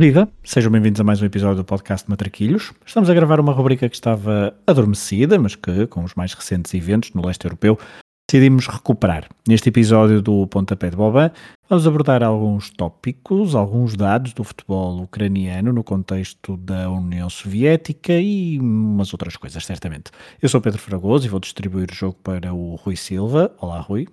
Viva! 0.00 0.26
Sejam 0.42 0.72
bem-vindos 0.72 0.98
a 0.98 1.04
mais 1.04 1.20
um 1.20 1.26
episódio 1.26 1.58
do 1.58 1.64
podcast 1.66 2.08
Matraquilhos. 2.08 2.72
Estamos 2.86 3.10
a 3.10 3.12
gravar 3.12 3.38
uma 3.38 3.52
rubrica 3.52 3.86
que 3.86 3.94
estava 3.94 4.56
adormecida, 4.66 5.38
mas 5.38 5.54
que, 5.54 5.86
com 5.88 6.02
os 6.02 6.14
mais 6.14 6.32
recentes 6.32 6.72
eventos 6.72 7.12
no 7.12 7.20
leste 7.20 7.44
europeu, 7.44 7.78
decidimos 8.26 8.66
recuperar. 8.66 9.28
Neste 9.46 9.68
episódio 9.68 10.22
do 10.22 10.46
Pontapé 10.46 10.88
de 10.88 10.96
Boban, 10.96 11.30
vamos 11.68 11.86
abordar 11.86 12.22
alguns 12.22 12.70
tópicos, 12.70 13.54
alguns 13.54 13.94
dados 13.94 14.32
do 14.32 14.42
futebol 14.42 15.02
ucraniano 15.02 15.70
no 15.70 15.84
contexto 15.84 16.56
da 16.56 16.88
União 16.88 17.28
Soviética 17.28 18.14
e 18.14 18.58
umas 18.58 19.12
outras 19.12 19.36
coisas, 19.36 19.62
certamente. 19.66 20.10
Eu 20.40 20.48
sou 20.48 20.62
Pedro 20.62 20.80
Fragoso 20.80 21.26
e 21.26 21.28
vou 21.28 21.40
distribuir 21.40 21.90
o 21.92 21.94
jogo 21.94 22.16
para 22.22 22.54
o 22.54 22.76
Rui 22.76 22.96
Silva. 22.96 23.54
Olá, 23.60 23.78
Rui. 23.80 24.08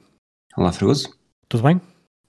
Olá, 0.58 0.74
Fragoso. 0.74 1.18
Tudo 1.48 1.64
bem? 1.64 1.80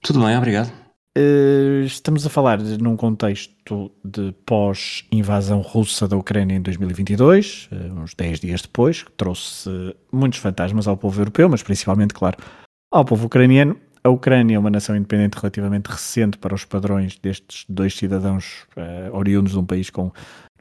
Tudo 0.01 0.23
bem, 0.23 0.37
obrigado. 0.37 0.71
Uh, 1.17 1.81
estamos 1.83 2.25
a 2.25 2.29
falar 2.29 2.59
num 2.59 2.95
contexto 2.95 3.91
de 4.05 4.31
pós-invasão 4.45 5.59
russa 5.61 6.07
da 6.07 6.15
Ucrânia 6.15 6.55
em 6.55 6.61
2022, 6.61 7.67
uh, 7.71 7.75
eh, 7.75 7.93
uns 7.93 8.13
10 8.13 8.39
dias 8.39 8.61
depois, 8.61 9.03
que 9.03 9.11
trouxe 9.13 9.69
muitos 10.11 10.39
fantasmas 10.39 10.87
ao 10.87 10.95
povo 10.95 11.19
europeu, 11.19 11.49
mas 11.49 11.63
principalmente, 11.63 12.13
claro, 12.13 12.37
ao 12.91 13.03
povo 13.03 13.25
ucraniano. 13.25 13.75
A 14.03 14.09
Ucrânia 14.09 14.55
é 14.55 14.59
uma 14.59 14.69
nação 14.69 14.95
independente 14.95 15.35
relativamente 15.35 15.87
recente 15.87 16.37
para 16.37 16.55
os 16.55 16.63
padrões 16.63 17.17
destes 17.17 17.65
dois 17.67 17.97
cidadãos 17.97 18.65
uh, 18.77 19.15
oriundos 19.15 19.53
de 19.53 19.59
um 19.59 19.65
país 19.65 19.89
com 19.89 20.11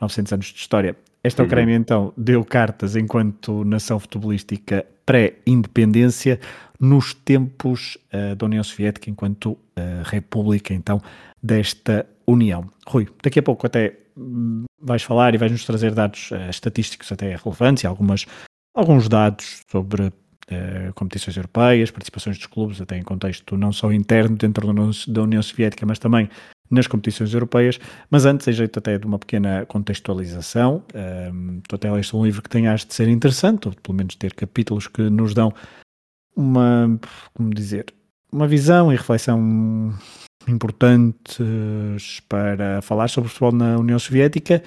900 0.01 0.33
anos 0.33 0.47
de 0.47 0.59
história. 0.59 0.97
Esta 1.23 1.43
uhum. 1.43 1.47
Ucrânia, 1.47 1.77
então, 1.77 2.13
deu 2.17 2.45
cartas 2.45 2.97
enquanto 2.97 3.65
nação 3.65 4.01
futebolística 4.01 4.85
pré-independência 5.09 6.39
nos 6.79 7.15
tempos 7.15 7.97
uh, 8.13 8.37
da 8.37 8.45
União 8.45 8.63
Soviética 8.63 9.09
enquanto 9.09 9.53
uh, 9.53 9.59
república, 10.05 10.75
então, 10.75 11.01
desta 11.43 12.07
União. 12.27 12.69
Rui, 12.87 13.09
daqui 13.23 13.39
a 13.39 13.43
pouco 13.43 13.67
até 13.67 13.97
hum, 14.15 14.65
vais 14.79 15.03
falar 15.03 15.35
e 15.35 15.39
vais-nos 15.39 15.65
trazer 15.65 15.95
dados 15.95 16.31
uh, 16.31 16.51
estatísticos 16.51 17.11
até 17.11 17.35
relevantes 17.35 17.85
e 17.85 17.87
algumas, 17.87 18.27
alguns 18.75 19.09
dados 19.09 19.63
sobre 19.71 20.13
competições 20.95 21.37
europeias, 21.37 21.91
participações 21.91 22.39
dos 22.39 22.47
clubes, 22.47 22.81
até 22.81 22.97
em 22.97 23.03
contexto 23.03 23.55
não 23.55 23.71
só 23.71 23.93
interno 23.93 24.35
dentro 24.35 24.67
da 25.07 25.23
União 25.23 25.43
Soviética, 25.43 25.85
mas 25.85 25.99
também 25.99 26.31
nas 26.71 26.87
competições 26.87 27.33
europeias, 27.33 27.79
mas 28.11 28.25
antes, 28.25 28.47
em 28.49 28.53
jeito 28.53 28.79
até 28.79 28.99
de 28.99 29.07
uma 29.07 29.19
pequena 29.19 29.65
contextualização, 29.67 30.83
um, 31.33 31.61
até 31.73 31.91
leste 31.91 32.15
um 32.15 32.25
livro 32.25 32.43
que 32.43 32.49
tenhas 32.49 32.85
de 32.85 32.95
ser 32.95 33.09
interessante, 33.09 33.69
ou 33.69 33.75
pelo 33.75 33.97
menos 33.97 34.15
ter 34.17 34.35
capítulos 34.35 34.87
que 34.87 35.03
nos 35.03 35.35
dão 35.35 35.53
uma, 36.37 36.99
como 37.35 37.51
dizer, 37.53 37.87
uma 38.33 38.47
visão 38.47 38.93
e 38.93 38.97
reflexão 38.97 39.95
importantes 40.47 42.21
para 42.29 42.81
falar 42.83 43.09
sobre 43.09 43.29
o 43.29 43.31
futebol 43.31 43.53
na 43.53 43.79
União 43.79 43.99
Soviética. 43.99 44.63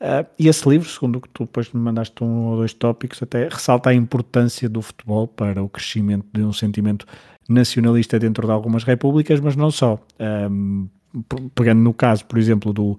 Uh, 0.00 0.24
e 0.38 0.48
esse 0.48 0.66
livro, 0.66 0.88
segundo 0.88 1.16
o 1.16 1.20
que 1.20 1.28
tu 1.28 1.44
depois 1.44 1.70
me 1.72 1.80
mandaste 1.80 2.24
um 2.24 2.46
ou 2.46 2.56
dois 2.56 2.72
tópicos, 2.72 3.22
até 3.22 3.48
ressalta 3.48 3.90
a 3.90 3.94
importância 3.94 4.66
do 4.66 4.80
futebol 4.80 5.28
para 5.28 5.62
o 5.62 5.68
crescimento 5.68 6.26
de 6.32 6.42
um 6.42 6.54
sentimento 6.54 7.06
nacionalista 7.46 8.18
dentro 8.18 8.46
de 8.46 8.52
algumas 8.52 8.82
repúblicas, 8.82 9.40
mas 9.40 9.56
não 9.56 9.70
só. 9.70 9.98
Um, 10.18 10.88
pegando 11.54 11.80
no 11.80 11.94
caso, 11.94 12.24
por 12.26 12.38
exemplo, 12.38 12.72
do, 12.72 12.98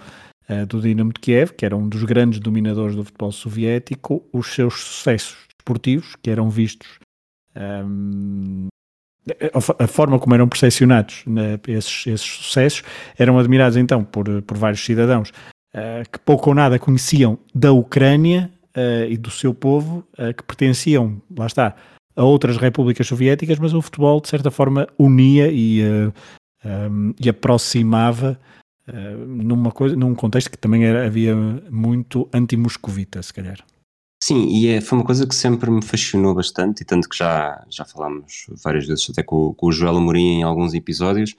uh, 0.49 0.66
do 0.67 0.81
Dinamo 0.81 1.13
de 1.13 1.19
Kiev, 1.19 1.53
que 1.53 1.66
era 1.66 1.75
um 1.75 1.88
dos 1.88 2.03
grandes 2.03 2.39
dominadores 2.39 2.95
do 2.95 3.03
futebol 3.03 3.31
soviético, 3.31 4.23
os 4.33 4.53
seus 4.53 4.75
sucessos 4.75 5.38
esportivos, 5.57 6.16
que 6.21 6.29
eram 6.29 6.50
vistos 6.50 7.00
um, 7.55 8.67
a, 9.77 9.88
forma 9.88 10.17
como 10.17 10.33
eram 10.33 10.47
percepcionados 10.47 11.23
né, 11.27 11.59
esses, 11.67 12.07
esses, 12.07 12.21
sucessos 12.21 12.83
eram 13.17 13.38
admirados 13.38 13.77
então 13.77 14.03
por, 14.03 14.41
por 14.41 14.57
vários 14.57 14.83
cidadãos 14.83 15.29
uh, 15.75 16.09
que 16.11 16.19
pouco 16.19 16.50
ou 16.50 16.55
nada 16.55 16.79
conheciam 16.79 17.38
da 17.53 17.71
Ucrânia 17.71 18.51
uh, 18.75 19.09
e 19.09 19.17
do 19.17 19.29
seu 19.29 19.53
povo, 19.53 20.05
uh, 20.13 20.33
que 20.33 20.44
pertenciam, 20.44 21.21
lá 21.38 21.45
está, 21.45 21.75
a 22.16 22.23
outras 22.23 22.57
repúblicas 22.57 23.07
soviéticas, 23.07 23.59
mas 23.59 23.73
o 23.73 23.81
futebol 23.81 24.19
de 24.19 24.27
certa 24.27 24.51
forma 24.51 24.88
unia 24.97 25.50
e, 25.51 25.81
um, 26.66 27.13
e 27.19 27.29
aproximava 27.29 28.39
numa 29.27 29.72
coisa, 29.72 29.95
num 29.95 30.13
contexto 30.13 30.51
que 30.51 30.57
também 30.57 30.83
era, 30.83 31.05
havia 31.05 31.35
muito 31.69 32.27
anti-moscovita, 32.33 33.22
se 33.23 33.33
calhar. 33.33 33.63
Sim, 34.23 34.47
e 34.49 34.67
é, 34.67 34.81
foi 34.81 35.00
uma 35.00 35.05
coisa 35.05 35.27
que 35.27 35.33
sempre 35.33 35.71
me 35.71 35.83
fascinou 35.83 36.35
bastante, 36.35 36.81
e 36.81 36.85
tanto 36.85 37.09
que 37.09 37.17
já, 37.17 37.66
já 37.69 37.83
falámos 37.83 38.45
várias 38.63 38.85
vezes 38.85 39.09
até 39.09 39.23
com, 39.23 39.53
com 39.53 39.67
o 39.67 39.71
Joel 39.71 39.97
Amorim 39.97 40.39
em 40.39 40.44
alguns 40.44 40.73
episódios, 40.73 41.35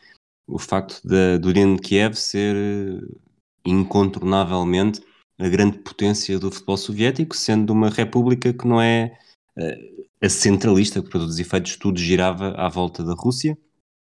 o 0.48 0.58
facto 0.58 1.00
de, 1.04 1.38
do 1.38 1.52
Dinamo 1.52 1.76
de 1.76 1.82
Kiev 1.82 2.14
ser 2.14 2.56
eh, 2.56 3.00
incontornavelmente 3.64 5.00
a 5.38 5.48
grande 5.48 5.78
potência 5.78 6.38
do 6.38 6.50
futebol 6.50 6.76
soviético, 6.76 7.36
sendo 7.36 7.72
uma 7.72 7.88
república 7.88 8.52
que 8.52 8.66
não 8.66 8.80
é 8.80 9.16
uh, 9.56 10.06
a 10.20 10.28
centralista, 10.28 11.00
que 11.00 11.08
para 11.08 11.20
todos 11.20 11.34
os 11.34 11.40
efeitos 11.40 11.76
tudo 11.76 11.98
girava 11.98 12.50
à 12.52 12.68
volta 12.68 13.04
da 13.04 13.14
Rússia, 13.14 13.56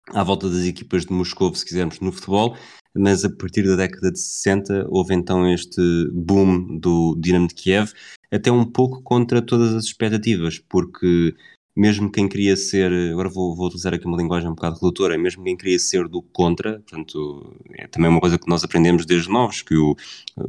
à 0.09 0.23
volta 0.23 0.49
das 0.49 0.65
equipas 0.65 1.05
de 1.05 1.13
Moscou, 1.13 1.53
se 1.53 1.65
quisermos, 1.65 1.99
no 1.99 2.11
futebol, 2.11 2.57
mas 2.95 3.23
a 3.25 3.29
partir 3.29 3.63
da 3.63 3.75
década 3.75 4.11
de 4.11 4.19
60 4.19 4.87
houve 4.89 5.13
então 5.13 5.51
este 5.51 5.81
boom 6.13 6.77
do 6.79 7.15
Dinamo 7.19 7.47
de 7.47 7.55
Kiev, 7.55 7.91
até 8.31 8.51
um 8.51 8.65
pouco 8.65 9.01
contra 9.01 9.41
todas 9.41 9.73
as 9.73 9.85
expectativas, 9.85 10.59
porque 10.59 11.35
mesmo 11.75 12.11
quem 12.11 12.29
queria 12.29 12.55
ser, 12.55 12.91
agora 13.11 13.29
vou, 13.29 13.55
vou 13.55 13.65
utilizar 13.65 13.93
aqui 13.93 14.05
uma 14.05 14.17
linguagem 14.17 14.47
um 14.47 14.53
bocado 14.53 14.75
redutora, 14.75 15.17
mesmo 15.17 15.43
quem 15.43 15.57
queria 15.57 15.79
ser 15.79 16.07
do 16.07 16.21
contra, 16.21 16.79
portanto, 16.81 17.55
é 17.71 17.87
também 17.87 18.11
uma 18.11 18.19
coisa 18.19 18.37
que 18.37 18.47
nós 18.47 18.63
aprendemos 18.63 19.07
desde 19.07 19.29
novos, 19.29 19.63
que 19.63 19.75
o, 19.75 19.95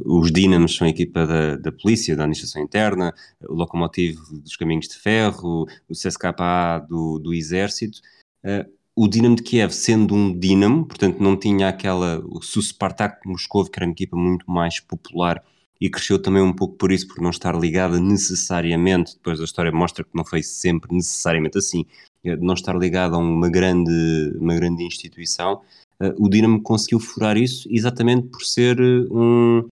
os 0.05 0.31
Dínamos 0.31 0.75
são 0.75 0.85
a 0.85 0.89
equipa 0.89 1.25
da, 1.25 1.55
da 1.55 1.71
polícia, 1.71 2.15
da 2.15 2.23
administração 2.23 2.61
interna, 2.61 3.11
o 3.41 3.55
Locomotivo 3.55 4.39
dos 4.39 4.55
caminhos 4.55 4.87
de 4.87 4.97
ferro, 4.97 5.65
o 5.89 5.93
CSKA 5.93 6.85
do, 6.87 7.17
do 7.17 7.33
exército, 7.33 7.99
uh, 8.43 8.74
o 8.95 9.07
Dinamo 9.07 9.35
de 9.35 9.43
Kiev 9.43 9.73
sendo 9.73 10.15
um 10.15 10.37
Dinamo, 10.37 10.85
portanto 10.85 11.19
não 11.21 11.35
tinha 11.37 11.67
aquela, 11.67 12.23
o 12.25 12.41
Spartak 12.41 13.27
Moscou, 13.27 13.65
que 13.65 13.77
era 13.77 13.85
uma 13.85 13.91
equipa 13.91 14.15
muito 14.15 14.49
mais 14.49 14.79
popular 14.79 15.43
e 15.79 15.89
cresceu 15.89 16.21
também 16.21 16.41
um 16.41 16.53
pouco 16.53 16.75
por 16.75 16.91
isso, 16.91 17.07
por 17.07 17.21
não 17.21 17.29
estar 17.29 17.53
ligada 17.53 17.99
necessariamente, 17.99 19.15
depois 19.15 19.41
a 19.41 19.43
história 19.43 19.71
mostra 19.71 20.05
que 20.05 20.15
não 20.15 20.23
foi 20.23 20.41
sempre 20.41 20.95
necessariamente 20.95 21.57
assim, 21.57 21.85
eh, 22.23 22.37
não 22.37 22.53
estar 22.53 22.75
ligada 22.77 23.15
a 23.15 23.19
uma 23.19 23.49
grande, 23.49 24.33
uma 24.39 24.55
grande 24.55 24.83
instituição, 24.85 25.61
uh, 26.01 26.15
o 26.17 26.29
Dinamo 26.29 26.61
conseguiu 26.61 26.99
furar 26.99 27.37
isso 27.37 27.67
exatamente 27.69 28.29
por 28.29 28.41
ser 28.43 28.79
eh, 28.79 29.07
um, 29.11 29.67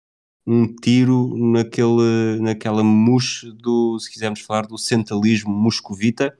um 0.46 0.66
tiro 0.74 1.36
naquele, 1.36 2.40
naquela 2.40 2.82
mousse 2.82 3.52
do, 3.52 3.98
se 3.98 4.10
quisermos 4.10 4.40
falar, 4.40 4.66
do 4.66 4.78
centralismo 4.78 5.52
moscovita, 5.52 6.34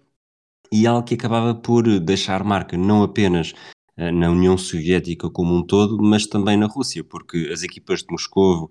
e 0.73 0.87
algo 0.87 1.07
que 1.07 1.15
acabava 1.15 1.55
por 1.55 2.01
deixar 2.01 2.45
marca 2.45 2.77
não 2.77 3.03
apenas 3.03 3.55
na 3.97 4.31
União 4.31 4.57
Soviética 4.57 5.29
como 5.29 5.55
um 5.55 5.63
todo, 5.63 6.03
mas 6.03 6.27
também 6.27 6.57
na 6.57 6.67
Rússia, 6.67 7.05
porque 7.05 7.51
as 7.53 7.63
equipas 7.63 8.01
de 8.01 8.07
Moscou 8.11 8.69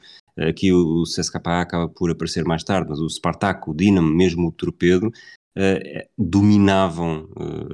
Aqui 0.48 0.72
o 0.72 1.04
CSKA 1.04 1.62
acaba 1.62 1.90
por 1.90 2.10
aparecer 2.10 2.46
mais 2.46 2.64
tarde, 2.64 2.90
mas 2.90 3.00
o 3.00 3.10
Spartak, 3.10 3.70
o 3.70 3.74
Dinamo, 3.74 4.10
mesmo 4.10 4.48
o 4.48 4.52
Torpedo, 4.52 5.12
dominavam 6.18 7.28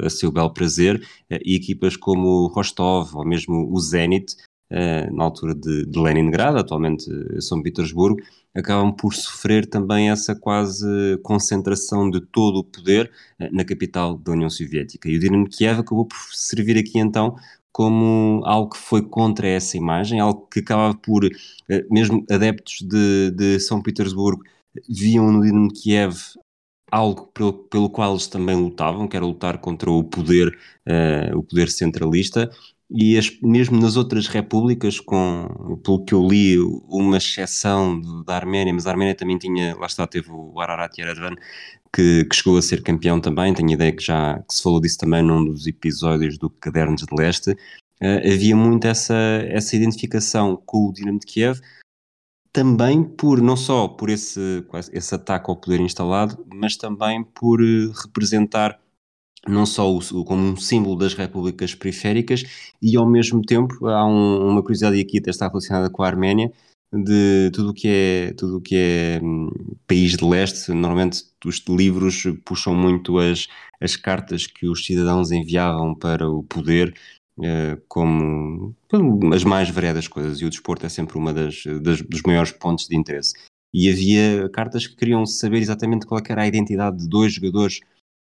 a 0.03 0.09
seu 0.09 0.31
bel 0.31 0.49
prazer 0.49 1.05
e 1.29 1.55
equipas 1.55 1.95
como 1.95 2.27
o 2.27 2.47
Rostov 2.47 3.15
ou 3.15 3.25
mesmo 3.25 3.71
o 3.71 3.79
Zenit, 3.79 4.35
na 5.13 5.23
altura 5.23 5.55
de, 5.55 5.85
de, 5.85 5.99
Leningrado, 5.99 6.57
atualmente 6.57 7.05
São 7.41 7.61
Petersburgo, 7.61 8.21
acabam 8.53 8.91
por 8.93 9.13
sofrer 9.13 9.65
também 9.65 10.09
essa 10.09 10.35
quase 10.35 10.85
concentração 11.23 12.09
de 12.09 12.21
todo 12.21 12.57
o 12.57 12.63
poder 12.63 13.11
na 13.51 13.63
capital 13.63 14.17
da 14.17 14.31
União 14.33 14.49
Soviética. 14.49 15.09
E 15.09 15.17
o 15.17 15.19
Dinamo 15.19 15.47
Kiev 15.47 15.79
acabou 15.79 16.05
por 16.05 16.17
servir 16.33 16.77
aqui 16.77 16.99
então 16.99 17.35
como 17.71 18.41
algo 18.45 18.69
que 18.69 18.77
foi 18.77 19.01
contra 19.01 19.47
essa 19.47 19.75
imagem, 19.75 20.21
algo 20.21 20.47
que 20.47 20.61
acabava 20.61 20.93
por, 20.95 21.25
eh, 21.25 21.85
mesmo 21.91 22.25
adeptos 22.31 22.77
de, 22.81 23.31
de 23.31 23.59
São 23.59 23.81
Petersburgo, 23.81 24.41
viam 24.89 25.29
no 25.29 25.41
Dinamo 25.41 25.69
Kiev 25.73 26.15
algo 26.89 27.27
pelo, 27.33 27.53
pelo 27.53 27.89
qual 27.89 28.11
eles 28.11 28.27
também 28.27 28.55
lutavam, 28.55 29.07
que 29.09 29.17
era 29.17 29.25
lutar 29.25 29.57
contra 29.57 29.91
o 29.91 30.03
poder, 30.03 30.57
uh, 30.87 31.37
o 31.37 31.43
poder 31.43 31.69
centralista, 31.69 32.49
e 32.89 33.17
as, 33.17 33.39
mesmo 33.41 33.79
nas 33.79 33.95
outras 33.95 34.27
repúblicas, 34.27 34.99
com, 34.99 35.79
pelo 35.83 36.05
que 36.05 36.13
eu 36.13 36.27
li, 36.27 36.57
uma 36.87 37.17
exceção 37.17 37.99
da 38.23 38.35
Arménia, 38.35 38.73
mas 38.73 38.85
a 38.85 38.91
Arménia 38.91 39.15
também 39.15 39.37
tinha, 39.37 39.75
lá 39.75 39.87
está, 39.87 40.05
teve 40.05 40.29
o 40.31 40.59
Ararat 40.59 40.97
Yerevan, 40.97 41.35
que, 41.93 42.25
que, 42.25 42.35
chegou 42.35 42.57
a 42.57 42.61
ser 42.61 42.83
campeão 42.83 43.19
também, 43.19 43.53
tenho 43.53 43.71
ideia 43.71 43.91
que 43.91 44.03
já 44.03 44.39
que 44.39 44.53
se 44.53 44.61
falou 44.61 44.79
disso 44.79 44.97
também 44.99 45.23
num 45.23 45.45
dos 45.45 45.65
episódios 45.65 46.37
do 46.37 46.49
Cadernos 46.49 47.01
de 47.01 47.15
Leste, 47.15 47.51
uh, 47.51 48.33
havia 48.33 48.55
muito 48.55 48.85
essa, 48.85 49.15
essa 49.47 49.75
identificação 49.75 50.61
com 50.65 50.89
o 50.89 50.93
Dinamo 50.93 51.19
de 51.19 51.25
Kiev, 51.25 51.59
também 52.51 53.03
por, 53.03 53.41
não 53.41 53.57
só 53.57 53.87
por 53.87 54.09
esse, 54.09 54.63
esse 54.93 55.15
ataque 55.15 55.49
ao 55.49 55.57
poder 55.57 55.79
instalado, 55.79 56.45
mas 56.53 56.77
também 56.77 57.23
por 57.23 57.61
uh, 57.61 57.91
representar 58.03 58.79
não 59.47 59.65
só 59.65 59.91
o, 59.91 60.25
como 60.25 60.41
um 60.41 60.57
símbolo 60.57 60.95
das 60.95 61.13
repúblicas 61.13 61.75
periféricas 61.75 62.43
e 62.81 62.95
ao 62.97 63.07
mesmo 63.07 63.41
tempo 63.41 63.87
há 63.87 64.05
um, 64.05 64.49
uma 64.49 64.61
curiosidade 64.61 64.99
aqui 64.99 65.19
até 65.19 65.29
está 65.29 65.47
relacionada 65.47 65.89
com 65.89 66.03
a 66.03 66.07
Arménia 66.07 66.51
de 66.93 67.51
tudo 67.51 67.71
o 67.71 67.73
que 67.73 67.87
é 67.87 68.33
tudo 68.33 68.57
o 68.57 68.61
que 68.61 68.75
é 68.75 69.19
hum, 69.21 69.49
país 69.87 70.15
de 70.15 70.23
leste. 70.25 70.71
Normalmente 70.71 71.23
os 71.45 71.61
livros 71.67 72.23
puxam 72.45 72.73
muito 72.73 73.17
as, 73.19 73.47
as 73.81 73.95
cartas 73.95 74.47
que 74.47 74.67
os 74.67 74.85
cidadãos 74.85 75.31
enviavam 75.31 75.93
para 75.93 76.29
o 76.29 76.43
poder 76.43 76.93
eh, 77.41 77.77
como 77.87 78.75
as 79.33 79.43
mais 79.43 79.69
variadas 79.69 80.07
coisas 80.07 80.39
e 80.39 80.45
o 80.45 80.49
desporto 80.49 80.85
é 80.85 80.89
sempre 80.89 81.17
uma 81.17 81.33
das, 81.33 81.63
das 81.81 82.01
dos 82.01 82.21
maiores 82.21 82.51
pontos 82.51 82.87
de 82.87 82.95
interesse. 82.95 83.33
E 83.73 83.89
havia 83.89 84.49
cartas 84.49 84.87
que 84.87 84.95
queriam 84.95 85.25
saber 85.25 85.57
exatamente 85.57 86.05
qual 86.05 86.21
é 86.21 86.31
era 86.31 86.43
a 86.43 86.47
identidade 86.47 86.97
de 86.97 87.09
dois 87.09 87.33
jogadores 87.33 87.81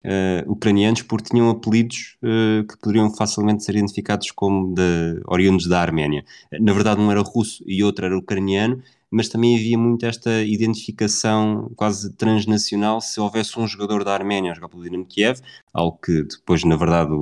uh, 0.06 0.52
ucranianos 0.52 1.02
porque 1.02 1.30
tinham 1.30 1.50
apelidos 1.50 2.18
uh, 2.24 2.66
que 2.66 2.78
poderiam 2.78 3.14
facilmente 3.16 3.64
ser 3.64 3.76
identificados 3.76 4.32
como 4.32 4.74
de, 4.74 5.22
oriundos 5.26 5.68
da 5.68 5.82
Arménia. 5.82 6.24
Na 6.60 6.74
verdade, 6.74 7.02
um 7.02 7.12
era 7.12 7.22
russo 7.22 7.64
e 7.66 7.84
outro 7.84 8.06
era 8.06 8.18
ucraniano, 8.18 8.82
mas 9.10 9.30
também 9.30 9.56
havia 9.56 9.78
muito 9.78 10.06
esta 10.06 10.44
identificação 10.44 11.72
quase 11.76 12.14
transnacional 12.14 13.00
se 13.02 13.20
houvesse 13.20 13.58
um 13.60 13.68
jogador 13.68 14.04
da 14.04 14.14
Arménia 14.14 14.52
a 14.52 14.56
jogar 14.56 14.70
pelo 14.70 14.84
Dinamo 14.84 15.06
Kiev, 15.06 15.40
algo 15.74 15.98
que 15.98 16.24
depois, 16.24 16.64
na 16.64 16.76
verdade, 16.76 17.14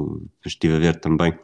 estive 0.45 0.75
a 0.75 0.79
ver 0.79 0.99
também 0.99 1.37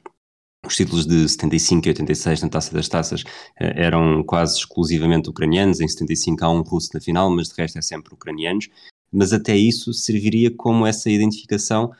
os 0.65 0.75
títulos 0.75 1.07
de 1.07 1.27
75 1.27 1.87
e 1.87 1.89
86 1.89 2.43
na 2.43 2.49
Taça 2.49 2.73
das 2.73 2.87
Taças 2.87 3.23
eh, 3.59 3.73
eram 3.83 4.23
quase 4.23 4.57
exclusivamente 4.59 5.29
ucranianos, 5.29 5.79
em 5.79 5.87
75 5.87 6.45
há 6.45 6.49
um 6.49 6.61
russo 6.61 6.89
na 6.93 7.01
final, 7.01 7.29
mas 7.31 7.47
de 7.49 7.55
resto 7.59 7.79
é 7.79 7.81
sempre 7.81 8.13
ucranianos 8.13 8.69
mas 9.11 9.33
até 9.33 9.55
isso 9.55 9.93
serviria 9.93 10.49
como 10.49 10.85
essa 10.87 11.09
identificação 11.09 11.91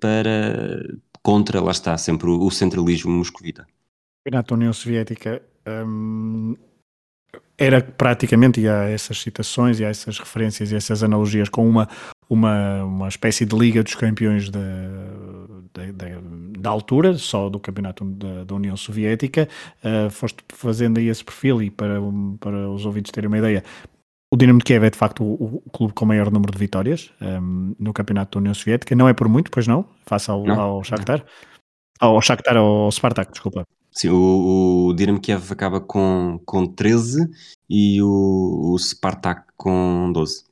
para 0.00 0.82
contra, 1.22 1.60
lá 1.60 1.72
está, 1.72 1.98
sempre 1.98 2.28
o, 2.28 2.50
centralismo 2.50 3.10
moscovita. 3.10 3.66
Na 4.30 4.44
União 4.52 4.72
Soviética 4.72 5.42
hum, 5.84 6.54
era 7.58 7.80
praticamente, 7.80 8.60
e 8.60 8.68
há 8.68 8.84
essas 8.84 9.18
citações, 9.18 9.80
e 9.80 9.84
há 9.84 9.88
essas 9.88 10.18
referências 10.18 10.70
e 10.70 10.76
essas 10.76 11.02
analogias 11.02 11.48
com 11.48 11.68
uma, 11.68 11.88
uma, 12.30 12.84
uma 12.84 13.08
espécie 13.08 13.44
de 13.44 13.56
Liga 13.56 13.82
dos 13.82 13.94
Campeões 13.94 14.50
da, 14.50 14.60
da, 15.72 15.84
da, 15.92 16.06
da 16.60 16.70
altura, 16.70 17.14
só 17.14 17.48
do 17.48 17.58
campeonato 17.58 18.04
da, 18.04 18.44
da 18.44 18.54
União 18.54 18.76
Soviética. 18.76 19.48
Uh, 19.82 20.10
foste 20.10 20.44
fazendo 20.48 20.98
aí 20.98 21.08
esse 21.08 21.24
perfil, 21.24 21.62
e 21.62 21.70
para, 21.70 22.00
para 22.38 22.70
os 22.70 22.86
ouvintes 22.86 23.10
terem 23.10 23.28
uma 23.28 23.38
ideia, 23.38 23.64
o 24.32 24.36
Dinamo 24.36 24.58
de 24.58 24.64
Kiev 24.64 24.84
é 24.84 24.90
de 24.90 24.98
facto 24.98 25.22
o, 25.22 25.62
o 25.64 25.70
clube 25.70 25.94
com 25.94 26.04
o 26.04 26.08
maior 26.08 26.30
número 26.30 26.52
de 26.52 26.58
vitórias 26.58 27.12
um, 27.20 27.26
ehm, 27.26 27.76
no 27.78 27.92
campeonato 27.92 28.32
da 28.32 28.40
União 28.40 28.54
Soviética. 28.54 28.94
Não 28.94 29.08
é 29.08 29.14
por 29.14 29.28
muito, 29.28 29.50
pois 29.50 29.66
não, 29.66 29.86
face 30.04 30.30
ao, 30.30 30.44
não. 30.44 30.60
ao 30.60 30.84
Shakhtar. 30.84 31.24
Ao 32.00 32.20
Shakhtar, 32.20 32.56
ao 32.56 32.90
Spartak, 32.90 33.30
desculpa. 33.32 33.66
Sim, 33.90 34.10
o, 34.10 34.88
o 34.88 34.94
Dinamo 34.94 35.20
Kiev 35.20 35.50
acaba 35.50 35.80
com, 35.80 36.38
com 36.44 36.66
13 36.66 37.30
e 37.70 38.02
o, 38.02 38.74
o 38.74 38.78
Spartak 38.78 39.44
com 39.56 40.10
12. 40.12 40.44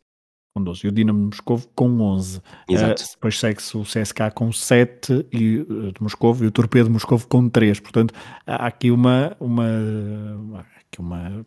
Com 0.56 0.64
12. 0.64 0.86
E 0.86 0.88
o 0.88 0.92
Dinamo 0.92 1.26
Moscou 1.26 1.60
com 1.74 2.00
11. 2.00 2.40
Exato. 2.66 3.02
Uh, 3.02 3.06
depois 3.10 3.38
segue-se 3.38 3.76
o 3.76 3.82
CSK 3.82 4.30
com 4.34 4.50
7 4.50 5.26
e, 5.30 5.58
uh, 5.58 5.92
de 5.92 6.00
Moscou 6.02 6.34
e 6.40 6.46
o 6.46 6.50
Torpedo 6.50 6.90
Moscou 6.90 7.20
com 7.28 7.48
3. 7.48 7.80
Portanto, 7.80 8.14
há 8.46 8.66
aqui 8.66 8.90
uma, 8.90 9.36
uma, 9.38 9.66
aqui 10.80 11.00
uma 11.00 11.44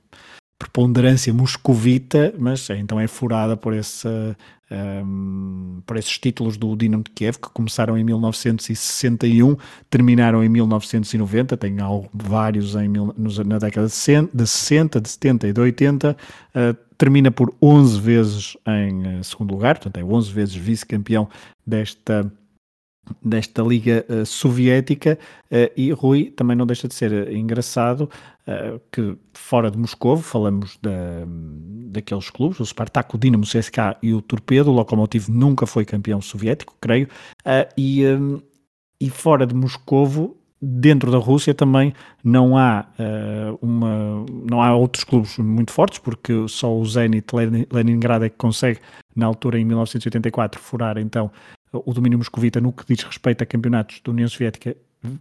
preponderância 0.58 1.32
moscovita, 1.34 2.34
mas 2.38 2.70
é, 2.70 2.78
então 2.78 3.00
é 3.00 3.08
furada 3.08 3.56
por, 3.56 3.74
esse, 3.74 4.08
um, 4.72 5.82
por 5.86 5.98
esses 5.98 6.18
títulos 6.18 6.58
do 6.58 6.76
Dinamo 6.76 7.04
de 7.04 7.12
Kiev 7.12 7.38
que 7.38 7.50
começaram 7.50 7.98
em 7.98 8.04
1961, 8.04 9.56
terminaram 9.90 10.44
em 10.44 10.50
1990, 10.50 11.56
tem 11.58 11.78
vários 12.12 12.76
em, 12.76 12.92
na 13.46 13.60
década 13.60 13.88
de 13.88 13.94
60, 13.94 15.00
de 15.00 15.10
70 15.10 15.48
e 15.48 15.54
de 15.54 15.62
80, 15.62 16.12
uh, 16.12 16.88
termina 16.98 17.30
por 17.30 17.54
11 17.62 18.02
vezes 18.02 18.58
em 18.66 19.20
uh, 19.20 19.24
segundo 19.24 19.52
lugar, 19.52 19.76
portanto 19.76 19.98
é 19.98 20.04
11 20.04 20.32
vezes 20.32 20.56
vice-campeão 20.56 21.30
desta 21.66 22.32
desta 23.24 23.62
Liga 23.62 24.06
uh, 24.10 24.26
Soviética 24.26 25.18
uh, 25.46 25.72
e 25.78 25.92
Rui 25.92 26.26
também 26.26 26.58
não 26.58 26.66
deixa 26.66 26.88
de 26.88 26.94
ser 26.94 27.32
engraçado 27.32 28.10
uh, 28.48 28.80
que 28.92 29.18
fora 29.34 29.70
de 29.70 29.78
Moscou 29.78 30.18
falamos 30.18 30.78
da, 30.82 30.92
daqueles 31.92 32.30
clubes, 32.30 32.60
o 32.60 32.66
Spartak, 32.66 33.16
o 33.16 33.18
Dinamo 33.18 33.44
CSK 33.44 33.98
e 34.02 34.14
o 34.14 34.22
Torpedo, 34.22 34.72
o 34.72 34.74
Lokomotiv 34.74 35.30
nunca 35.30 35.66
foi 35.66 35.86
campeão 35.86 36.22
soviético, 36.22 36.76
creio, 36.82 37.08
e, 37.78 38.06
um, 38.06 38.42
e 39.00 39.10
fora 39.10 39.46
de 39.46 39.54
Moscovo 39.54 40.38
dentro 40.60 41.12
da 41.12 41.18
Rússia 41.18 41.54
também 41.54 41.94
não 42.24 42.58
há 42.58 42.88
uma 43.62 44.26
não 44.50 44.60
há 44.62 44.76
outros 44.76 45.04
clubes 45.04 45.38
muito 45.38 45.72
fortes 45.72 46.00
porque 46.00 46.34
só 46.48 46.76
o 46.76 46.84
Zenit 46.84 47.28
Leningrad 47.72 48.24
é 48.24 48.30
que 48.30 48.38
consegue 48.38 48.80
na 49.16 49.28
altura 49.28 49.60
em 49.60 49.66
1984 49.66 50.60
furar 50.60 50.98
então 50.98 51.32
o 51.72 51.94
domínio 51.94 52.18
moscovita 52.18 52.60
no 52.60 52.72
que 52.72 52.84
diz 52.88 53.04
respeito 53.04 53.44
a 53.44 53.46
campeonatos 53.46 54.02
da 54.04 54.12
União 54.12 54.28
Soviética 54.28 54.76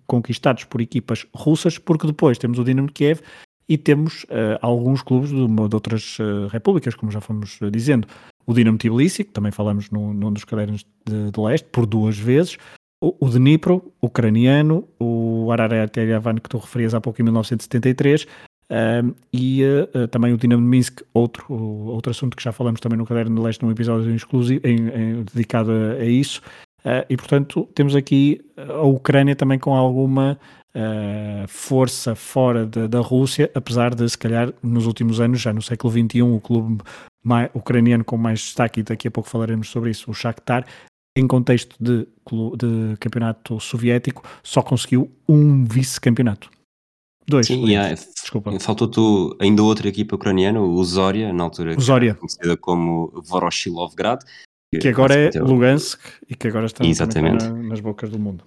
conquistados 0.06 0.64
por 0.64 0.80
equipas 0.80 1.26
russas, 1.34 1.78
porque 1.78 2.06
depois 2.06 2.38
temos 2.38 2.58
o 2.58 2.64
Dinamo 2.64 2.88
de 2.88 2.94
Kiev 2.94 3.20
e 3.68 3.76
temos 3.76 4.24
uh, 4.24 4.58
alguns 4.60 5.02
clubes 5.02 5.30
de, 5.30 5.46
de 5.46 5.74
outras 5.74 6.18
uh, 6.18 6.46
repúblicas, 6.48 6.94
como 6.94 7.10
já 7.10 7.20
fomos 7.20 7.60
uh, 7.60 7.70
dizendo. 7.70 8.06
O 8.46 8.54
Dinamo 8.54 8.78
Tbilisi, 8.78 9.24
que 9.24 9.32
também 9.32 9.50
falamos 9.50 9.90
num, 9.90 10.12
num 10.12 10.32
dos 10.32 10.44
cadernos 10.44 10.86
de, 11.04 11.30
de, 11.32 11.40
leste, 11.40 11.66
por 11.72 11.84
duas 11.84 12.16
vezes. 12.16 12.56
O, 13.02 13.14
o 13.20 13.28
Dnipro, 13.28 13.92
ucraniano. 14.00 14.86
O 15.00 15.50
Ararat 15.50 15.96
Yerevan, 15.96 16.36
que 16.36 16.48
tu 16.48 16.58
referias 16.58 16.94
há 16.94 17.00
pouco, 17.00 17.20
em 17.20 17.24
1973. 17.24 18.26
e 19.32 19.62
também 20.12 20.32
o 20.32 20.36
Dinamo 20.38 20.62
de 20.62 20.68
Minsk, 20.68 21.02
outro, 21.12 21.52
outro 21.52 22.10
assunto 22.10 22.36
que 22.36 22.42
já 22.42 22.52
falamos 22.52 22.80
também 22.80 22.96
no 22.96 23.04
caderno 23.04 23.34
de 23.34 23.42
leste, 23.42 23.64
num 23.64 23.70
episódio 23.72 24.14
exclusivo, 24.14 24.60
em, 24.64 24.76
em, 24.88 25.24
dedicado 25.24 25.72
a, 25.72 25.94
a 25.94 26.04
isso. 26.04 26.40
Uh, 26.86 27.02
e, 27.10 27.16
portanto, 27.16 27.68
temos 27.74 27.96
aqui 27.96 28.40
a 28.56 28.82
Ucrânia 28.82 29.34
também 29.34 29.58
com 29.58 29.74
alguma 29.74 30.38
uh, 30.72 31.48
força 31.48 32.14
fora 32.14 32.64
de, 32.64 32.86
da 32.86 33.00
Rússia, 33.00 33.50
apesar 33.56 33.92
de, 33.92 34.08
se 34.08 34.16
calhar, 34.16 34.54
nos 34.62 34.86
últimos 34.86 35.20
anos, 35.20 35.40
já 35.40 35.52
no 35.52 35.60
século 35.60 35.92
XXI, 35.92 36.22
o 36.22 36.40
clube 36.40 36.84
mais, 37.24 37.50
ucraniano 37.52 38.04
com 38.04 38.16
mais 38.16 38.38
destaque, 38.38 38.78
e 38.78 38.82
daqui 38.84 39.08
a 39.08 39.10
pouco 39.10 39.28
falaremos 39.28 39.68
sobre 39.68 39.90
isso, 39.90 40.08
o 40.08 40.14
Shakhtar, 40.14 40.64
em 41.18 41.26
contexto 41.26 41.74
de, 41.80 42.06
de 42.56 42.96
campeonato 43.00 43.58
soviético, 43.58 44.22
só 44.44 44.62
conseguiu 44.62 45.10
um 45.28 45.64
vice-campeonato. 45.64 46.48
Dois. 47.28 47.48
Sim, 47.48 47.74
há, 47.74 47.92
Desculpa. 47.92 48.56
Faltou-te 48.60 49.00
ainda 49.42 49.60
outra 49.60 49.88
equipa 49.88 50.14
ucraniana, 50.14 50.60
o 50.60 50.84
Zoria, 50.84 51.32
na 51.32 51.42
altura 51.42 51.74
Zoria. 51.80 52.14
conhecida 52.14 52.56
como 52.56 53.10
Voroshilovgrad, 53.26 54.22
que 54.78 54.88
agora 54.88 55.14
é 55.14 55.30
Lugansk 55.38 56.00
e 56.28 56.34
que 56.34 56.48
agora 56.48 56.66
está 56.66 56.84
Exatamente. 56.84 57.48
nas 57.48 57.80
bocas 57.80 58.10
do 58.10 58.18
mundo. 58.18 58.44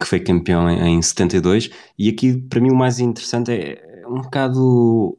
Que 0.00 0.06
foi 0.06 0.20
campeão 0.20 0.68
em, 0.68 0.96
em 0.96 1.02
72. 1.02 1.70
E 1.98 2.08
aqui, 2.08 2.36
para 2.36 2.60
mim, 2.60 2.70
o 2.70 2.76
mais 2.76 2.98
interessante 2.98 3.52
é, 3.52 4.02
é 4.02 4.06
um 4.06 4.22
bocado 4.22 5.16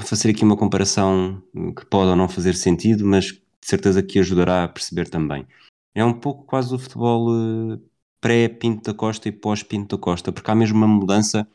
fazer 0.00 0.30
aqui 0.30 0.44
uma 0.44 0.56
comparação 0.56 1.42
que 1.76 1.84
pode 1.86 2.10
ou 2.10 2.16
não 2.16 2.28
fazer 2.28 2.54
sentido, 2.54 3.04
mas 3.04 3.26
de 3.26 3.40
certeza 3.60 4.02
que 4.02 4.18
ajudará 4.18 4.64
a 4.64 4.68
perceber 4.68 5.08
também. 5.08 5.46
É 5.94 6.04
um 6.04 6.12
pouco 6.12 6.44
quase 6.44 6.74
o 6.74 6.78
futebol 6.78 7.28
eh, 7.30 7.78
pré-Pinto 8.20 8.90
da 8.90 8.96
Costa 8.96 9.28
e 9.28 9.32
pós-Pinto 9.32 9.96
da 9.96 10.02
Costa, 10.02 10.32
porque 10.32 10.50
há 10.50 10.54
mesmo 10.54 10.78
uma 10.78 10.88
mudança 10.88 11.46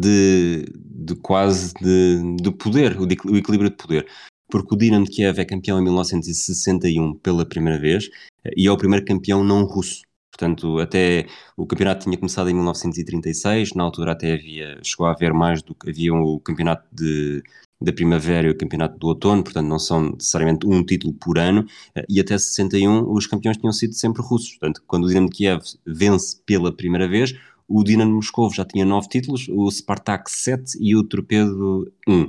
de, 0.00 0.64
de 0.74 1.14
quase 1.16 1.74
de, 1.74 2.36
de 2.36 2.50
poder, 2.50 2.98
o, 2.98 3.06
de, 3.06 3.16
o 3.26 3.36
equilíbrio 3.36 3.70
de 3.70 3.76
poder 3.76 4.06
porque 4.54 4.72
o 4.72 4.78
Dinamo 4.78 5.04
de 5.04 5.10
Kiev 5.10 5.40
é 5.40 5.44
campeão 5.44 5.80
em 5.80 5.82
1961 5.82 7.14
pela 7.14 7.44
primeira 7.44 7.76
vez 7.76 8.08
e 8.56 8.68
é 8.68 8.70
o 8.70 8.76
primeiro 8.76 9.04
campeão 9.04 9.42
não 9.42 9.64
russo. 9.64 10.02
Portanto, 10.30 10.78
até 10.78 11.26
o 11.56 11.66
campeonato 11.66 12.04
tinha 12.04 12.16
começado 12.16 12.48
em 12.48 12.54
1936, 12.54 13.74
na 13.74 13.82
altura 13.82 14.12
até 14.12 14.34
havia, 14.34 14.78
chegou 14.80 15.08
a 15.08 15.10
haver 15.10 15.32
mais 15.34 15.60
do 15.60 15.74
que 15.74 15.90
havia 15.90 16.14
o 16.14 16.38
campeonato 16.38 16.86
de, 16.92 17.42
da 17.80 17.92
primavera 17.92 18.46
e 18.46 18.50
o 18.52 18.56
campeonato 18.56 18.96
do 18.96 19.08
outono, 19.08 19.42
portanto 19.42 19.66
não 19.66 19.80
são 19.80 20.12
necessariamente 20.12 20.64
um 20.68 20.84
título 20.84 21.12
por 21.14 21.36
ano, 21.36 21.66
e 22.08 22.20
até 22.20 22.38
61 22.38 23.10
os 23.12 23.26
campeões 23.26 23.56
tinham 23.56 23.72
sido 23.72 23.94
sempre 23.94 24.22
russos. 24.22 24.50
Portanto, 24.50 24.84
quando 24.86 25.02
o 25.02 25.08
Dinamo 25.08 25.28
de 25.30 25.36
Kiev 25.36 25.64
vence 25.84 26.40
pela 26.46 26.72
primeira 26.72 27.08
vez, 27.08 27.34
o 27.68 27.82
Dinamo 27.82 28.14
Moscou 28.14 28.52
já 28.52 28.64
tinha 28.64 28.84
nove 28.84 29.08
títulos, 29.08 29.48
o 29.48 29.70
Spartak 29.70 30.30
sete 30.30 30.76
e 30.80 30.94
o 30.94 31.04
Torpedo 31.04 31.90
um. 32.08 32.28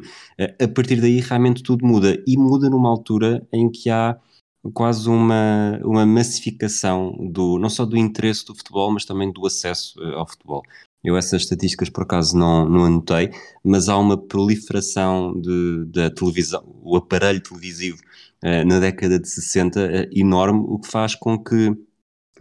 A 0.61 0.67
partir 0.67 1.01
daí 1.01 1.19
realmente 1.19 1.63
tudo 1.63 1.85
muda 1.85 2.21
e 2.25 2.37
muda 2.37 2.69
numa 2.69 2.89
altura 2.89 3.45
em 3.51 3.69
que 3.69 3.89
há 3.89 4.17
quase 4.73 5.09
uma, 5.09 5.79
uma 5.83 6.05
massificação 6.05 7.15
do, 7.31 7.59
não 7.59 7.69
só 7.69 7.85
do 7.85 7.97
interesse 7.97 8.45
do 8.45 8.55
futebol, 8.55 8.91
mas 8.91 9.05
também 9.05 9.31
do 9.31 9.45
acesso 9.45 10.01
eh, 10.01 10.15
ao 10.15 10.27
futebol. 10.27 10.63
Eu 11.03 11.15
essas 11.15 11.43
estatísticas 11.43 11.89
por 11.89 12.03
acaso 12.03 12.35
não, 12.35 12.67
não 12.67 12.85
anotei, 12.85 13.29
mas 13.63 13.89
há 13.89 13.97
uma 13.97 14.17
proliferação 14.17 15.39
de, 15.39 15.85
da 15.85 16.09
televisão, 16.09 16.63
o 16.81 16.95
aparelho 16.97 17.41
televisivo 17.41 17.99
uh, 18.43 18.65
na 18.65 18.79
década 18.79 19.19
de 19.19 19.29
60 19.29 19.79
uh, 19.79 19.83
eh, 19.83 20.09
enorme, 20.11 20.63
o 20.67 20.79
que 20.79 20.87
faz 20.87 21.13
com 21.13 21.37
que 21.37 21.77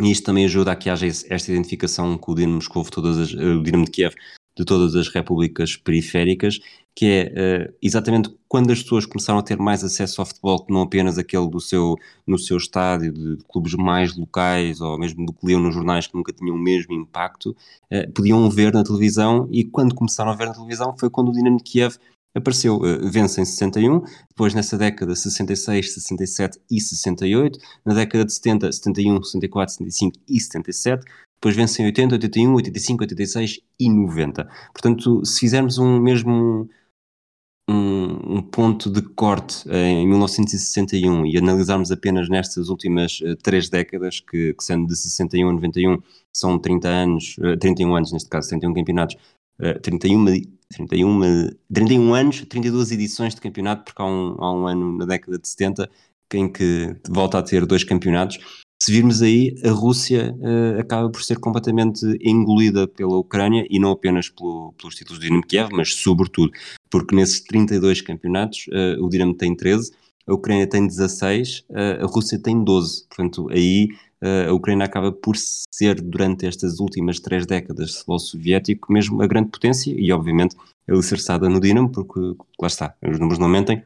e 0.01 0.11
isto 0.11 0.25
também 0.25 0.45
ajuda 0.45 0.73
a 0.73 0.77
que 0.77 0.91
haja 0.91 1.07
esta 1.07 1.51
identificação 1.51 2.19
com 2.19 2.33
o 2.33 2.35
Dinamo 2.35 2.57
Moscou, 2.57 2.85
todas 2.85 3.19
as, 3.19 3.33
o 3.33 3.63
Dinamo 3.63 3.85
de 3.85 3.91
Kiev, 3.91 4.15
de 4.57 4.65
todas 4.65 4.95
as 4.95 5.09
repúblicas 5.09 5.77
periféricas, 5.77 6.61
que 6.95 7.07
é 7.07 7.69
uh, 7.69 7.75
exatamente 7.83 8.33
quando 8.47 8.71
as 8.71 8.81
pessoas 8.83 9.05
começaram 9.05 9.41
a 9.41 9.43
ter 9.43 9.59
mais 9.59 9.83
acesso 9.83 10.21
ao 10.21 10.27
futebol, 10.27 10.65
que 10.65 10.73
não 10.73 10.83
apenas 10.83 11.19
aquele 11.19 11.49
do 11.49 11.61
seu, 11.61 11.97
no 12.25 12.39
seu 12.39 12.57
estádio, 12.57 13.13
de 13.13 13.45
clubes 13.49 13.75
mais 13.75 14.17
locais, 14.17 14.81
ou 14.81 14.97
mesmo 14.97 15.27
do 15.27 15.33
que 15.33 15.47
liam 15.47 15.61
nos 15.61 15.75
jornais 15.75 16.07
que 16.07 16.15
nunca 16.15 16.33
tinham 16.33 16.55
o 16.55 16.59
mesmo 16.59 16.93
impacto, 16.95 17.51
uh, 17.93 18.13
podiam 18.13 18.49
ver 18.49 18.73
na 18.73 18.85
televisão, 18.85 19.49
e 19.51 19.65
quando 19.65 19.95
começaram 19.95 20.31
a 20.31 20.37
ver 20.37 20.47
na 20.47 20.55
televisão 20.55 20.95
foi 20.97 21.11
quando 21.11 21.31
o 21.31 21.33
Dinamo 21.33 21.57
de 21.57 21.65
Kiev 21.65 21.97
apareceu, 22.35 22.77
uh, 22.77 23.11
vence 23.11 23.41
em 23.41 23.45
61, 23.45 24.03
depois 24.29 24.55
nessa 24.55 24.77
década 24.77 25.15
66, 25.15 25.95
67 25.95 26.61
e 26.71 26.81
68, 26.81 27.59
na 27.85 27.95
década 27.95 28.25
de 28.25 28.33
70, 28.33 28.73
71, 28.73 29.23
74, 29.23 29.75
75 29.75 30.19
e 30.29 30.41
77, 30.41 31.05
depois 31.35 31.57
vence 31.57 31.83
em 31.83 31.87
80, 31.87 32.15
81, 32.15 32.55
85, 32.55 33.03
86 33.05 33.61
e 33.79 33.91
90. 33.91 34.49
Portanto, 34.73 35.25
se 35.25 35.41
fizermos 35.41 35.79
um 35.79 36.01
mesmo 36.01 36.69
um, 37.69 38.39
um, 38.39 38.43
ponto 38.43 38.91
de 38.91 39.01
corte 39.01 39.69
em 39.71 40.07
1961 40.07 41.27
e 41.27 41.39
analisarmos 41.39 41.91
apenas 41.91 42.29
nestas 42.29 42.69
últimas 42.69 43.21
uh, 43.21 43.37
três 43.37 43.69
décadas, 43.69 44.21
que, 44.21 44.55
que, 44.55 44.65
sendo 44.65 44.87
de 44.87 44.97
61 44.97 45.49
a 45.49 45.53
91 45.53 45.99
são 46.33 46.59
30 46.59 46.89
anos, 46.89 47.37
uh, 47.39 47.49
eh, 47.49 47.57
31 47.57 47.97
anos 47.97 48.13
neste 48.13 48.29
caso, 48.29 48.49
31 48.49 48.75
campeonatos, 48.75 49.17
uh, 49.61 49.81
31, 49.81 50.25
31, 50.71 51.51
31 51.73 52.15
anos, 52.15 52.41
32 52.43 52.93
edições 52.93 53.35
de 53.35 53.41
campeonato, 53.41 53.85
porque 53.85 54.01
há 54.01 54.07
um, 54.07 54.37
há 54.39 54.53
um 54.53 54.67
ano 54.67 54.99
na 54.99 55.05
década 55.05 55.39
de 55.39 55.49
70 55.49 55.91
em 56.33 56.51
que 56.51 56.97
volta 57.09 57.39
a 57.39 57.43
ter 57.43 57.65
dois 57.65 57.85
campeonatos 57.85 58.41
se 58.85 58.93
virmos 58.93 59.23
aí, 59.23 59.55
a 59.65 59.71
Rússia 59.71 60.37
uh, 60.39 60.79
acaba 60.79 61.09
por 61.09 61.23
ser 61.23 61.39
completamente 61.39 62.05
engolida 62.21 62.87
pela 62.87 63.17
Ucrânia 63.17 63.67
e 63.71 63.79
não 63.79 63.93
apenas 63.93 64.29
pelo, 64.29 64.75
pelos 64.77 64.95
títulos 64.95 65.19
do 65.19 65.23
Dinamo 65.23 65.47
Kiev, 65.47 65.71
mas 65.73 65.95
sobretudo 65.95 66.53
porque 66.91 67.17
nesses 67.17 67.41
32 67.41 68.03
campeonatos 68.03 68.67
uh, 68.69 69.03
o 69.03 69.09
Dinamo 69.09 69.35
tem 69.35 69.57
13, 69.57 69.91
a 70.27 70.35
Ucrânia 70.35 70.67
tem 70.67 70.87
16, 70.87 71.61
uh, 71.61 71.65
eh, 71.75 71.99
a 72.03 72.07
Rússia 72.07 72.39
tem 72.39 72.63
12. 72.63 73.07
Portanto, 73.09 73.49
aí 73.51 73.89
a 74.49 74.53
Ucrânia 74.53 74.87
acaba 74.87 75.13
por 75.13 75.37
ser, 75.37 76.01
durante 76.01 76.47
estas 76.47 76.81
últimas 76.81 77.21
três 77.21 77.47
décadas 77.47 77.91
de 77.91 77.97
futebol 77.97 78.19
soviético, 78.19 78.93
mesmo 78.93 79.23
a 79.23 79.27
grande 79.27 79.51
potência 79.51 79.95
e, 79.97 80.11
obviamente, 80.13 80.57
alicerçada 80.89 81.49
no 81.49 81.61
Dinamo, 81.61 81.91
porque 81.91 82.21
lá 82.61 82.69
está, 82.69 82.95
os 83.07 83.19
números 83.19 83.39
não 83.39 83.49
mentem. 83.49 83.83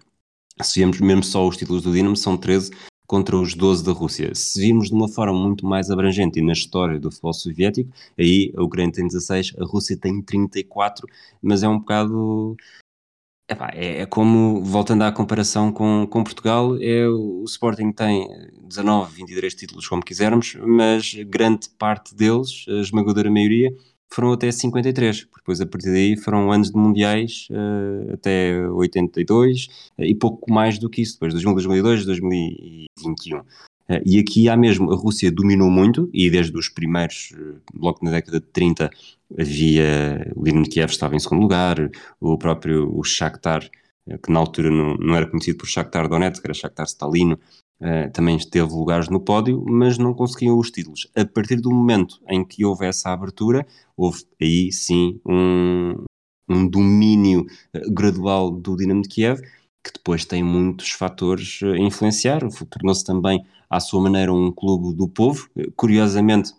Se 0.63 0.81
vemos 0.81 1.01
mesmo 1.01 1.23
só 1.23 1.47
os 1.47 1.57
títulos 1.57 1.83
do 1.83 1.93
Dinamo, 1.93 2.17
são 2.17 2.37
13, 2.37 2.71
contra 3.09 3.37
os 3.37 3.55
12 3.55 3.83
da 3.83 3.93
Rússia. 3.93 4.33
Se 4.35 4.61
virmos 4.61 4.89
de 4.89 4.95
uma 4.95 5.09
forma 5.09 5.33
muito 5.33 5.67
mais 5.67 5.91
abrangente 5.91 6.39
e 6.39 6.43
na 6.43 6.53
história 6.53 7.01
do 7.01 7.11
futebol 7.11 7.33
soviético, 7.33 7.91
aí 8.19 8.53
a 8.57 8.63
Ucrânia 8.63 8.93
tem 8.93 9.07
16, 9.07 9.55
a 9.59 9.65
Rússia 9.65 9.97
tem 9.97 10.23
34, 10.23 11.09
mas 11.43 11.63
é 11.63 11.69
um 11.69 11.79
bocado. 11.79 12.55
Epá, 13.51 13.71
é, 13.73 14.03
é, 14.03 14.07
como, 14.07 14.63
voltando 14.63 15.05
à 15.05 15.11
comparação 15.11 15.73
com, 15.73 16.07
com 16.07 16.23
Portugal, 16.23 16.77
é, 16.83 17.09
o 17.09 17.43
Sporting 17.45 17.93
tem 17.93 18.29
19, 18.63 19.15
23 19.15 19.55
títulos, 19.55 19.89
como 19.89 20.05
quisermos, 20.05 20.55
mas 20.61 21.15
grande 21.27 21.71
parte 21.79 22.15
deles, 22.15 22.67
a 22.69 22.81
esmagadora 22.81 23.31
maioria, 23.31 23.75
foram 24.11 24.33
até 24.33 24.51
53, 24.51 25.27
depois 25.37 25.61
a 25.63 25.67
partir 25.67 25.91
daí 25.91 26.17
foram 26.17 26.53
anos 26.53 26.71
de 26.71 26.77
mundiais 26.77 27.49
uh, 27.51 28.15
até 28.15 28.69
82 28.69 29.67
uh, 29.99 30.03
e 30.03 30.15
pouco 30.15 30.53
mais 30.53 30.79
do 30.79 30.89
que 30.89 31.03
isso, 31.03 31.15
depois 31.15 31.33
2002, 31.33 32.05
2021. 32.05 33.43
Uh, 33.91 34.03
e 34.05 34.19
aqui 34.19 34.49
há 34.49 34.57
mesmo, 34.57 34.93
a 34.93 34.97
Rússia 34.97 35.33
dominou 35.33 35.71
muito 35.71 36.11
e 36.13 36.29
desde 36.29 36.57
os 36.57 36.69
primeiros, 36.69 37.31
uh, 37.33 37.59
logo 37.75 38.01
na 38.03 38.11
década 38.11 38.39
de 38.39 38.47
30, 38.47 38.91
havia 39.39 40.31
o 40.37 40.45
Dinamo 40.45 40.69
Kiev 40.69 40.91
estava 40.91 41.17
em 41.17 41.19
segundo 41.19 41.41
lugar, 41.41 41.77
o 42.21 42.37
próprio 42.37 42.95
o 42.95 43.03
Shakhtar, 43.03 43.65
uh, 44.07 44.19
que 44.19 44.31
na 44.31 44.41
altura 44.41 44.71
não, 44.71 44.95
não 44.97 45.15
era 45.17 45.27
conhecido 45.27 45.57
por 45.57 45.67
Shakhtar 45.67 46.07
Donetsk, 46.07 46.45
era 46.45 46.55
Shakhtar 46.55 46.87
Stalino, 46.87 47.39
também 48.13 48.37
esteve 48.37 48.73
lugares 48.73 49.09
no 49.09 49.21
pódio, 49.21 49.65
mas 49.65 49.99
não 49.99 50.13
conseguiam 50.13 50.59
os 50.59 50.69
títulos. 50.69 51.09
A 51.15 51.25
partir 51.25 51.61
do 51.61 51.71
momento 51.71 52.21
em 52.29 52.45
que 52.45 52.65
houve 52.65 52.85
essa 52.85 53.11
abertura, 53.11 53.65
houve 53.97 54.25
aí 54.43 54.73
sim 54.73 55.21
um, 55.25 55.95
um 56.49 56.67
domínio 56.69 57.47
gradual 57.93 58.51
do 58.51 58.77
Dinamo 58.77 59.03
de 59.03 59.09
Kiev, 59.09 59.41
que 59.85 59.93
depois 59.93 60.25
tem 60.25 60.43
muitos 60.43 60.91
fatores 60.91 61.61
a 61.63 61.79
influenciar. 61.79 62.41
Tornou-se 62.71 63.05
também, 63.05 63.45
à 63.71 63.81
sua 63.81 64.03
maneira, 64.03 64.33
um 64.33 64.53
clube 64.53 64.95
do 64.97 65.09
povo. 65.09 65.49
Curiosamente, 65.77 66.53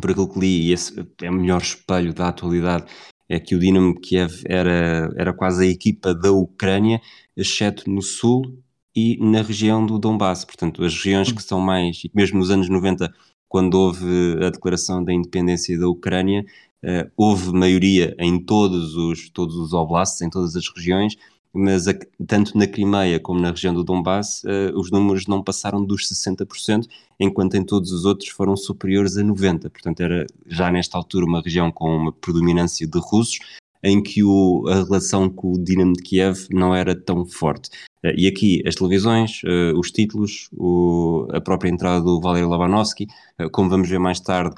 por 0.00 0.10
aquilo 0.10 0.28
que 0.28 0.38
li, 0.38 0.68
e 0.68 0.72
esse 0.72 0.94
é 1.22 1.30
o 1.30 1.34
melhor 1.34 1.60
espelho 1.62 2.12
da 2.14 2.28
atualidade, 2.28 2.86
é 3.28 3.38
que 3.38 3.54
o 3.54 3.58
Dinamo 3.60 3.98
Kiev 4.00 4.42
era, 4.44 5.12
era 5.16 5.32
quase 5.32 5.64
a 5.64 5.70
equipa 5.70 6.14
da 6.14 6.32
Ucrânia, 6.32 7.00
exceto 7.36 7.88
no 7.88 8.02
sul 8.02 8.60
e 8.94 9.16
na 9.20 9.40
região 9.42 9.86
do 9.86 9.98
Donbass, 9.98 10.44
portanto, 10.44 10.84
as 10.84 10.94
regiões 10.94 11.30
que 11.30 11.42
são 11.42 11.60
mais, 11.60 12.02
mesmo 12.12 12.40
nos 12.40 12.50
anos 12.50 12.68
90, 12.68 13.12
quando 13.48 13.74
houve 13.74 14.44
a 14.44 14.50
declaração 14.50 15.02
da 15.02 15.12
independência 15.12 15.78
da 15.78 15.88
Ucrânia, 15.88 16.44
uh, 16.84 17.10
houve 17.16 17.52
maioria 17.52 18.14
em 18.18 18.38
todos 18.44 18.96
os, 18.96 19.30
todos 19.30 19.56
os 19.56 19.72
oblasts, 19.72 20.20
em 20.22 20.30
todas 20.30 20.56
as 20.56 20.64
regiões, 20.74 21.16
mas 21.52 21.88
a, 21.88 21.94
tanto 22.26 22.56
na 22.56 22.66
Crimeia 22.66 23.18
como 23.18 23.40
na 23.40 23.50
região 23.50 23.74
do 23.74 23.84
Donbass, 23.84 24.42
uh, 24.44 24.78
os 24.78 24.90
números 24.90 25.26
não 25.26 25.42
passaram 25.42 25.84
dos 25.84 26.08
60%, 26.08 26.86
enquanto 27.18 27.54
em 27.56 27.64
todos 27.64 27.92
os 27.92 28.04
outros 28.04 28.30
foram 28.30 28.56
superiores 28.56 29.16
a 29.16 29.22
90%. 29.22 29.70
Portanto, 29.70 30.00
era 30.00 30.26
já 30.46 30.70
nesta 30.70 30.96
altura 30.96 31.26
uma 31.26 31.40
região 31.40 31.70
com 31.72 31.94
uma 31.96 32.12
predominância 32.12 32.86
de 32.86 32.98
russos, 32.98 33.38
em 33.82 34.02
que 34.02 34.22
o, 34.22 34.64
a 34.68 34.84
relação 34.84 35.28
com 35.28 35.52
o 35.52 35.58
Dinamo 35.58 35.94
de 35.94 36.02
Kiev 36.02 36.46
não 36.50 36.74
era 36.74 36.94
tão 36.94 37.24
forte. 37.26 37.70
Uh, 38.04 38.12
e 38.16 38.28
aqui 38.28 38.62
as 38.66 38.74
televisões, 38.74 39.42
uh, 39.44 39.78
os 39.78 39.90
títulos, 39.90 40.48
o, 40.52 41.26
a 41.32 41.40
própria 41.40 41.70
entrada 41.70 42.00
do 42.00 42.20
Valery 42.20 42.46
Lobanovsky, 42.46 43.06
como 43.52 43.68
vamos 43.68 43.88
ver 43.88 43.98
mais 43.98 44.20
tarde, 44.20 44.54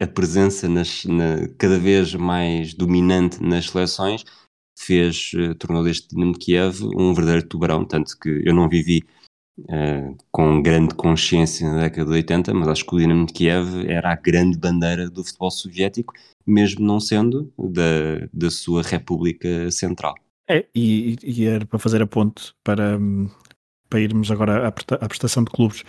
a 0.00 0.06
presença 0.06 0.68
nas, 0.68 1.04
na, 1.04 1.48
cada 1.58 1.78
vez 1.78 2.14
mais 2.14 2.74
dominante 2.74 3.42
nas 3.42 3.66
seleções, 3.70 4.24
fez, 4.78 5.32
tornou 5.58 5.82
deste 5.82 6.08
Dinamo 6.08 6.32
de 6.32 6.38
Kiev 6.38 6.82
um 6.96 7.14
verdadeiro 7.14 7.48
tubarão, 7.48 7.84
tanto 7.84 8.18
que 8.18 8.42
eu 8.44 8.54
não 8.54 8.68
vivi 8.68 9.02
Uh, 9.58 10.14
com 10.30 10.60
grande 10.60 10.94
consciência 10.94 11.66
na 11.66 11.84
década 11.84 12.10
de 12.10 12.16
80, 12.16 12.52
mas 12.52 12.68
acho 12.68 12.84
que 12.84 12.94
o 12.94 12.98
Dinamo 12.98 13.24
de 13.24 13.32
Kiev 13.32 13.88
era 13.88 14.12
a 14.12 14.14
grande 14.14 14.58
bandeira 14.58 15.08
do 15.08 15.24
futebol 15.24 15.50
soviético, 15.50 16.12
mesmo 16.46 16.84
não 16.84 17.00
sendo 17.00 17.50
da, 17.58 18.28
da 18.34 18.50
sua 18.50 18.82
República 18.82 19.70
Central. 19.70 20.14
É, 20.46 20.66
e, 20.74 21.16
e 21.22 21.46
era 21.46 21.64
para 21.64 21.78
fazer 21.78 22.02
a 22.02 22.06
ponte 22.06 22.52
para, 22.62 22.98
para 23.88 24.00
irmos 24.00 24.30
agora 24.30 24.68
à, 24.68 24.68
à 24.68 25.08
prestação 25.08 25.42
de 25.42 25.50
clubes, 25.50 25.84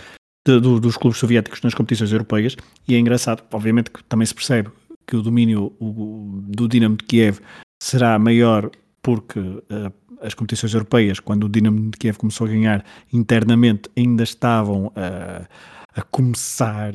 de, 0.48 0.62
do, 0.62 0.80
dos 0.80 0.96
clubes 0.96 1.20
soviéticos 1.20 1.62
nas 1.62 1.74
competições 1.74 2.14
europeias, 2.14 2.56
e 2.88 2.96
é 2.96 2.98
engraçado, 2.98 3.44
obviamente 3.52 3.92
que 3.92 4.02
também 4.06 4.26
se 4.26 4.34
percebe 4.34 4.72
que 5.06 5.18
o 5.18 5.22
domínio 5.22 5.76
o, 5.78 6.42
do 6.48 6.70
Dinamo 6.70 6.96
de 6.96 7.04
Kiev 7.04 7.40
será 7.80 8.18
maior 8.20 8.70
porque 9.02 9.40
uh, 9.40 9.94
as 10.22 10.34
competições 10.34 10.74
europeias, 10.74 11.20
quando 11.20 11.46
o 11.46 11.50
Dinamo 11.50 11.92
de 11.92 11.98
Kiev 11.98 12.18
começou 12.18 12.48
a 12.48 12.50
ganhar 12.50 12.84
internamente, 13.14 13.90
ainda 13.96 14.24
estavam 14.24 14.92
a, 14.96 15.48
a 15.96 16.02
começar, 16.04 16.94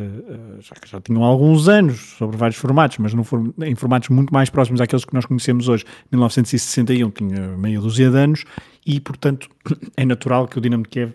já 0.61 0.75
que 0.75 0.89
já 0.89 1.01
tinham 1.01 1.23
alguns 1.23 1.69
anos 1.69 2.15
sobre 2.19 2.37
vários 2.37 2.59
formatos, 2.59 2.99
mas 2.99 3.15
no, 3.15 3.25
em 3.65 3.75
formatos 3.75 4.09
muito 4.09 4.33
mais 4.33 4.51
próximos 4.51 4.81
àqueles 4.81 5.05
que 5.05 5.15
nós 5.15 5.25
conhecemos 5.25 5.69
hoje. 5.69 5.85
1961 6.11 7.11
tinha 7.11 7.57
meia 7.57 7.81
dúzia 7.81 8.11
de 8.11 8.17
anos 8.17 8.45
e, 8.87 9.01
portanto, 9.01 9.49
é 9.97 10.05
natural 10.05 10.47
que 10.47 10.59
o 10.59 10.61
Dinamo 10.61 10.85
de 10.85 10.89
Kiev 10.89 11.12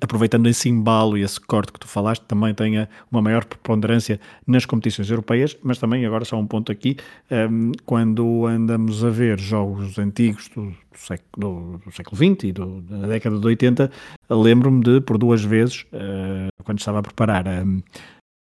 aproveitando 0.00 0.48
esse 0.48 0.68
embalo 0.68 1.16
e 1.16 1.22
esse 1.22 1.38
corte 1.40 1.72
que 1.72 1.78
tu 1.78 1.86
falaste, 1.86 2.22
também 2.22 2.54
tenha 2.54 2.88
uma 3.10 3.20
maior 3.20 3.44
preponderância 3.44 4.18
nas 4.46 4.64
competições 4.64 5.10
europeias, 5.10 5.56
mas 5.62 5.78
também, 5.78 6.04
agora 6.06 6.24
só 6.24 6.38
um 6.38 6.46
ponto 6.46 6.72
aqui, 6.72 6.96
um, 7.30 7.72
quando 7.84 8.46
andamos 8.46 9.04
a 9.04 9.10
ver 9.10 9.38
jogos 9.38 9.98
antigos 9.98 10.48
do, 10.48 10.66
do, 10.70 10.98
século, 10.98 11.28
do, 11.36 11.78
do 11.84 11.92
século 11.92 12.16
XX 12.16 12.44
e 12.44 12.52
do, 12.52 12.80
da 12.80 13.06
década 13.08 13.38
de 13.38 13.46
80, 13.46 13.90
lembro-me 14.30 14.82
de, 14.82 15.00
por 15.00 15.18
duas 15.18 15.44
vezes, 15.44 15.82
uh, 15.92 16.48
quando 16.64 16.78
estava 16.78 17.00
a 17.00 17.02
preparar 17.02 17.46
a, 17.46 17.62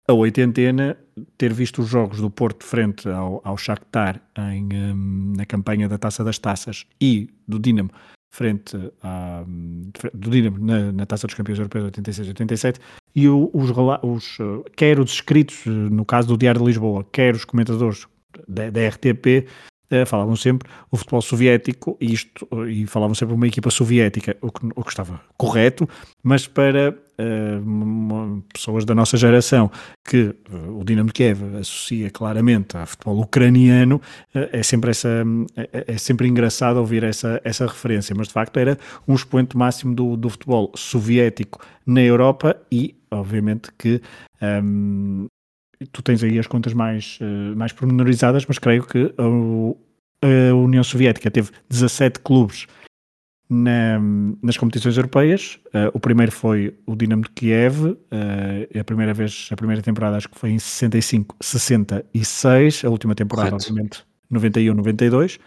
a 0.08 0.13
oitentena, 0.13 0.98
ter 1.38 1.53
visto 1.53 1.82
os 1.82 1.88
jogos 1.88 2.20
do 2.20 2.32
Porto 2.32 2.63
frente 2.63 3.08
ao, 3.08 3.41
ao 3.44 3.58
Shakhtar 3.58 4.22
em, 4.38 4.70
um, 4.74 5.34
na 5.38 5.46
campanha 5.46 5.88
da 5.88 6.00
Taça 6.00 6.24
das 6.24 6.39
Taças 6.39 6.86
e 7.00 7.29
do 7.48 7.60
Dinamo 7.60 7.91
frente 8.38 8.77
à, 9.01 9.44
do 10.13 10.29
Dinamo 10.29 10.60
na, 10.60 10.91
na, 10.91 11.06
Taça 11.08 11.25
dos 11.25 11.34
Campeões 11.34 11.58
Europeus 11.58 11.86
86 11.86 12.27
87 12.27 12.79
e 13.15 13.27
os, 13.27 13.50
os, 14.03 14.38
quer 14.75 15.00
os 15.00 15.12
escritos, 15.12 15.65
no 15.65 16.06
caso 16.06 16.27
do 16.27 16.38
Diário 16.38 16.62
de 16.62 16.67
Lisboa, 16.67 17.03
quer 17.12 17.34
os 17.34 17.44
comentadores 17.44 18.06
da, 18.48 18.70
da 18.70 18.88
RTP, 18.89 19.48
uh, 19.91 20.06
falavam 20.06 20.36
sempre 20.36 20.70
o 20.91 20.98
futebol 20.98 21.22
soviético 21.22 21.98
e 22.00 22.13
isto 22.13 22.48
e 22.67 22.86
falavam 22.88 23.15
sempre 23.15 23.36
uma 23.36 23.48
equipa 23.48 23.70
soviética, 23.70 24.36
o 24.41 24.51
que, 24.51 24.67
o 24.75 24.84
que 24.84 24.89
estava 24.89 25.22
correto, 25.38 25.88
mas 26.24 26.48
para 26.48 26.91
uh, 26.91 28.44
pessoas 28.53 28.86
da 28.86 28.94
nossa 28.96 29.17
geração 29.17 29.72
que 30.08 30.36
uh, 30.51 30.79
o 30.79 30.84
Dinamo 30.84 31.12
Kiev 31.12 31.58
associa 31.60 32.10
claramente 32.10 32.77
a 32.77 32.86
futebol 32.86 33.20
ucraniano, 33.20 34.01
é 34.34 34.63
sempre 34.63 34.91
essa 34.91 35.24
é, 35.56 35.86
é, 35.88 35.98
sempre 35.98 36.27
engraçado 36.27 36.77
ouvir 36.77 37.03
essa 37.03 37.41
essa 37.44 37.65
referência, 37.65 38.15
mas 38.15 38.27
de 38.27 38.34
facto 38.34 38.58
era 38.58 38.77
um 39.08 39.15
expoente 39.15 39.58
máximo 39.58 39.94
do, 39.94 40.15
do 40.15 40.29
futebol 40.29 40.72
soviético 40.75 41.60
na 41.86 42.01
Europa 42.01 42.56
e 42.72 42.96
obviamente 43.12 43.70
que 43.77 44.01
um, 44.41 45.27
tu 45.91 46.01
tens 46.01 46.24
aí 46.24 46.39
as 46.39 46.48
contas 46.48 46.74
mais, 46.74 47.19
uh, 47.22 47.55
mais 47.55 47.72
pormenorizadas, 47.72 48.46
mas 48.46 48.57
creio 48.57 48.86
que 48.86 49.13
a, 49.17 50.27
a, 50.27 50.55
União 50.55 50.84
Soviética 50.84 51.29
teve 51.29 51.51
17 51.69 52.19
clubes 52.19 52.67
na, 53.50 54.00
nas 54.41 54.57
competições 54.57 54.98
europeias. 54.98 55.60
Uh, 55.67 55.91
o 55.93 56.00
primeiro 56.00 56.31
foi 56.31 56.77
o 56.86 56.96
Dinamo 56.96 57.24
de 57.24 57.29
Kiev, 57.31 57.86
uh, 57.86 57.98
a 58.79 58.84
primeira 58.84 59.13
vez, 59.13 59.50
a 59.51 59.55
primeira 59.55 59.81
temporada 59.81 60.17
acho 60.17 60.29
que 60.29 60.38
foi 60.38 60.51
em 60.51 60.60
65, 60.60 61.36
66, 61.41 62.86
a 62.86 62.89
última 62.89 63.15
temporada, 63.15 63.51
Correto. 63.51 63.69
obviamente, 63.69 64.03
91, 64.29 64.74
92. 64.74 65.39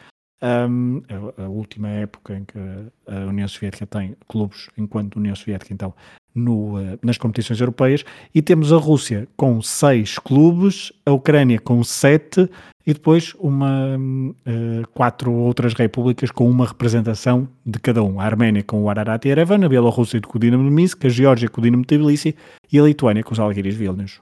Um, 0.43 1.03
a, 1.37 1.43
a, 1.43 1.49
última 1.49 1.89
época 1.89 2.35
em 2.35 2.45
que 2.45 2.59
a 3.07 3.27
União 3.27 3.47
Soviética 3.47 3.87
tem 3.87 4.17
clubes 4.27 4.71
enquanto 4.79 5.17
União 5.17 5.37
Soviética, 5.37 5.75
então, 5.75 5.95
no, 6.35 6.79
uh, 6.79 6.99
nas 7.03 7.19
competições 7.19 7.61
europeias. 7.61 8.05
E 8.35 8.43
temos 8.43 8.73
a 8.73 8.77
Rússia 8.77 9.29
com 9.37 9.61
seis 9.63 10.19
clubes, 10.19 10.93
a 11.05 11.13
Ucrânia 11.13 11.59
com 11.59 11.83
sete 11.83 12.49
e 12.87 12.93
depois 12.93 13.35
uma, 13.39 13.97
uh, 13.97 14.89
quatro 14.95 15.33
outras 15.33 15.75
repúblicas 15.75 16.31
com 16.31 16.49
uma 16.49 16.67
representação 16.67 17.49
de 17.65 17.79
cada 17.79 18.03
um. 18.03 18.21
A 18.21 18.25
Arménia 18.25 18.63
com 18.63 18.83
o 18.83 18.91
Ararat 18.91 19.25
e 19.25 19.29
Erevan, 19.29 19.65
a 19.65 19.69
Bielorrússia 19.69 20.21
com 20.21 20.39
o 20.39 20.41
Dinamo 20.41 20.71
Minsk, 20.71 21.05
a 21.05 21.09
Geórgia 21.09 21.49
com 21.49 21.61
o 21.61 21.65
Dinamo 21.65 21.85
Tbilisi 21.85 22.35
e 22.73 22.79
a 22.79 22.83
Lituânia 22.83 23.23
com 23.23 23.33
os 23.33 23.41
Algiris 23.41 23.75
Vilnius. 23.75 24.21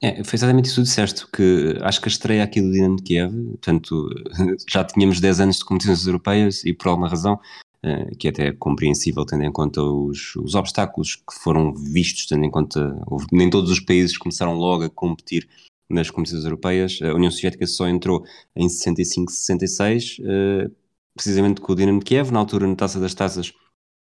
É, 0.00 0.22
foi 0.22 0.36
exatamente 0.36 0.66
isso 0.66 0.76
que 0.76 0.82
disseste, 0.82 1.26
que 1.32 1.76
acho 1.82 2.00
que 2.00 2.08
a 2.08 2.12
estreia 2.12 2.44
aqui 2.44 2.60
do 2.60 2.70
Dinamo 2.70 2.96
de 2.96 3.02
Kiev, 3.02 3.32
portanto, 3.32 4.08
já 4.68 4.84
tínhamos 4.84 5.20
10 5.20 5.40
anos 5.40 5.58
de 5.58 5.64
competições 5.64 6.06
europeias 6.06 6.64
e 6.64 6.72
por 6.72 6.88
alguma 6.88 7.08
razão, 7.08 7.40
uh, 7.84 8.16
que 8.16 8.28
é 8.28 8.30
até 8.30 8.52
compreensível 8.52 9.24
tendo 9.24 9.44
em 9.44 9.52
conta 9.52 9.82
os, 9.82 10.34
os 10.36 10.54
obstáculos 10.54 11.16
que 11.16 11.34
foram 11.42 11.74
vistos, 11.74 12.26
tendo 12.26 12.44
em 12.44 12.50
conta, 12.50 12.96
nem 13.32 13.50
todos 13.50 13.70
os 13.70 13.80
países 13.80 14.16
começaram 14.16 14.54
logo 14.54 14.84
a 14.84 14.90
competir 14.90 15.48
nas 15.90 16.10
competições 16.10 16.44
europeias, 16.44 16.98
a 17.02 17.14
União 17.14 17.30
Soviética 17.30 17.66
só 17.66 17.88
entrou 17.88 18.24
em 18.54 18.68
65, 18.68 19.32
66, 19.32 20.18
uh, 20.18 20.74
precisamente 21.14 21.60
com 21.60 21.72
o 21.72 21.76
Dinamo 21.76 22.00
de 22.00 22.04
Kiev, 22.04 22.30
na 22.30 22.38
altura 22.38 22.66
na 22.66 22.76
Taça 22.76 23.00
das 23.00 23.14
Taças, 23.14 23.52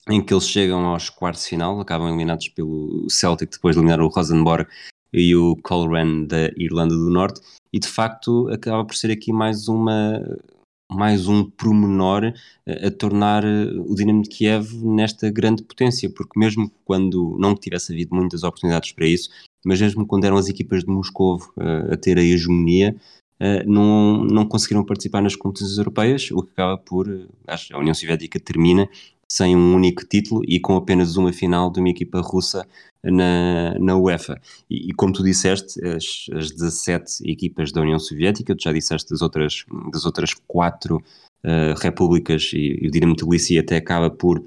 em 0.09 0.25
que 0.25 0.33
eles 0.33 0.49
chegam 0.49 0.85
aos 0.87 1.11
quartos 1.11 1.43
de 1.43 1.51
final, 1.51 1.79
acabam 1.81 2.09
eliminados 2.09 2.49
pelo 2.49 3.07
Celtic 3.11 3.53
depois 3.53 3.75
de 3.75 3.81
eliminar 3.81 4.01
o 4.01 4.09
Rosenborg 4.09 4.67
e 5.13 5.37
o 5.37 5.57
Coleraine 5.57 6.27
da 6.27 6.51
Irlanda 6.57 6.95
do 6.95 7.11
Norte, 7.11 7.41
e 7.73 7.79
de 7.79 7.89
facto 7.89 8.49
acaba 8.49 8.85
por 8.85 8.97
ser 8.97 9.11
aqui 9.11 9.33
mais 9.33 9.69
uma 9.69 10.21
mais 10.91 11.29
um 11.29 11.45
promenor 11.45 12.33
a, 12.67 12.87
a 12.87 12.91
tornar 12.91 13.45
eh, 13.45 13.71
o 13.87 13.95
Dinamo 13.95 14.23
de 14.23 14.29
Kiev 14.29 14.75
nesta 14.83 15.31
grande 15.31 15.63
potência, 15.63 16.11
porque 16.11 16.39
mesmo 16.39 16.71
quando 16.85 17.37
não 17.39 17.55
tivesse 17.55 17.93
havido 17.93 18.15
muitas 18.15 18.43
oportunidades 18.43 18.93
para 18.93 19.07
isso, 19.07 19.29
mas 19.65 19.81
mesmo 19.81 20.07
quando 20.07 20.25
eram 20.25 20.37
as 20.37 20.49
equipas 20.49 20.85
de 20.85 20.91
Moscou 20.91 21.37
uh, 21.37 21.93
a 21.93 21.97
ter 21.97 22.17
a 22.19 22.23
hegemonia, 22.23 22.97
não, 23.67 24.25
não 24.25 24.45
conseguiram 24.45 24.85
participar 24.85 25.23
nas 25.23 25.37
competições 25.37 25.79
europeias, 25.79 26.29
o 26.33 26.43
que 26.43 26.51
acaba 26.51 26.77
por, 26.77 27.09
uh, 27.09 27.29
a 27.47 27.79
União 27.79 27.95
Soviética 27.95 28.41
termina 28.41 28.89
sem 29.31 29.55
um 29.55 29.75
único 29.75 30.07
título 30.07 30.43
e 30.47 30.59
com 30.59 30.77
apenas 30.77 31.17
uma 31.17 31.33
final 31.33 31.71
de 31.71 31.81
uma 31.81 31.91
equipa 31.91 32.21
russa 32.21 32.67
na, 33.05 33.79
na 33.79 33.97
UEFA. 33.97 34.41
E, 34.69 34.91
e 34.91 34.95
como 34.95 35.13
tu 35.13 35.23
disseste, 35.23 35.85
as, 35.87 36.27
as 36.35 36.51
17 36.51 37.31
equipas 37.31 37.71
da 37.73 37.81
União 37.81 37.99
Soviética, 37.99 38.57
tu 38.57 38.63
já 38.63 38.73
disseste 38.73 39.11
das 39.11 39.23
outras, 39.23 39.65
das 39.93 40.05
outras 40.05 40.35
quatro 40.47 40.97
uh, 40.97 41.79
repúblicas 41.79 42.51
e, 42.55 42.79
e 42.83 42.89
o 42.89 42.91
Dinamo 42.91 43.15
Tbilisi 43.15 43.59
até 43.59 43.77
acaba 43.77 44.11
por 44.11 44.45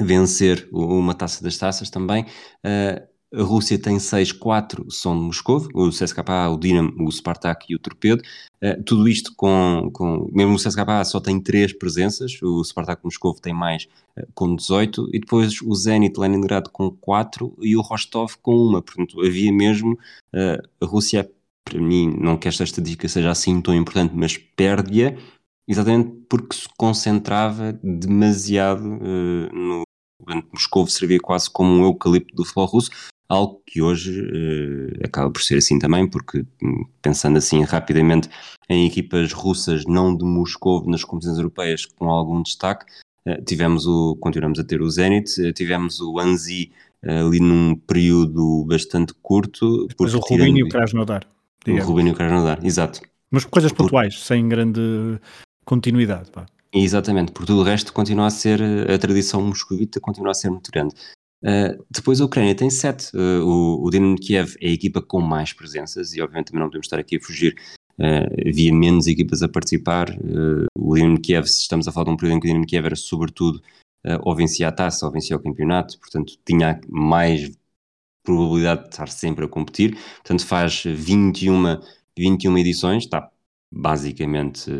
vencer 0.00 0.68
uma 0.72 1.14
taça 1.14 1.42
das 1.42 1.56
taças 1.56 1.88
também. 1.88 2.24
Uh, 2.64 3.13
a 3.36 3.42
Rússia 3.42 3.78
tem 3.78 3.98
6, 3.98 4.32
4 4.32 4.90
são 4.90 5.18
de 5.18 5.24
Moscou, 5.24 5.68
o 5.74 5.88
CSKA, 5.90 6.48
o 6.50 6.58
Dinamo, 6.58 6.92
o 7.06 7.10
Spartak 7.10 7.66
e 7.68 7.74
o 7.74 7.78
Torpedo. 7.78 8.22
Uh, 8.62 8.82
tudo 8.84 9.08
isto 9.08 9.32
com, 9.36 9.90
com. 9.92 10.30
Mesmo 10.32 10.54
o 10.54 10.56
CSKA 10.56 11.04
só 11.04 11.20
tem 11.20 11.40
3 11.40 11.72
presenças, 11.74 12.40
o 12.42 12.62
Spartak 12.62 13.04
Moscou 13.04 13.34
tem 13.34 13.52
mais 13.52 13.88
uh, 14.16 14.26
com 14.34 14.54
18, 14.54 15.10
e 15.12 15.20
depois 15.20 15.60
o 15.62 15.74
Zenit 15.74 16.18
Leningrado 16.18 16.70
com 16.70 16.90
4 16.90 17.54
e 17.60 17.76
o 17.76 17.80
Rostov 17.80 18.34
com 18.40 18.54
1. 18.76 18.82
Portanto, 18.82 19.20
havia 19.20 19.52
mesmo. 19.52 19.98
Uh, 20.34 20.62
a 20.80 20.86
Rússia, 20.86 21.30
para 21.64 21.80
mim, 21.80 22.14
não 22.18 22.36
que 22.36 22.48
esta 22.48 22.64
estatística 22.64 23.08
seja 23.08 23.30
assim 23.30 23.60
tão 23.60 23.74
importante, 23.74 24.14
mas 24.14 24.36
perde-a 24.36 25.16
exatamente 25.66 26.10
porque 26.28 26.56
se 26.56 26.68
concentrava 26.76 27.72
demasiado 27.82 28.82
no. 28.84 29.84
Moscou 30.52 30.86
servia 30.86 31.18
quase 31.20 31.50
como 31.50 31.70
um 31.70 31.84
eucalipto 31.84 32.34
do 32.34 32.44
futebol 32.44 32.66
russo, 32.66 32.90
algo 33.28 33.62
que 33.66 33.80
hoje 33.80 34.20
uh, 34.20 35.04
acaba 35.04 35.30
por 35.30 35.42
ser 35.42 35.58
assim 35.58 35.78
também, 35.78 36.08
porque 36.08 36.44
hum, 36.62 36.84
pensando 37.00 37.38
assim 37.38 37.62
rapidamente 37.62 38.28
em 38.68 38.86
equipas 38.86 39.32
russas 39.32 39.84
não 39.86 40.16
de 40.16 40.24
Moscou 40.24 40.84
nas 40.86 41.04
competições 41.04 41.38
europeias 41.38 41.86
com 41.86 42.08
algum 42.10 42.42
destaque, 42.42 42.84
uh, 43.26 43.42
tivemos 43.44 43.86
o, 43.86 44.16
continuamos 44.16 44.58
a 44.58 44.64
ter 44.64 44.80
o 44.82 44.90
Zenit, 44.90 45.40
uh, 45.40 45.52
tivemos 45.52 46.00
o 46.00 46.18
Anzi 46.18 46.72
ali 47.06 47.38
num 47.38 47.76
período 47.76 48.64
bastante 48.64 49.12
curto. 49.20 49.86
Depois 49.88 50.14
o 50.14 50.20
Rubinho 50.20 50.56
e 50.56 50.62
o 50.62 50.68
Krasnodar. 50.70 51.26
O 51.68 51.78
Rubinho 51.82 52.08
e 52.08 52.12
o 52.12 52.14
Krasnodar, 52.14 52.64
exato. 52.64 53.02
Mas 53.30 53.44
coisas 53.44 53.72
pontuais, 53.72 54.14
por... 54.14 54.22
sem 54.22 54.48
grande 54.48 54.80
continuidade. 55.66 56.30
Pá. 56.30 56.46
Exatamente, 56.76 57.30
por 57.30 57.46
tudo 57.46 57.60
o 57.60 57.62
resto 57.62 57.92
continua 57.92 58.26
a 58.26 58.30
ser, 58.30 58.60
a 58.90 58.98
tradição 58.98 59.40
moscovita 59.40 60.00
continua 60.00 60.32
a 60.32 60.34
ser 60.34 60.50
muito 60.50 60.72
grande. 60.72 60.92
Uh, 61.44 61.84
depois 61.88 62.20
a 62.20 62.24
Ucrânia 62.24 62.54
tem 62.54 62.68
sete. 62.68 63.14
Uh, 63.14 63.44
o, 63.44 63.86
o 63.86 63.90
Dinamo 63.90 64.16
Kiev 64.16 64.56
é 64.60 64.68
a 64.68 64.72
equipa 64.72 65.00
com 65.00 65.20
mais 65.20 65.52
presenças 65.52 66.14
e 66.14 66.20
obviamente 66.20 66.46
também 66.46 66.60
não 66.60 66.68
podemos 66.68 66.86
estar 66.86 66.98
aqui 66.98 67.16
a 67.16 67.20
fugir. 67.20 67.54
Uh, 67.96 68.48
havia 68.48 68.74
menos 68.74 69.06
equipas 69.06 69.40
a 69.40 69.48
participar. 69.48 70.08
o 70.76 70.94
Dinamo 70.96 71.20
Kiev, 71.20 71.46
se 71.46 71.60
estamos 71.60 71.86
a 71.86 71.92
falar 71.92 72.06
de 72.06 72.10
um 72.10 72.16
período 72.16 72.38
em 72.38 72.40
que 72.40 72.46
o 72.46 72.48
Dinamo 72.48 72.66
Kiev 72.66 72.86
era 72.86 72.96
sobretudo 72.96 73.62
ou 74.22 74.36
vencia 74.36 74.68
a 74.68 74.72
taça 74.72 75.06
ou 75.06 75.12
vencia 75.12 75.34
o 75.34 75.40
campeonato, 75.40 75.98
portanto 75.98 76.34
tinha 76.44 76.78
mais 76.88 77.50
probabilidade 78.22 78.82
de 78.82 78.88
estar 78.90 79.08
sempre 79.08 79.44
a 79.44 79.48
competir. 79.48 79.96
Portanto 80.16 80.46
faz 80.46 80.82
21, 80.84 81.80
21 82.18 82.58
edições, 82.58 83.04
está 83.04 83.30
basicamente 83.76 84.70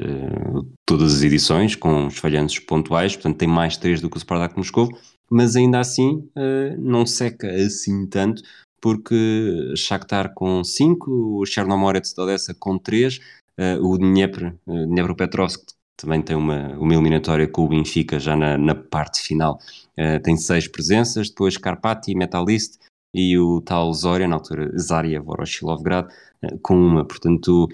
todas 0.86 1.14
as 1.14 1.22
edições 1.22 1.74
com 1.74 2.06
os 2.06 2.18
falhanços 2.18 2.60
pontuais, 2.60 3.14
portanto 3.14 3.38
tem 3.38 3.48
mais 3.48 3.76
três 3.76 4.00
do 4.00 4.08
que 4.08 4.16
o 4.16 4.20
Spartak 4.20 4.56
Moscou 4.56 4.88
mas 5.30 5.56
ainda 5.56 5.80
assim 5.80 6.28
uh, 6.36 6.78
não 6.78 7.06
seca 7.06 7.50
assim 7.50 8.06
tanto, 8.06 8.42
porque 8.80 9.72
Shakhtar 9.76 10.34
com 10.34 10.62
5, 10.62 11.10
o 11.40 11.46
Chernomorets 11.46 12.12
de 12.12 12.20
Odessa 12.20 12.54
com 12.54 12.78
3, 12.78 13.16
uh, 13.16 13.20
eh, 13.56 13.78
o 13.80 13.96
Dnepr, 13.96 14.52
Dnepropetrovsk 14.66 15.64
também 15.96 16.20
tem 16.20 16.36
uma, 16.36 16.76
uma 16.76 16.92
eliminatória 16.92 17.48
com 17.48 17.64
o 17.64 17.68
Benfica 17.68 18.18
já 18.20 18.36
na, 18.36 18.58
na 18.58 18.74
parte 18.74 19.22
final, 19.22 19.58
tem 20.24 20.36
6 20.36 20.66
presenças, 20.68 21.28
depois 21.28 21.56
Karpati, 21.56 22.16
Metalist 22.16 22.78
e 23.14 23.38
o 23.38 23.60
tal 23.60 23.92
Zoria, 23.94 24.26
na 24.26 24.34
altura 24.34 24.76
Zaria 24.76 25.22
Voroshilovgrad, 25.22 26.08
com 26.62 26.76
uma, 26.76 27.04
portanto 27.04 27.68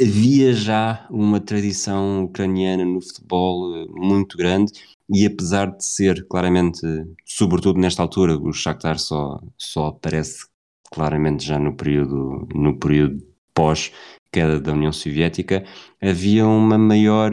havia 0.00 0.52
já 0.52 1.06
uma 1.10 1.40
tradição 1.40 2.24
ucraniana 2.24 2.84
no 2.84 3.00
futebol 3.00 3.86
muito 3.88 4.36
grande 4.36 4.72
e 5.08 5.24
apesar 5.24 5.66
de 5.74 5.84
ser 5.84 6.26
claramente, 6.26 6.80
sobretudo 7.24 7.78
nesta 7.78 8.02
altura, 8.02 8.36
o 8.36 8.52
Shakhtar 8.52 8.98
só, 8.98 9.40
só 9.56 9.86
aparece 9.86 10.46
claramente 10.90 11.44
já 11.44 11.58
no 11.58 11.74
período, 11.74 12.46
no 12.54 12.78
período 12.78 13.22
pós 13.54 13.92
queda 14.32 14.60
da 14.60 14.72
União 14.72 14.92
Soviética, 14.92 15.64
havia 16.02 16.46
uma 16.46 16.76
maior, 16.76 17.32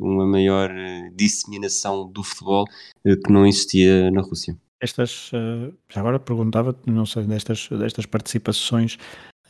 uma 0.00 0.26
maior 0.26 0.70
disseminação 1.14 2.10
do 2.10 2.24
futebol 2.24 2.64
eh, 3.04 3.14
que 3.14 3.32
não 3.32 3.46
existia 3.46 4.10
na 4.10 4.20
Rússia. 4.20 4.56
Estas, 4.80 5.30
eh, 5.32 5.72
já 5.88 6.00
agora 6.00 6.18
perguntava, 6.18 6.76
não 6.86 7.06
sei, 7.06 7.22
destas, 7.24 7.68
destas 7.68 8.06
participações, 8.06 8.98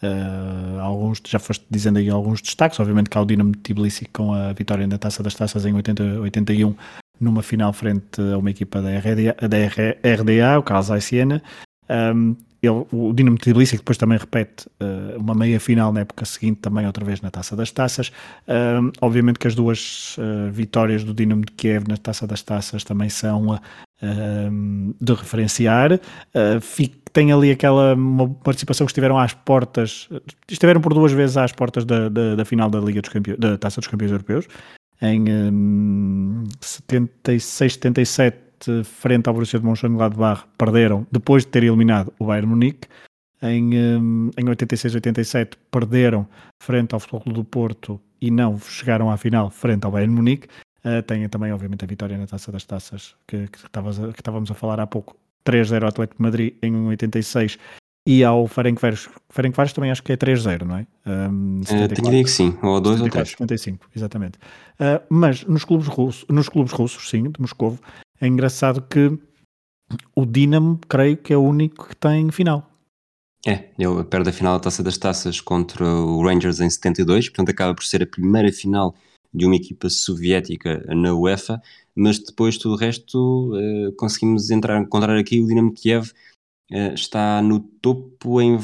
Uh, 0.02 0.80
alguns, 0.80 1.22
já 1.26 1.38
foste 1.38 1.64
dizendo 1.70 1.98
aí 1.98 2.10
alguns 2.10 2.42
destaques, 2.42 2.78
obviamente 2.78 3.08
que 3.08 3.16
há 3.16 3.20
o 3.22 3.24
Dinamo 3.24 3.52
de 3.52 3.58
Tbilisi 3.58 4.06
com 4.12 4.34
a 4.34 4.52
vitória 4.52 4.86
na 4.86 4.98
Taça 4.98 5.22
das 5.22 5.34
Taças 5.34 5.64
em 5.64 5.72
80, 5.72 6.20
81 6.20 6.74
numa 7.20 7.42
final 7.42 7.72
frente 7.72 8.20
a 8.20 8.36
uma 8.36 8.50
equipa 8.50 8.82
da 8.82 8.90
RDA, 8.98 9.36
da 9.48 9.56
RDA 9.56 10.58
o 10.58 10.62
Carlos 10.62 11.04
Siena. 11.04 11.42
Um, 11.88 12.36
ele, 12.66 12.84
o 12.92 13.12
Dinamo 13.12 13.38
Tbilisi 13.38 13.76
depois 13.76 13.98
também 13.98 14.18
repete 14.18 14.66
uh, 14.80 15.18
uma 15.18 15.34
meia 15.34 15.58
final 15.60 15.92
na 15.92 16.00
época 16.00 16.24
seguinte 16.24 16.60
também 16.60 16.86
outra 16.86 17.04
vez 17.04 17.20
na 17.20 17.30
Taça 17.30 17.56
das 17.56 17.70
Taças. 17.70 18.08
Uh, 18.48 18.92
obviamente 19.00 19.38
que 19.38 19.46
as 19.46 19.54
duas 19.54 20.16
uh, 20.18 20.50
vitórias 20.50 21.04
do 21.04 21.14
Dinamo 21.14 21.44
de 21.44 21.52
Kiev 21.52 21.86
na 21.88 21.96
Taça 21.96 22.26
das 22.26 22.42
Taças 22.42 22.84
também 22.84 23.08
são 23.08 23.58
de 25.00 25.14
referenciar. 25.14 25.98
Tem 27.12 27.32
ali 27.32 27.50
aquela 27.50 27.96
participação 28.42 28.86
que 28.86 28.90
estiveram 28.90 29.18
às 29.18 29.32
portas 29.32 30.10
estiveram 30.50 30.80
por 30.80 30.92
duas 30.92 31.12
vezes 31.12 31.38
às 31.38 31.52
portas 31.52 31.86
da, 31.86 32.10
da, 32.10 32.34
da 32.34 32.44
final 32.44 32.68
da 32.68 32.80
Liga 32.80 33.00
dos 33.00 33.08
Campeões 33.08 33.38
da 33.38 33.56
Taça 33.56 33.80
dos 33.80 33.88
Campeões 33.88 34.12
Europeus 34.12 34.46
em 35.00 35.24
um, 35.30 36.44
76, 36.60 37.44
77 37.44 38.43
frente 38.84 39.28
ao 39.28 39.34
Borussia 39.34 39.58
de 39.58 39.64
Mönchengladbach 39.64 40.44
perderam 40.58 41.06
depois 41.10 41.44
de 41.44 41.50
ter 41.50 41.64
eliminado 41.64 42.12
o 42.18 42.26
Bayern 42.26 42.48
Munique. 42.48 42.88
Em, 43.42 43.74
hum, 43.74 44.30
em 44.36 44.44
86-87 44.44 45.54
perderam 45.70 46.26
frente 46.62 46.94
ao 46.94 47.00
Futebol 47.00 47.32
do 47.32 47.44
Porto 47.44 48.00
e 48.20 48.30
não 48.30 48.58
chegaram 48.58 49.10
à 49.10 49.16
final 49.16 49.50
frente 49.50 49.84
ao 49.84 49.90
Bayern 49.90 50.14
Munique. 50.14 50.48
Uh, 50.84 51.02
tem 51.02 51.28
também, 51.28 51.52
obviamente, 51.52 51.84
a 51.84 51.88
vitória 51.88 52.16
na 52.16 52.26
Taça 52.26 52.52
das 52.52 52.64
Taças 52.64 53.14
que, 53.26 53.48
que, 53.48 53.58
que 53.58 54.20
estávamos 54.20 54.50
a 54.50 54.54
falar 54.54 54.80
há 54.80 54.86
pouco. 54.86 55.16
3-0 55.44 55.82
ao 55.82 55.88
Atlético 55.88 56.16
de 56.16 56.22
Madrid 56.22 56.54
em 56.62 56.74
86 56.86 57.58
e 58.06 58.22
ao 58.24 58.46
Ferencváros. 58.46 59.08
Ferencváros 59.30 59.72
também 59.72 59.90
acho 59.90 60.02
que 60.02 60.12
é 60.12 60.16
3-0, 60.16 60.62
não 60.62 60.76
é? 60.76 60.86
Um, 61.06 61.60
uh, 61.60 62.24
que 62.24 62.30
sim, 62.30 62.56
ou 62.62 62.80
2 62.80 63.00
ou 63.00 63.08
3. 63.08 63.28
75, 63.30 63.88
exatamente. 63.94 64.38
Uh, 64.74 65.02
mas 65.08 65.44
nos 65.44 65.64
clubes, 65.64 65.86
russos, 65.86 66.24
nos 66.28 66.48
clubes 66.48 66.72
russos, 66.72 67.08
sim, 67.08 67.24
de 67.24 67.40
Moscovo, 67.40 67.78
é 68.20 68.26
engraçado 68.26 68.82
que 68.82 69.18
o 70.14 70.24
Dinamo, 70.24 70.78
creio 70.88 71.16
que 71.16 71.32
é 71.32 71.36
o 71.36 71.42
único 71.42 71.88
que 71.88 71.96
tem 71.96 72.30
final. 72.30 72.70
É, 73.46 73.70
ele 73.78 74.02
perde 74.04 74.30
a 74.30 74.32
final 74.32 74.54
da 74.54 74.60
Taça 74.60 74.82
das 74.82 74.96
Taças 74.96 75.40
contra 75.40 75.84
o 75.84 76.22
Rangers 76.22 76.60
em 76.60 76.70
72, 76.70 77.28
portanto 77.28 77.50
acaba 77.50 77.74
por 77.74 77.84
ser 77.84 78.02
a 78.02 78.06
primeira 78.06 78.50
final 78.50 78.94
de 79.32 79.44
uma 79.44 79.56
equipa 79.56 79.90
soviética 79.90 80.82
na 80.94 81.12
UEFA, 81.12 81.60
mas 81.94 82.18
depois 82.18 82.56
tudo 82.56 82.74
o 82.74 82.78
resto 82.78 83.52
uh, 83.54 83.92
conseguimos 83.96 84.50
entrar, 84.50 84.80
encontrar 84.80 85.18
aqui 85.18 85.40
o 85.40 85.46
Dinamo 85.46 85.72
Kiev 85.72 86.12
está 86.70 87.42
no 87.42 87.60
topo 87.60 88.40
em 88.40 88.58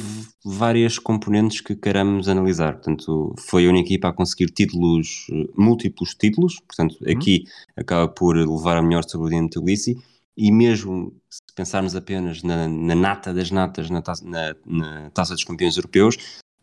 várias 0.44 0.98
componentes 0.98 1.60
que 1.60 1.76
queramos 1.76 2.28
analisar. 2.28 2.74
Portanto, 2.74 3.34
foi 3.38 3.66
a 3.66 3.68
única 3.68 3.88
equipa 3.88 4.08
a 4.08 4.12
conseguir 4.12 4.50
títulos, 4.50 5.26
eh, 5.30 5.46
múltiplos 5.56 6.14
títulos, 6.14 6.58
portanto, 6.60 6.96
uhum. 7.00 7.12
aqui 7.12 7.44
acaba 7.76 8.08
por 8.08 8.36
levar 8.36 8.76
a 8.76 8.82
melhor 8.82 9.04
sobre 9.04 9.26
o 9.26 9.30
Dinamo 9.30 9.50
Tbilisi, 9.50 9.98
e 10.36 10.50
mesmo 10.50 11.12
se 11.28 11.40
pensarmos 11.54 11.94
apenas 11.94 12.42
na, 12.42 12.66
na 12.66 12.94
nata 12.94 13.34
das 13.34 13.50
natas 13.50 13.90
na 13.90 14.00
taça, 14.00 14.24
na, 14.24 14.54
na 14.64 15.10
taça 15.10 15.34
dos 15.34 15.44
campeões 15.44 15.76
europeus, 15.76 16.16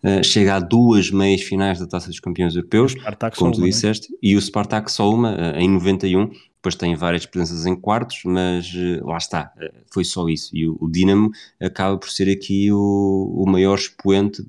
uh, 0.04 0.23
chega 0.23 0.56
a 0.56 0.60
duas 0.60 1.12
meias 1.12 1.41
finais 1.41 1.80
da 1.80 1.86
taça 1.86 2.08
dos 2.08 2.19
campeões 2.19 2.56
europeus, 2.56 2.95
como 3.38 3.52
tu 3.52 3.60
uma, 3.60 3.67
é? 3.67 3.69
disseste, 3.69 4.12
né? 4.12 4.17
e 4.23 4.36
o 4.36 4.41
Spartak 4.41 4.91
só 4.91 5.08
uma, 5.10 5.36
uh, 5.36 5.60
em 5.60 5.69
91, 5.69 6.32
depois 6.58 6.76
tem 6.76 6.96
várias 6.96 7.26
presenças 7.26 7.65
em 7.65 7.76
quartos, 7.76 8.22
mas 8.26 8.74
uh, 8.74 9.06
lá 9.06 9.17
está, 9.17 9.54
foi 9.93 10.04
só 10.04 10.28
isso, 10.28 10.56
e 10.56 10.67
o, 10.67 10.78
o 10.80 10.89
Dinamo 10.89 11.32
acaba 11.62 11.98
por 11.98 12.10
ser 12.10 12.30
aqui 12.30 12.72
o, 12.72 13.34
o 13.36 13.50
maior 13.50 13.76
expoente 13.78 14.43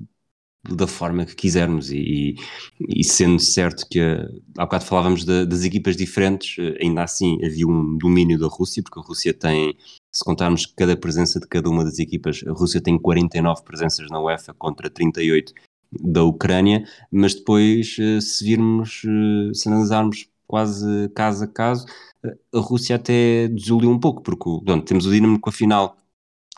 da 0.63 0.87
forma 0.87 1.25
que 1.25 1.35
quisermos. 1.35 1.91
E, 1.91 2.35
e, 2.79 3.03
sendo 3.03 3.39
certo 3.39 3.87
que 3.89 3.99
há 4.57 4.65
bocado 4.65 4.85
falávamos 4.85 5.23
de, 5.23 5.45
das 5.45 5.63
equipas 5.63 5.95
diferentes, 5.95 6.57
ainda 6.81 7.03
assim 7.03 7.37
havia 7.45 7.67
um 7.67 7.97
domínio 7.97 8.37
da 8.37 8.47
Rússia, 8.47 8.83
porque 8.83 8.99
a 8.99 9.03
Rússia 9.03 9.33
tem, 9.33 9.77
se 10.11 10.23
contarmos 10.23 10.65
cada 10.65 10.97
presença 10.97 11.39
de 11.39 11.47
cada 11.47 11.69
uma 11.69 11.83
das 11.83 11.99
equipas, 11.99 12.43
a 12.45 12.51
Rússia 12.51 12.81
tem 12.81 12.97
49 12.99 13.63
presenças 13.63 14.09
na 14.09 14.21
UEFA 14.21 14.53
contra 14.53 14.89
38 14.89 15.53
da 15.91 16.23
Ucrânia, 16.23 16.85
mas 17.11 17.33
depois 17.33 17.97
eh, 17.99 18.21
se 18.21 18.45
virmos, 18.45 19.01
eh, 19.05 19.53
se 19.53 19.67
analisarmos 19.67 20.29
quase 20.49 21.07
caso 21.09 21.43
a 21.43 21.47
caso, 21.47 21.85
a 22.53 22.59
Rússia 22.59 22.95
até 22.95 23.47
desiludiu 23.47 23.91
um 23.91 23.99
pouco, 23.99 24.23
porque 24.23 24.49
pronto, 24.65 24.83
temos 24.83 25.05
o 25.05 25.11
Dinamo 25.11 25.39
com 25.39 25.49
a 25.49 25.53
final 25.53 25.95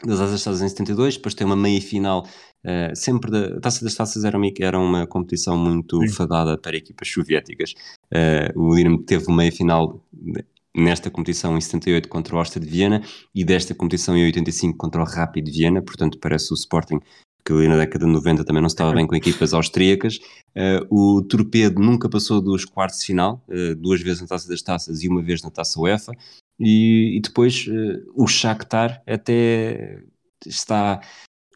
das 0.06 0.22
Asas 0.22 0.40
Estados 0.40 0.62
em 0.62 0.70
72, 0.70 1.18
depois 1.18 1.36
tem 1.36 1.46
uma 1.46 1.58
meia 1.58 1.82
final 1.82 2.26
Uh, 2.64 2.96
sempre 2.96 3.32
da, 3.32 3.58
a 3.58 3.60
Taça 3.60 3.84
das 3.84 3.96
Taças 3.96 4.24
era 4.24 4.38
uma, 4.38 4.48
era 4.60 4.78
uma 4.80 5.08
competição 5.08 5.58
muito 5.58 6.00
Sim. 6.02 6.10
fadada 6.10 6.56
para 6.60 6.78
equipas 6.78 7.12
soviéticas. 7.12 7.74
Uh, 8.14 8.60
o 8.60 8.76
Dinamo 8.76 9.02
teve 9.02 9.26
uma 9.26 9.38
meia 9.38 9.52
final 9.52 10.00
nesta 10.76 11.10
competição 11.10 11.58
em 11.58 11.62
78 11.62 12.08
contra 12.08 12.36
o 12.36 12.38
Áustria 12.38 12.64
de 12.64 12.72
Viena 12.72 13.02
e 13.34 13.44
desta 13.44 13.74
competição 13.74 14.16
em 14.16 14.26
85 14.26 14.78
contra 14.78 15.02
o 15.02 15.06
Rapid 15.06 15.44
de 15.44 15.52
Viena, 15.52 15.82
portanto 15.82 16.20
parece 16.20 16.54
o 16.54 16.56
Sporting 16.56 17.00
que 17.44 17.68
na 17.68 17.78
década 17.78 18.06
de 18.06 18.12
90 18.12 18.44
também 18.44 18.62
não 18.62 18.68
estava 18.68 18.94
bem 18.94 19.08
com 19.08 19.16
equipas 19.16 19.54
austríacas. 19.54 20.20
Uh, 20.56 21.18
o 21.18 21.22
Torpedo 21.24 21.82
nunca 21.82 22.10
passou 22.10 22.42
dos 22.42 22.66
quartos 22.66 23.00
de 23.00 23.06
final, 23.08 23.44
duas 23.78 24.02
vezes 24.02 24.22
na 24.22 24.28
Taça 24.28 24.48
das 24.48 24.62
Taças 24.62 25.04
e 25.04 25.08
uma 25.08 25.22
vez 25.22 25.42
na 25.42 25.50
Taça 25.50 25.80
UEFA. 25.80 26.14
E, 26.60 27.18
e 27.18 27.20
depois 27.22 27.66
o 28.14 28.28
Shakhtar 28.28 29.02
até 29.08 30.04
está 30.46 31.02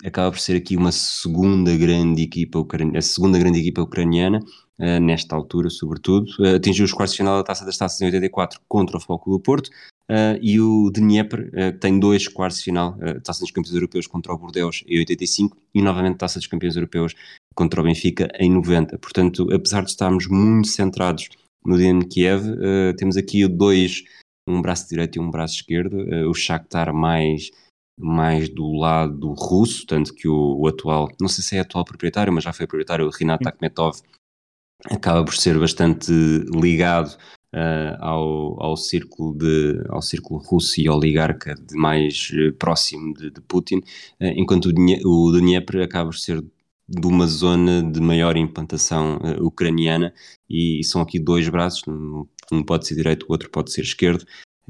acaba 0.03 0.31
por 0.31 0.39
ser 0.39 0.55
aqui 0.57 0.75
uma 0.75 0.91
segunda 0.91 1.75
grande 1.75 2.23
equipa 2.23 2.65
a 2.95 3.01
segunda 3.01 3.39
grande 3.39 3.59
equipa 3.59 3.81
ucraniana, 3.81 4.39
uh, 4.79 4.99
nesta 4.99 5.35
altura, 5.35 5.69
sobretudo. 5.69 6.27
Uh, 6.39 6.55
atingiu 6.55 6.85
os 6.85 6.93
quartos 6.93 7.13
de 7.13 7.17
final 7.17 7.37
da 7.37 7.43
Taça 7.43 7.65
das 7.65 7.77
Taças 7.77 7.99
em 8.01 8.05
84 8.05 8.59
contra 8.67 8.97
o 8.97 8.99
Foco 8.99 9.31
do 9.31 9.39
Porto. 9.39 9.69
Uh, 10.09 10.37
e 10.39 10.59
o 10.59 10.91
Dnieper 10.91 11.79
tem 11.79 11.99
dois 11.99 12.27
quartos 12.27 12.59
de 12.59 12.65
final, 12.65 12.95
Taça 13.23 13.39
dos 13.39 13.49
Campeões 13.49 13.73
Europeus 13.73 14.05
contra 14.05 14.33
o 14.33 14.37
Bordeaux 14.37 14.83
em 14.87 14.99
85 14.99 15.57
e 15.73 15.81
novamente 15.81 16.17
Taça 16.17 16.37
dos 16.37 16.47
Campeões 16.47 16.75
Europeus 16.75 17.15
contra 17.55 17.81
o 17.81 17.83
Benfica 17.83 18.29
em 18.39 18.51
90. 18.51 18.99
Portanto, 18.99 19.47
apesar 19.51 19.83
de 19.83 19.89
estarmos 19.89 20.27
muito 20.27 20.67
centrados 20.67 21.29
no 21.65 21.75
Dinamo 21.75 22.07
Kiev, 22.07 22.43
temos 22.97 23.17
aqui 23.17 23.47
dois, 23.47 24.03
um 24.47 24.61
braço 24.61 24.87
direito 24.87 25.15
e 25.15 25.19
um 25.19 25.31
braço 25.31 25.55
esquerdo, 25.55 25.97
o 26.29 26.33
Shakhtar 26.35 26.93
mais 26.93 27.49
mais 27.97 28.49
do 28.49 28.73
lado 28.73 29.33
russo, 29.33 29.85
tanto 29.85 30.13
que 30.13 30.27
o, 30.27 30.57
o, 30.59 30.67
atual, 30.67 31.09
não 31.19 31.29
sei 31.29 31.43
se 31.43 31.55
é 31.55 31.61
atual 31.61 31.85
proprietário, 31.85 32.31
mas 32.31 32.43
já 32.43 32.51
foi 32.51 32.67
proprietário, 32.67 33.05
o 33.05 33.09
Rinat 33.09 33.45
Akhmetov, 33.47 34.01
acaba 34.85 35.23
por 35.23 35.35
ser 35.35 35.59
bastante 35.59 36.11
ligado 36.53 37.15
uh, 37.53 37.95
ao, 37.99 38.61
ao, 38.63 38.77
círculo 38.77 39.33
de, 39.33 39.83
ao 39.89 40.01
círculo 40.01 40.39
russo 40.39 40.79
e 40.79 40.89
oligarca 40.89 41.55
de 41.55 41.75
mais 41.75 42.29
uh, 42.31 42.53
próximo 42.53 43.13
de, 43.13 43.29
de 43.31 43.41
Putin, 43.41 43.77
uh, 43.77 44.33
enquanto 44.35 44.71
o, 45.05 45.31
Dnieper 45.31 45.83
acaba 45.83 46.09
por 46.09 46.17
ser 46.17 46.43
de 46.87 47.07
uma 47.07 47.25
zona 47.25 47.81
de 47.81 47.99
maior 47.99 48.37
implantação 48.37 49.19
ucraniana 49.41 50.13
e, 50.47 50.79
e 50.79 50.83
são 50.83 51.01
aqui 51.01 51.17
dois 51.17 51.49
braços, 51.49 51.81
um 52.51 52.63
pode 52.63 52.87
ser 52.87 52.95
direito, 52.95 53.25
o 53.27 53.31
outro 53.31 53.49
pode 53.49 53.71
ser 53.71 53.81
esquerdo, 53.81 54.23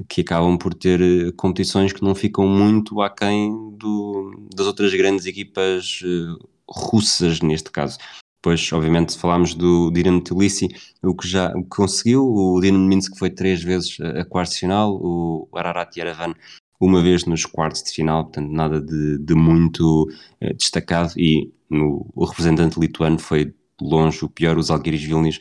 que 0.08 0.20
acabam 0.20 0.58
por 0.58 0.74
ter 0.74 1.00
eh, 1.00 1.32
competições 1.36 1.92
que 1.92 2.02
não 2.02 2.14
ficam 2.14 2.46
muito 2.46 3.00
aquém 3.00 3.50
do, 3.76 4.48
das 4.54 4.66
outras 4.66 4.92
grandes 4.94 5.26
equipas 5.26 6.00
uh, 6.02 6.48
russas, 6.68 7.40
neste 7.40 7.70
caso. 7.70 7.98
Depois, 8.46 8.72
obviamente, 8.72 9.18
falámos 9.18 9.54
do 9.54 9.90
Dinamo 9.90 10.20
Tbilisi, 10.20 10.68
o 11.02 11.16
que 11.16 11.26
já 11.26 11.52
conseguiu, 11.68 12.24
o 12.24 12.60
Dinamo 12.60 12.86
Minsk 12.86 13.18
foi 13.18 13.28
três 13.28 13.60
vezes 13.60 13.98
a, 14.00 14.24
quartos 14.24 14.56
final, 14.56 14.94
o 14.94 15.48
Ararat 15.52 15.96
Yerevan 15.96 16.32
uma 16.80 17.02
vez 17.02 17.24
nos 17.24 17.44
quartos 17.44 17.82
de 17.82 17.90
final, 17.90 18.22
portanto 18.22 18.52
nada 18.52 18.80
de, 18.80 19.18
de 19.18 19.34
muito 19.34 20.08
uh, 20.40 20.54
destacado 20.54 21.14
e 21.16 21.52
no, 21.68 22.08
o 22.14 22.24
representante 22.24 22.78
lituano 22.78 23.18
foi 23.18 23.52
longe 23.80 24.24
o 24.24 24.30
pior, 24.30 24.56
os 24.56 24.70
Algiris 24.70 25.02
Vilnius 25.02 25.40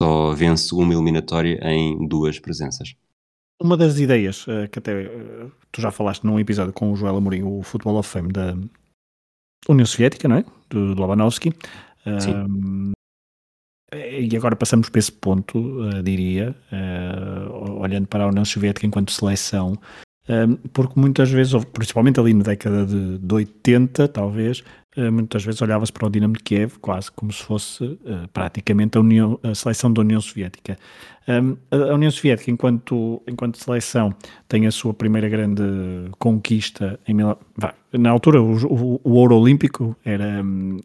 só 0.00 0.32
vence 0.32 0.72
uma 0.76 0.94
eliminatória 0.94 1.58
em 1.64 2.06
duas 2.06 2.38
presenças. 2.38 2.94
Uma 3.60 3.76
das 3.76 3.98
ideias 3.98 4.46
uh, 4.46 4.68
que 4.70 4.78
até 4.78 5.06
uh, 5.06 5.50
tu 5.72 5.80
já 5.80 5.90
falaste 5.90 6.22
num 6.22 6.38
episódio 6.38 6.72
com 6.72 6.92
o 6.92 6.94
Joel 6.94 7.16
Amorim, 7.16 7.42
o 7.42 7.64
Football 7.64 7.96
of 7.96 8.08
Fame 8.08 8.30
da 8.30 8.56
União 9.68 9.86
Soviética, 9.86 10.28
não 10.28 10.36
é? 10.36 10.44
Do, 10.70 10.94
do 10.94 11.00
Lobanovsky. 11.00 11.52
Sim. 12.20 12.92
e 13.94 14.36
agora 14.36 14.56
passamos 14.56 14.88
para 14.88 14.98
esse 14.98 15.12
ponto, 15.12 15.58
uh, 15.58 16.02
diria, 16.02 16.54
olhando 17.78 18.06
para 18.06 18.24
a 18.24 18.28
União 18.28 18.44
Soviética 18.44 18.86
enquanto 18.86 19.12
seleção, 19.12 19.78
porque 20.72 20.98
muitas 20.98 21.30
vezes, 21.30 21.52
principalmente 21.66 22.18
ali 22.18 22.32
na 22.32 22.44
década 22.44 22.86
de, 22.86 23.18
de 23.18 23.34
80, 23.34 24.08
talvez, 24.08 24.62
eh, 24.62 24.83
muitas 24.96 25.44
vezes 25.44 25.60
olhava-se 25.60 25.92
para 25.92 26.06
o 26.06 26.10
Dinamo 26.10 26.34
de 26.34 26.42
Kiev 26.42 26.78
quase 26.80 27.10
como 27.10 27.32
se 27.32 27.42
fosse 27.42 27.84
uh, 27.84 28.28
praticamente 28.32 28.96
a, 28.96 29.00
União, 29.00 29.38
a, 29.42 29.54
seleção 29.54 29.92
da 29.92 30.00
União 30.00 30.20
Soviética. 30.20 30.78
Um, 31.26 31.56
a 31.70 31.94
União 31.94 32.10
Soviética, 32.10 32.50
enquanto, 32.50 33.22
enquanto 33.26 33.58
seleção, 33.58 34.14
tem 34.46 34.66
a 34.66 34.70
sua 34.70 34.92
primeira 34.92 35.28
grande 35.28 35.62
conquista 36.18 37.00
em 37.08 37.16
na 37.92 38.10
altura 38.10 38.42
o, 38.42 38.56
o, 38.66 39.00
o, 39.04 39.12
ouro 39.12 39.36
olímpico 39.38 39.96
era, 40.04 40.42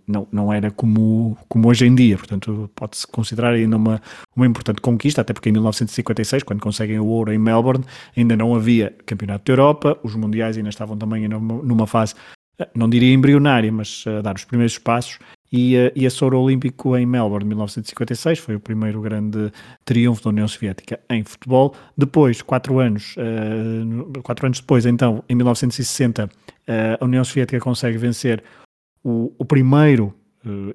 não, 0.07 0.27
não 0.31 0.53
era 0.53 0.69
como, 0.69 1.35
como 1.47 1.67
hoje 1.67 1.85
em 1.85 1.95
dia, 1.95 2.17
portanto 2.17 2.69
pode-se 2.75 3.05
considerar 3.07 3.53
ainda 3.53 3.75
uma, 3.75 4.01
uma 4.35 4.45
importante 4.45 4.79
conquista, 4.79 5.21
até 5.21 5.33
porque 5.33 5.49
em 5.49 5.53
1956, 5.53 6.43
quando 6.43 6.61
conseguem 6.61 6.99
o 6.99 7.05
ouro 7.07 7.33
em 7.33 7.37
Melbourne, 7.37 7.83
ainda 8.15 8.37
não 8.37 8.55
havia 8.55 8.95
Campeonato 9.05 9.43
da 9.45 9.53
Europa, 9.53 9.99
os 10.03 10.15
Mundiais 10.15 10.55
ainda 10.55 10.69
estavam 10.69 10.97
também 10.97 11.27
numa, 11.27 11.63
numa 11.63 11.87
fase 11.87 12.13
não 12.75 12.89
diria 12.89 13.13
embrionária, 13.13 13.71
mas 13.71 14.03
a 14.07 14.21
dar 14.21 14.35
os 14.35 14.45
primeiros 14.45 14.77
passos 14.77 15.19
e, 15.51 15.73
e 15.95 16.05
a 16.05 16.09
Ouro 16.21 16.39
Olímpico 16.39 16.95
em 16.95 17.05
Melbourne, 17.05 17.47
1956, 17.47 18.39
foi 18.39 18.55
o 18.55 18.59
primeiro 18.59 19.01
grande 19.01 19.51
triunfo 19.83 20.23
da 20.23 20.29
União 20.29 20.47
Soviética 20.47 20.99
em 21.09 21.23
futebol. 21.23 21.75
Depois, 21.97 22.41
quatro 22.41 22.79
anos, 22.79 23.15
uh, 23.17 24.21
quatro 24.21 24.45
anos 24.45 24.59
depois, 24.59 24.85
então, 24.85 25.23
em 25.27 25.35
1960, 25.35 26.25
uh, 26.25 26.29
a 26.99 27.05
União 27.05 27.23
Soviética 27.23 27.59
consegue 27.59 27.97
vencer 27.97 28.43
o, 29.03 29.33
o 29.37 29.45
primeiro 29.45 30.13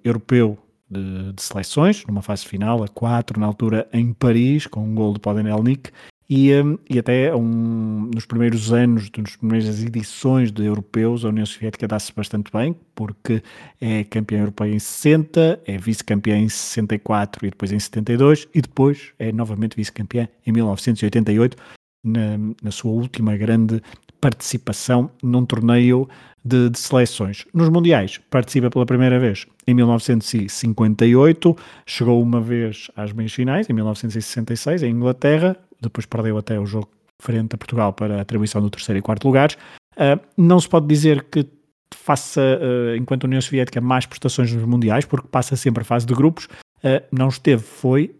europeu 0.05 0.59
de, 0.91 1.33
de, 1.33 1.43
seleções, 1.43 2.05
numa 2.07 2.21
fase 2.21 2.45
final, 2.45 2.85
a 2.85 2.89
quatro, 2.89 3.41
na 3.41 3.47
altura 3.47 3.89
em 3.93 4.13
Paris, 4.13 4.67
com 4.67 4.85
um 4.85 4.95
gol 4.95 5.15
de 5.15 5.21
Podenelnik, 5.21 5.91
e, 6.29 6.55
um, 6.55 6.79
e 6.89 6.99
até 6.99 7.35
um, 7.35 8.11
nos 8.15 8.25
primeiros 8.25 8.73
anos, 8.73 9.11
nas 9.17 9.37
primeiras 9.37 9.83
edições 9.83 10.51
de 10.51 10.65
europeus, 10.65 11.25
a 11.25 11.29
União 11.29 11.45
Soviética 11.45 11.87
dá-se 11.87 12.13
bastante 12.15 12.51
bem, 12.51 12.75
porque 12.95 13.43
é 13.81 14.05
campeã 14.05 14.41
europeia 14.41 14.75
em 14.75 14.79
60, 14.79 15.61
é 15.67 15.77
vice-campeã 15.77 16.37
em 16.39 16.49
64 16.49 17.47
e 17.47 17.51
depois 17.51 17.73
em 17.73 17.79
72, 17.79 18.49
e 18.55 18.63
depois 18.63 19.13
é 19.19 19.31
novamente 19.33 19.77
vice-campeã 19.77 20.27
em 20.47 20.53
1988, 20.53 21.57
na, 22.03 22.39
na, 22.63 22.71
sua 22.71 22.93
última 22.93 23.37
grande 23.37 23.83
participação 24.21 25.11
num 25.23 25.45
torneio 25.45 26.09
de, 26.43 26.71
de, 26.71 26.79
seleções. 26.79 27.47
Nos 27.53 27.69
Mundiais, 27.69 28.19
participa 28.31 28.71
pela 28.71 28.87
primeira 28.87 29.19
vez 29.19 29.47
em 29.67 29.75
1958, 29.75 31.57
chegou 31.87 32.23
uma 32.23 32.41
vez 32.41 32.91
às 32.95 33.13
meias 33.13 33.33
finais, 33.33 33.69
em 33.69 33.73
1966, 33.73 34.83
em 34.83 34.91
Inglaterra, 34.91 35.57
depois 35.85 36.07
perdeu 36.07 36.37
até 36.37 36.59
o 36.59 36.67
jogo 36.67 36.89
frente 37.21 37.55
a 37.55 37.59
Portugal 37.59 37.93
para 37.93 38.19
a 38.19 38.21
atribuição 38.21 38.61
do 38.61 38.71
terceiro 38.71 38.99
e 38.99 39.03
quarto 39.03 39.27
lugares. 39.27 39.57
Uh, 39.97 40.21
não 40.37 40.61
se 40.61 40.69
pode 40.69 40.87
dizer 40.87 41.25
que 41.25 41.47
faça, 41.95 42.41
uh, 42.41 42.97
enquanto 42.97 43.25
União 43.25 43.41
Soviética, 43.41 43.81
mais 43.81 44.07
prestações 44.07 44.53
nos 44.53 44.65
Mundiais, 44.65 45.05
porque 45.05 45.29
passa 45.29 45.57
sempre 45.57 45.83
a 45.83 45.85
fase 45.85 46.05
de 46.05 46.15
grupos. 46.15 46.47
Uh, 46.79 47.01
não 47.11 47.29
esteve, 47.29 47.63
foi, 47.63 48.15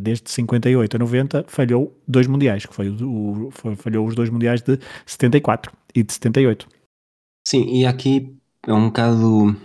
desde 0.00 0.30
58 0.30 0.94
a 0.94 0.98
90, 1.00 1.44
falhou 1.48 2.00
dois 2.06 2.28
Mundiais, 2.28 2.64
que 2.64 2.72
foi, 2.72 2.90
o, 2.90 3.48
foi, 3.50 3.74
falhou 3.74 4.06
os 4.06 4.14
dois 4.14 4.30
Mundiais 4.30 4.62
de 4.62 4.78
74 5.04 5.72
e 5.94 6.04
de 6.04 6.12
78. 6.12 6.68
Sim, 7.44 7.64
e 7.64 7.84
aqui 7.84 8.36
é 8.64 8.72
um 8.72 8.86
bocado, 8.86 9.56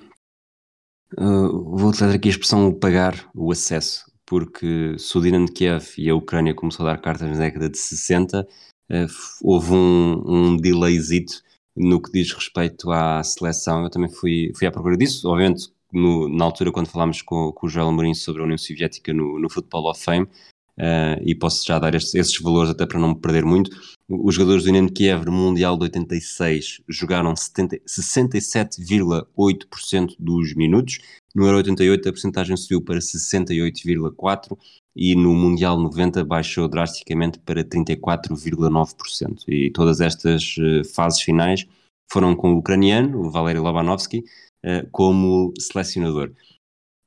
vou 1.15 1.89
utilizar 1.89 2.15
aqui 2.15 2.29
a 2.29 2.31
expressão 2.31 2.73
pagar 2.73 3.29
o 3.35 3.51
acesso 3.51 4.12
porque 4.33 4.97
se 4.97 5.15
o 5.15 5.21
Dinamo 5.21 5.45
de 5.45 5.51
Kiev 5.51 5.93
e 5.95 6.09
a 6.09 6.15
Ucrânia 6.15 6.55
começou 6.55 6.87
a 6.87 6.93
dar 6.93 6.99
cartas 6.99 7.29
na 7.29 7.37
década 7.37 7.69
de 7.69 7.77
60, 7.77 8.47
eh, 8.89 9.05
houve 9.43 9.73
um, 9.73 10.23
um 10.25 10.57
delayzito 10.57 11.43
no 11.75 12.01
que 12.01 12.11
diz 12.11 12.33
respeito 12.33 12.89
à 12.89 13.23
seleção. 13.23 13.83
Eu 13.83 13.91
também 13.91 14.09
fui, 14.09 14.51
fui 14.57 14.65
à 14.65 14.71
procura 14.71 14.97
disso, 14.97 15.29
obviamente 15.29 15.71
no, 15.93 16.27
na 16.35 16.45
altura 16.45 16.71
quando 16.71 16.87
falámos 16.87 17.21
com, 17.21 17.51
com 17.51 17.67
o 17.67 17.69
Joel 17.69 17.91
Mourinho 17.91 18.15
sobre 18.15 18.41
a 18.41 18.45
União 18.45 18.57
Soviética 18.57 19.13
no, 19.13 19.37
no 19.37 19.47
Football 19.51 19.91
of 19.91 20.03
Fame, 20.03 20.25
uh, 20.25 21.21
e 21.21 21.35
posso 21.35 21.63
já 21.63 21.77
dar 21.77 21.93
estes, 21.93 22.15
esses 22.15 22.39
valores 22.39 22.71
até 22.71 22.87
para 22.87 22.99
não 22.99 23.09
me 23.09 23.19
perder 23.19 23.45
muito, 23.45 23.69
os 24.09 24.33
jogadores 24.33 24.63
do 24.63 24.65
Dinamo 24.65 24.87
de 24.87 24.93
Kiev 24.93 25.25
no 25.25 25.31
Mundial 25.31 25.77
de 25.77 25.83
86 25.83 26.81
jogaram 26.89 27.35
67,8% 27.35 30.15
dos 30.17 30.55
minutos, 30.55 30.97
no 31.33 31.45
Euro 31.45 31.57
88 31.57 32.09
a 32.09 32.11
porcentagem 32.11 32.55
subiu 32.55 32.81
para 32.81 32.99
68,4% 32.99 34.57
e 34.95 35.15
no 35.15 35.33
Mundial 35.33 35.79
90 35.79 36.23
baixou 36.23 36.67
drasticamente 36.67 37.39
para 37.39 37.63
34,9%. 37.63 39.43
E 39.47 39.71
todas 39.71 39.99
estas 39.99 40.55
uh, 40.57 40.85
fases 40.93 41.21
finais 41.21 41.65
foram 42.11 42.35
com 42.35 42.53
o 42.53 42.57
ucraniano, 42.59 43.19
o 43.19 43.31
Valery 43.31 43.57
Lobanovsky, 43.57 44.19
uh, 44.19 44.87
como 44.91 45.51
selecionador. 45.59 46.31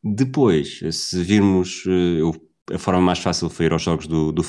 Depois, 0.03 0.81
se 0.91 1.23
virmos, 1.23 1.85
uh, 1.87 2.33
a 2.73 2.79
forma 2.79 3.01
mais 3.01 3.21
fácil 3.21 3.49
foi 3.49 3.67
ir 3.67 3.73
aos 3.73 3.83
jogos 3.83 4.09
do, 4.09 4.33
do 4.33 4.43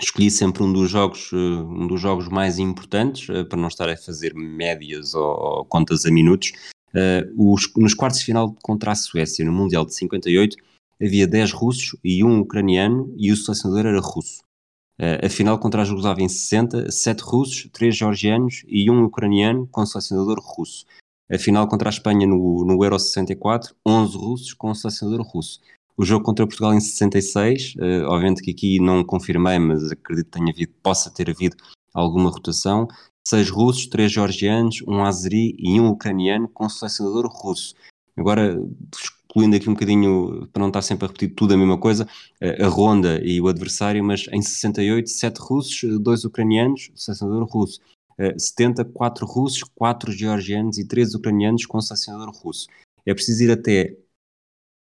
escolhi 0.00 0.30
sempre 0.30 0.62
um 0.62 0.72
dos 0.72 0.90
jogos, 0.90 1.32
um 1.32 1.86
dos 1.86 2.00
jogos 2.00 2.28
mais 2.28 2.58
importantes, 2.58 3.26
para 3.48 3.58
não 3.58 3.68
estar 3.68 3.88
a 3.88 3.96
fazer 3.96 4.32
médias 4.34 5.14
ou, 5.14 5.24
ou 5.24 5.64
contas 5.64 6.04
a 6.04 6.10
minutos, 6.10 6.52
Uh, 6.94 7.52
os, 7.52 7.72
nos 7.76 7.94
quartos 7.94 8.20
de 8.20 8.26
final 8.26 8.54
contra 8.62 8.92
a 8.92 8.94
Suécia, 8.94 9.44
no 9.44 9.52
Mundial 9.52 9.84
de 9.84 9.94
58, 9.94 10.56
havia 11.00 11.26
10 11.26 11.52
russos 11.52 11.96
e 12.02 12.24
um 12.24 12.40
ucraniano 12.40 13.12
e 13.16 13.30
o 13.30 13.36
selecionador 13.36 13.86
era 13.86 14.00
russo. 14.00 14.40
Uh, 14.98 15.24
a 15.24 15.28
final 15.28 15.58
contra 15.58 15.82
a 15.82 15.84
Jugoslávia 15.84 16.24
em 16.24 16.28
60, 16.28 16.90
7 16.90 17.20
russos, 17.20 17.68
3 17.72 17.96
georgianos 17.96 18.64
e 18.66 18.90
um 18.90 19.04
ucraniano 19.04 19.66
com 19.70 19.84
selecionador 19.86 20.40
russo. 20.40 20.84
A 21.30 21.38
final 21.38 21.68
contra 21.68 21.88
a 21.88 21.92
Espanha 21.92 22.26
no, 22.26 22.64
no 22.64 22.82
Euro 22.82 22.98
64, 22.98 23.74
11 23.86 24.16
russos 24.16 24.52
com 24.54 24.74
selecionador 24.74 25.24
russo. 25.26 25.60
O 25.96 26.04
jogo 26.04 26.24
contra 26.24 26.46
Portugal 26.46 26.72
em 26.74 26.80
66, 26.80 27.74
uh, 27.74 28.06
obviamente 28.06 28.42
que 28.42 28.50
aqui 28.50 28.80
não 28.80 29.04
confirmei, 29.04 29.58
mas 29.58 29.90
acredito 29.90 30.26
que 30.26 30.38
tenha 30.38 30.52
havido, 30.52 30.72
possa 30.82 31.10
ter 31.10 31.28
havido 31.28 31.56
alguma 31.92 32.30
rotação 32.30 32.88
seis 33.28 33.50
russos, 33.50 33.86
três 33.86 34.10
georgianos, 34.10 34.82
um 34.86 35.04
azeri 35.04 35.54
e 35.58 35.80
um 35.80 35.88
ucraniano 35.88 36.48
com 36.48 36.68
selecionador 36.68 37.26
russo. 37.26 37.74
Agora, 38.16 38.58
excluindo 38.92 39.54
aqui 39.54 39.68
um 39.68 39.74
bocadinho, 39.74 40.48
para 40.52 40.60
não 40.60 40.68
estar 40.68 40.82
sempre 40.82 41.04
a 41.04 41.08
repetir 41.08 41.34
tudo 41.34 41.52
a 41.52 41.56
mesma 41.56 41.78
coisa, 41.78 42.08
a 42.40 42.66
ronda 42.66 43.20
e 43.22 43.40
o 43.40 43.48
adversário, 43.48 44.02
mas 44.02 44.26
em 44.32 44.40
68, 44.40 45.10
sete 45.10 45.38
russos, 45.38 46.00
dois 46.00 46.24
ucranianos, 46.24 46.90
selecionador 46.94 47.44
russo. 47.44 47.80
70, 48.36 48.84
quatro 48.86 49.24
russos, 49.24 49.62
quatro 49.76 50.10
georgianos 50.10 50.76
e 50.78 50.84
três 50.84 51.14
ucranianos 51.14 51.66
com 51.66 51.80
selecionador 51.80 52.34
russo. 52.34 52.66
É 53.06 53.14
preciso 53.14 53.44
ir 53.44 53.52
até 53.52 53.96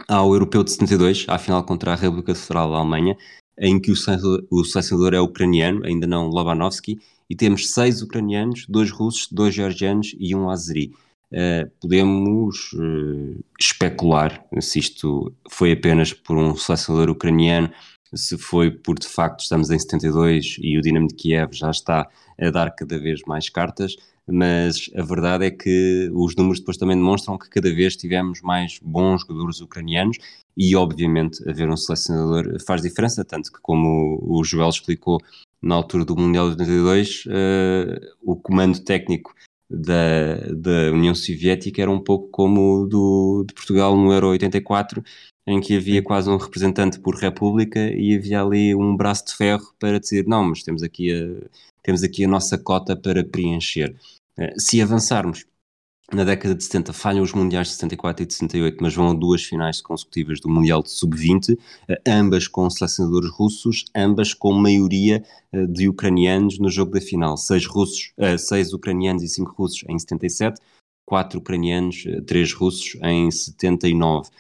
ao 0.07 0.33
Europeu 0.33 0.65
de 0.65 0.71
72, 0.71 1.27
à 1.29 1.39
final 1.39 1.63
contra 1.65 1.93
a 1.93 1.97
República 1.97 2.35
Federal 2.35 2.71
da 2.71 2.79
Alemanha, 2.79 3.19
em 3.59 3.79
que 3.79 3.91
o 3.91 4.65
selecionador 4.65 5.13
é 5.13 5.21
ucraniano, 5.21 5.85
ainda 5.85 6.07
não 6.07 6.29
Lobanovsky, 6.29 6.99
e 7.29 7.37
temos 7.37 7.73
seis 7.73 8.03
ucranianos, 8.03 8.67
dois 8.69 8.91
russos, 8.91 9.29
dois 9.31 9.55
georgianos 9.55 10.15
e 10.19 10.35
um 10.35 10.49
azeri. 10.49 10.93
Uh, 11.31 11.71
podemos 11.81 12.73
uh, 12.73 13.45
especular 13.61 14.43
se 14.61 14.79
isto 14.79 15.35
foi 15.51 15.73
apenas 15.73 16.11
por 16.13 16.39
um 16.39 16.57
selecionador 16.57 17.11
ucraniano, 17.11 17.71
se 18.15 18.39
foi 18.39 18.71
por 18.71 18.99
de 18.99 19.07
facto 19.07 19.41
estamos 19.41 19.71
em 19.71 19.79
72 19.79 20.57
e 20.61 20.79
o 20.79 20.81
Dinamo 20.81 21.09
de 21.09 21.15
Kiev 21.15 21.53
já 21.53 21.71
está 21.71 22.09
a 22.41 22.51
dar 22.51 22.71
cada 22.71 22.99
vez 22.99 23.21
mais 23.27 23.51
cartas, 23.51 23.95
mas 24.27 24.91
a 24.97 25.03
verdade 25.03 25.47
é 25.47 25.51
que 25.51 26.11
os 26.15 26.35
números 26.35 26.61
depois 26.61 26.77
também 26.77 26.97
demonstram 26.97 27.37
que 27.37 27.51
cada 27.51 27.73
vez 27.75 27.97
tivemos 27.97 28.41
mais 28.43 28.79
bons 28.83 29.21
jogadores 29.23 29.61
ucranianos 29.61 30.17
e 30.57 30.75
obviamente 30.75 31.47
haver 31.49 31.69
um 31.69 31.77
selecionador 31.77 32.59
faz 32.67 32.83
diferença, 32.83 33.25
tanto 33.25 33.53
que 33.53 33.61
como 33.61 34.19
o 34.23 34.43
Joel 34.45 34.71
explicou 34.71 35.19
na 35.63 35.75
altura 35.75 36.05
do 36.05 36.17
Mundial 36.17 36.47
de 36.47 36.63
82, 36.63 37.27
uh, 37.27 37.31
eh, 37.31 38.01
o 38.23 38.37
comando 38.37 38.81
técnico 38.81 39.35
da, 39.69 40.37
da 40.55 40.93
União 40.93 41.15
Soviética 41.15 41.83
era 41.83 41.91
um 41.91 42.01
pouco 42.01 42.29
como 42.29 42.83
o 42.83 42.87
do, 42.87 43.45
de 43.47 43.55
Portugal 43.55 43.97
no 43.97 44.13
Euro 44.13 44.29
84, 44.29 45.03
em 45.47 45.61
que 45.61 45.77
havia 45.77 46.03
quase 46.03 46.31
um 46.31 46.37
representante 46.37 46.99
por 47.01 47.17
república 47.17 47.91
e 47.93 48.17
havia 48.17 48.41
ali 48.41 48.75
um 48.75 48.97
braço 48.97 49.27
de 49.27 49.35
ferro 49.35 49.75
para 49.79 49.99
dizer 49.99 50.27
não, 50.27 50.45
mas 50.45 50.63
temos 50.63 50.83
aqui 50.83 51.13
a, 51.13 51.49
temos 51.83 52.03
aqui 52.03 52.25
a 52.25 52.29
nossa 52.29 52.57
cota 52.57 52.97
para 52.97 53.25
preencher. 53.25 53.95
Uh, 54.39 54.59
se 54.59 54.81
avançarmos 54.81 55.45
na 56.13 56.25
década 56.25 56.55
de 56.55 56.65
70 56.65 56.93
falham 56.93 57.23
os 57.23 57.35
mundiais 57.35 57.69
de 57.69 57.75
74 57.75 58.23
e 58.23 58.27
de 58.27 58.33
68, 58.33 58.79
mas 58.81 58.95
vão 58.95 59.11
a 59.11 59.15
duas 59.15 59.43
finais 59.43 59.81
consecutivas 59.81 60.41
do 60.41 60.49
Mundial 60.49 60.83
de 60.83 60.91
Sub-20, 60.91 61.59
eh, 61.87 62.01
ambas 62.07 62.49
com 62.49 62.69
selecionadores 62.71 63.31
russos, 63.31 63.85
ambas 63.95 64.33
com 64.33 64.55
maioria 64.55 65.23
eh, 65.53 65.67
de 65.67 65.87
ucranianos 65.87 66.59
no 66.59 66.71
jogo 66.71 66.93
da 66.93 67.01
final. 67.01 67.37
Seis, 67.37 67.67
russos, 67.67 68.13
eh, 68.17 68.39
seis 68.39 68.73
ucranianos 68.73 69.23
e 69.23 69.29
cinco 69.29 69.53
russos 69.53 69.85
em 69.87 69.99
77, 69.99 70.61
quatro 71.07 71.41
ucranianos, 71.41 72.05
três 72.27 72.53
russos 72.55 72.97
em 73.03 73.31
79. 73.31 74.31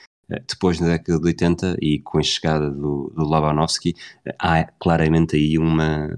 Depois, 0.46 0.78
na 0.78 0.88
década 0.88 1.18
de 1.18 1.26
80, 1.26 1.76
e 1.80 2.00
com 2.00 2.18
a 2.18 2.22
chegada 2.22 2.70
do, 2.70 3.10
do 3.16 3.24
Labanovsky, 3.24 3.94
há 4.38 4.64
claramente 4.78 5.36
aí 5.36 5.58
uma, 5.58 6.14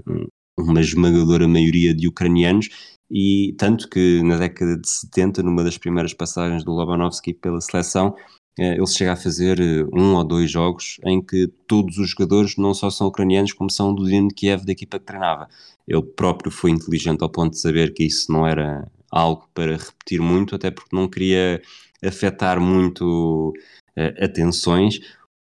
uma 0.59 0.81
esmagadora 0.81 1.47
maioria 1.47 1.95
de 1.95 2.09
ucranianos 2.09 2.69
e 3.11 3.55
tanto 3.59 3.89
que 3.89 4.23
na 4.23 4.37
década 4.37 4.77
de 4.77 4.89
70, 4.89 5.43
numa 5.43 5.65
das 5.65 5.77
primeiras 5.77 6.15
passagens 6.15 6.65
do 6.65 6.73
Lobanovski 6.73 7.35
pela 7.35 7.61
seleção, 7.61 8.15
eh, 8.59 8.75
ele 8.77 8.87
chega 8.87 9.13
a 9.13 9.17
fazer 9.17 9.61
eh, 9.61 9.85
um 9.93 10.15
ou 10.15 10.25
dois 10.25 10.51
jogos 10.51 10.99
em 11.05 11.21
que 11.25 11.49
todos 11.67 11.99
os 11.99 12.11
jogadores 12.11 12.57
não 12.57 12.75
só 12.75 12.91
são 12.91 13.07
ucranianos, 13.09 13.53
como 13.53 13.71
são 13.71 13.95
do 13.95 14.05
Dinamo 14.05 14.29
de 14.29 14.35
Kiev, 14.35 14.65
da 14.65 14.73
equipa 14.73 14.99
que 14.99 15.07
treinava. 15.07 15.49
Ele 15.89 16.03
próprio 16.03 16.53
foi 16.53 16.71
inteligente 16.71 17.23
ao 17.23 17.31
ponto 17.31 17.53
de 17.53 17.61
saber 17.61 17.95
que 17.95 18.05
isso 18.05 18.31
não 18.33 18.47
era 18.47 18.87
algo 19.11 19.49
para 19.55 19.77
repetir 19.77 20.21
muito, 20.21 20.55
até 20.55 20.71
porque 20.71 20.95
não 20.95 21.09
queria 21.09 21.61
afetar 22.05 22.61
muito 22.61 23.53
uh, 23.99 24.25
atenções, 24.25 25.01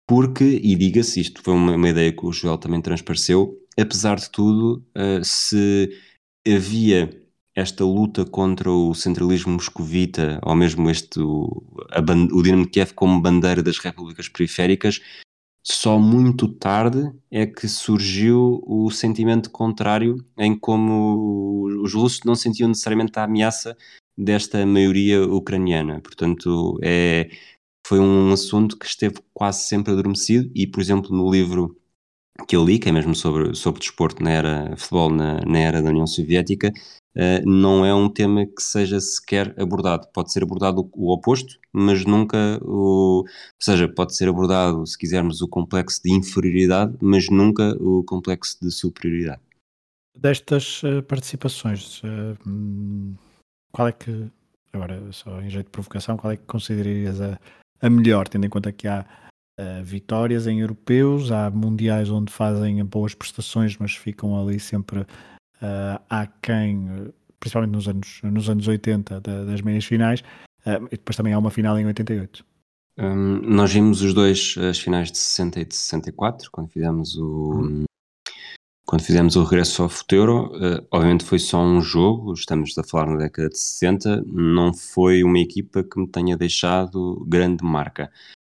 porque, 0.08 0.44
e 0.44 0.76
diga-se, 0.76 1.20
isto 1.22 1.42
foi 1.42 1.54
uma, 1.54 1.76
uma, 1.76 1.90
ideia 1.90 2.12
que 2.12 2.26
o 2.26 2.32
Joel 2.32 2.58
também 2.58 2.82
transpareceu, 2.82 3.58
apesar 3.80 4.18
de 4.18 4.30
tudo, 4.30 4.84
uh, 4.96 5.24
se 5.24 5.90
havia 6.48 7.10
esta 7.56 7.86
luta 7.86 8.26
contra 8.26 8.70
o 8.70 8.94
centralismo 8.94 9.54
moscovita, 9.54 10.40
ou 10.44 10.56
mesmo 10.56 10.90
este, 10.90 11.22
o, 11.22 11.64
a, 11.90 12.02
o 12.34 12.44
Dinamo 12.44 12.68
Kiev 12.68 12.94
como 12.94 13.22
bandeira 13.22 13.64
das 13.64 13.80
repúblicas 13.80 14.28
periféricas, 14.28 15.00
só 15.64 15.98
muito 15.98 16.48
tarde 16.48 17.12
é 17.32 17.48
que 17.48 17.68
surgiu 17.68 18.62
o 18.68 18.92
sentimento 18.92 19.50
contrário, 19.50 20.24
em 20.38 20.56
como 20.56 21.64
os 21.82 21.94
russos 21.94 22.20
não 22.24 22.36
sentiam 22.36 22.70
necessariamente 22.70 23.18
a 23.18 23.24
ameaça 23.24 23.76
desta 24.16 24.64
maioria 24.66 25.24
ucraniana. 25.24 26.00
Portanto, 26.02 26.78
é, 26.84 27.30
foi 27.88 28.00
um 28.00 28.32
assunto 28.32 28.78
que 28.78 28.86
esteve 28.86 29.16
quase 29.34 29.68
sempre 29.68 29.92
adormecido 29.92 30.52
e, 30.54 30.68
por 30.68 30.82
exemplo, 30.82 31.16
no 31.16 31.32
livro 31.32 31.76
que 32.48 32.56
eu 32.56 32.66
li, 32.66 32.78
que 32.78 32.90
é 32.90 32.92
mesmo 32.92 33.16
sobre, 33.16 33.56
sobre 33.56 33.80
desporto 33.80 34.24
na 34.24 34.32
era 34.32 34.78
futebol 34.78 35.10
na, 35.10 35.40
na 35.42 35.60
era 35.60 35.82
da 35.82 35.90
União 35.90 36.06
Soviética, 36.06 36.72
uh, 37.16 37.50
não 37.50 37.86
é 37.86 37.94
um 37.94 38.10
tema 38.10 38.46
que 38.46 38.62
seja 38.62 39.00
sequer 39.00 39.54
abordado. 39.60 40.08
Pode 40.14 40.32
ser 40.32 40.44
abordado 40.44 40.82
o, 40.82 41.08
o 41.08 41.14
oposto, 41.14 41.58
mas 41.72 42.06
nunca 42.06 42.60
o. 42.62 43.24
Ou 43.24 43.26
seja, 43.62 43.88
pode 43.88 44.16
ser 44.16 44.28
abordado, 44.28 44.86
se 44.86 44.98
quisermos, 44.98 45.42
o 45.42 45.48
complexo 45.48 46.02
de 46.04 46.12
inferioridade, 46.12 46.96
mas 47.02 47.30
nunca 47.30 47.76
o 47.80 48.04
complexo 48.04 48.58
de 48.62 48.70
superioridade. 48.70 49.42
Destas 50.18 50.84
uh, 50.84 51.02
participações, 51.04 52.02
uh, 52.04 53.18
qual 53.72 53.88
é 53.88 53.92
que, 53.92 54.30
agora 54.72 55.02
só 55.12 55.42
em 55.42 55.50
jeito 55.50 55.68
de 55.68 55.72
provocação, 55.72 56.18
qual 56.18 56.32
é 56.32 56.38
que 56.38 56.44
considerarias 56.44 57.20
a, 57.20 57.40
a 57.82 57.90
melhor, 57.90 58.28
tendo 58.28 58.46
em 58.46 58.50
conta 58.50 58.72
que 58.72 58.88
há 58.88 59.06
uh, 59.60 59.84
vitórias 59.84 60.48
em 60.48 60.60
europeus, 60.62 61.32
há 61.32 61.50
mundiais 61.50 62.10
onde 62.10 62.32
fazem 62.32 62.84
boas 62.86 63.14
prestações, 63.14 63.78
mas 63.78 63.96
ficam 63.96 64.40
ali 64.40 64.60
sempre 64.60 65.00
uh, 65.00 66.02
aquém, 66.10 67.12
principalmente 67.40 67.72
nos 67.72 67.88
anos, 67.88 68.22
nos 68.24 68.50
anos 68.50 68.68
80 68.68 69.22
da, 69.22 69.46
das 69.46 69.62
meias 69.62 69.86
finais, 69.86 70.22
uh, 70.66 70.86
e 70.88 70.98
depois 70.98 71.16
também 71.16 71.34
há 71.34 71.40
uma 71.40 71.52
final 71.52 71.78
em 71.80 71.86
88. 71.86 72.46
Um, 72.98 73.42
nós 73.42 73.74
vimos 73.74 74.02
os 74.02 74.14
dois 74.14 74.56
as 74.58 74.80
finais 74.80 75.12
de 75.12 75.18
60 75.18 75.60
e 75.60 75.66
de 75.66 75.76
64, 75.76 76.50
quando 76.50 76.70
fizemos 76.70 77.18
o, 77.18 77.62
hum. 77.62 77.84
quando 78.86 79.02
fizemos 79.02 79.36
o 79.36 79.44
regresso 79.44 79.84
ao 79.84 79.90
Futeuro, 79.90 80.46
uh, 80.56 80.88
obviamente 80.90 81.26
foi 81.26 81.40
só 81.40 81.62
um 81.62 81.82
jogo, 81.82 82.34
estamos 82.34 82.78
a 82.78 82.84
falar 82.84 83.08
na 83.08 83.18
década 83.18 83.50
de 83.50 83.60
60, 83.60 84.24
não 84.26 84.74
foi 84.74 85.24
uma 85.24 85.40
equipa 85.40 85.84
que 85.84 86.00
me 86.00 86.08
tenha 86.08 86.38
deixado 86.38 87.26
grande 87.28 87.66
marca. 87.66 88.10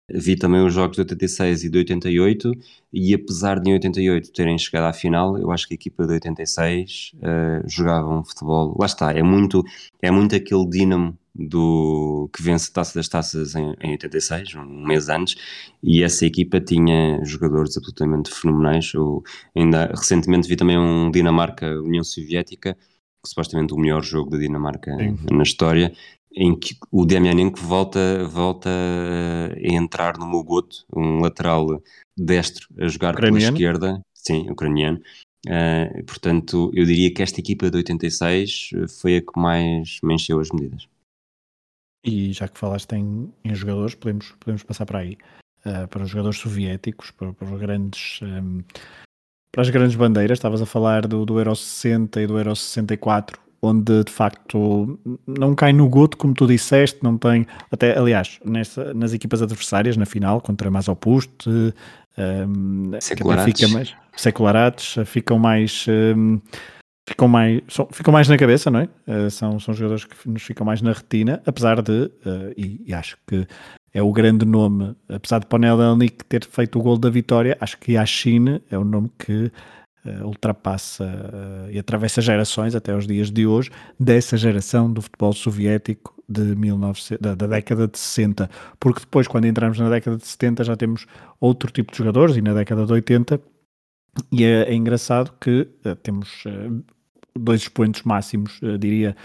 Vi 0.08 0.36
também 0.36 0.64
os 0.64 0.74
jogos 0.74 0.96
de 0.96 1.02
86 1.02 1.64
e 1.64 1.70
de 1.70 1.78
88 1.78 2.52
e 2.92 3.14
apesar 3.14 3.58
de 3.58 3.70
em 3.70 3.72
88 3.74 4.32
terem 4.32 4.58
chegado 4.58 4.84
à 4.84 4.92
final, 4.92 5.38
eu 5.38 5.50
acho 5.50 5.66
que 5.66 5.74
a 5.74 5.76
equipa 5.76 6.06
de 6.06 6.12
86 6.14 7.12
uh, 7.16 7.68
jogava 7.68 8.18
um 8.18 8.22
futebol, 8.22 8.76
lá 8.78 8.84
está, 8.86 9.12
é 9.12 9.22
muito, 9.22 9.64
é 10.02 10.10
muito 10.10 10.36
aquele 10.36 10.68
dínamo 10.68 11.16
do 11.34 12.28
que 12.32 12.42
vence 12.42 12.70
a 12.70 12.74
Taça 12.74 12.98
das 12.98 13.08
Taças 13.08 13.54
em, 13.54 13.74
em 13.80 13.92
86, 13.92 14.54
um 14.54 14.86
mês 14.86 15.08
antes, 15.08 15.36
e 15.82 16.02
essa 16.02 16.24
equipa 16.24 16.60
tinha 16.60 17.20
jogadores 17.24 17.76
absolutamente 17.76 18.30
fenomenais. 18.30 18.92
Eu 18.94 19.22
ainda 19.56 19.86
recentemente 19.86 20.46
vi 20.46 20.54
também 20.54 20.78
um 20.78 21.10
Dinamarca-União 21.10 22.04
Soviética, 22.04 22.76
supostamente 23.26 23.74
o 23.74 23.78
melhor 23.78 24.02
jogo 24.02 24.30
da 24.30 24.38
Dinamarca 24.38 24.96
Sim. 24.96 25.18
na 25.30 25.42
história, 25.42 25.92
em 26.34 26.58
que 26.58 26.76
o 26.90 27.04
Demianenko 27.06 27.60
volta, 27.60 28.26
volta 28.28 28.68
a 28.68 29.74
entrar 29.74 30.18
no 30.18 30.26
Mogoto, 30.26 30.84
um 30.94 31.20
lateral 31.20 31.80
destro 32.16 32.68
a 32.78 32.88
jogar 32.88 33.14
ucraniano. 33.14 33.38
pela 33.38 33.52
esquerda, 33.52 34.02
sim, 34.12 34.50
ucraniano. 34.50 35.00
Uh, 35.46 36.02
portanto, 36.04 36.70
eu 36.74 36.84
diria 36.84 37.12
que 37.12 37.22
esta 37.22 37.38
equipa 37.38 37.70
de 37.70 37.76
86 37.76 38.70
foi 39.00 39.18
a 39.18 39.20
que 39.20 39.38
mais 39.38 39.98
me 40.02 40.14
encheu 40.14 40.40
as 40.40 40.50
medidas. 40.50 40.88
E 42.04 42.32
já 42.32 42.48
que 42.48 42.58
falaste 42.58 42.92
em, 42.92 43.32
em 43.44 43.54
jogadores, 43.54 43.94
podemos, 43.94 44.32
podemos 44.40 44.62
passar 44.62 44.86
para 44.86 45.00
aí. 45.00 45.16
Uh, 45.64 45.88
para 45.88 46.02
os 46.02 46.10
jogadores 46.10 46.38
soviéticos, 46.38 47.10
para, 47.10 47.32
para 47.32 47.54
os 47.54 47.60
grandes 47.60 48.20
um, 48.22 48.62
para 49.54 49.62
as 49.62 49.70
grandes 49.70 49.94
bandeiras, 49.94 50.36
estavas 50.36 50.60
a 50.60 50.66
falar 50.66 51.06
do, 51.06 51.24
do 51.24 51.38
Euro 51.38 51.54
60 51.54 52.20
e 52.20 52.26
do 52.26 52.36
Euro 52.36 52.56
64 52.56 53.40
onde 53.62 54.04
de 54.04 54.12
facto 54.12 54.98
não 55.26 55.54
cai 55.54 55.72
no 55.72 55.88
goto, 55.88 56.18
como 56.18 56.34
tu 56.34 56.46
disseste, 56.46 56.98
não 57.02 57.16
tem, 57.16 57.46
até 57.70 57.96
aliás, 57.96 58.38
nessa, 58.44 58.92
nas 58.92 59.14
equipas 59.14 59.40
adversárias, 59.40 59.96
na 59.96 60.04
final, 60.04 60.40
contra 60.40 60.70
mais 60.70 60.86
oposto, 60.86 61.50
um, 62.18 62.90
fica 63.00 63.68
mais 63.68 63.94
secularates, 64.16 64.96
ficam 65.06 65.38
mais 65.38 65.86
um, 65.88 66.40
ficam 67.08 67.28
mais 67.28 67.62
são, 67.68 67.88
ficam 67.90 68.12
mais 68.12 68.28
na 68.28 68.36
cabeça, 68.36 68.70
não 68.70 68.80
é? 68.80 68.88
Uh, 69.06 69.30
são, 69.30 69.58
são 69.58 69.72
jogadores 69.72 70.04
que 70.04 70.28
nos 70.28 70.42
ficam 70.42 70.66
mais 70.66 70.82
na 70.82 70.92
retina, 70.92 71.40
apesar 71.46 71.80
de, 71.80 71.92
uh, 71.92 72.52
e, 72.56 72.82
e, 72.86 72.92
acho 72.92 73.16
que 73.26 73.46
é 73.94 74.02
o 74.02 74.12
grande 74.12 74.44
nome, 74.44 74.96
apesar 75.08 75.38
de 75.38 75.46
Ponel 75.46 75.80
Elnik 75.80 76.24
ter 76.24 76.44
feito 76.44 76.80
o 76.80 76.82
gol 76.82 76.98
da 76.98 77.08
vitória, 77.08 77.56
acho 77.60 77.78
que 77.78 77.92
Yashin 77.92 78.60
é 78.68 78.76
o 78.76 78.82
nome 78.82 79.08
que 79.16 79.52
uh, 80.04 80.26
ultrapassa 80.26 81.04
uh, 81.04 81.70
e 81.70 81.78
atravessa 81.78 82.20
gerações 82.20 82.74
até 82.74 82.94
os 82.94 83.06
dias 83.06 83.30
de 83.30 83.46
hoje 83.46 83.70
dessa 83.98 84.36
geração 84.36 84.92
do 84.92 85.00
futebol 85.00 85.32
soviético 85.32 86.12
de 86.28 86.56
1900, 86.56 87.20
da, 87.20 87.36
da, 87.36 87.46
década 87.46 87.86
de 87.86 87.96
60, 87.96 88.50
porque 88.80 89.00
depois 89.00 89.28
quando 89.28 89.44
entramos 89.44 89.78
na 89.78 89.88
década 89.88 90.16
de 90.16 90.26
70 90.26 90.64
já 90.64 90.76
temos 90.76 91.06
outro 91.40 91.70
tipo 91.70 91.92
de 91.92 91.98
jogadores 91.98 92.36
e 92.36 92.42
na 92.42 92.52
década 92.52 92.84
de 92.84 92.92
80 92.92 93.40
e 94.32 94.42
é, 94.42 94.62
é 94.62 94.74
engraçado 94.74 95.32
que 95.40 95.68
uh, 95.86 95.94
temos 95.96 96.42
dois 97.36 97.62
expoentes 97.62 98.02
máximos, 98.02 98.60
diria, 98.78 99.16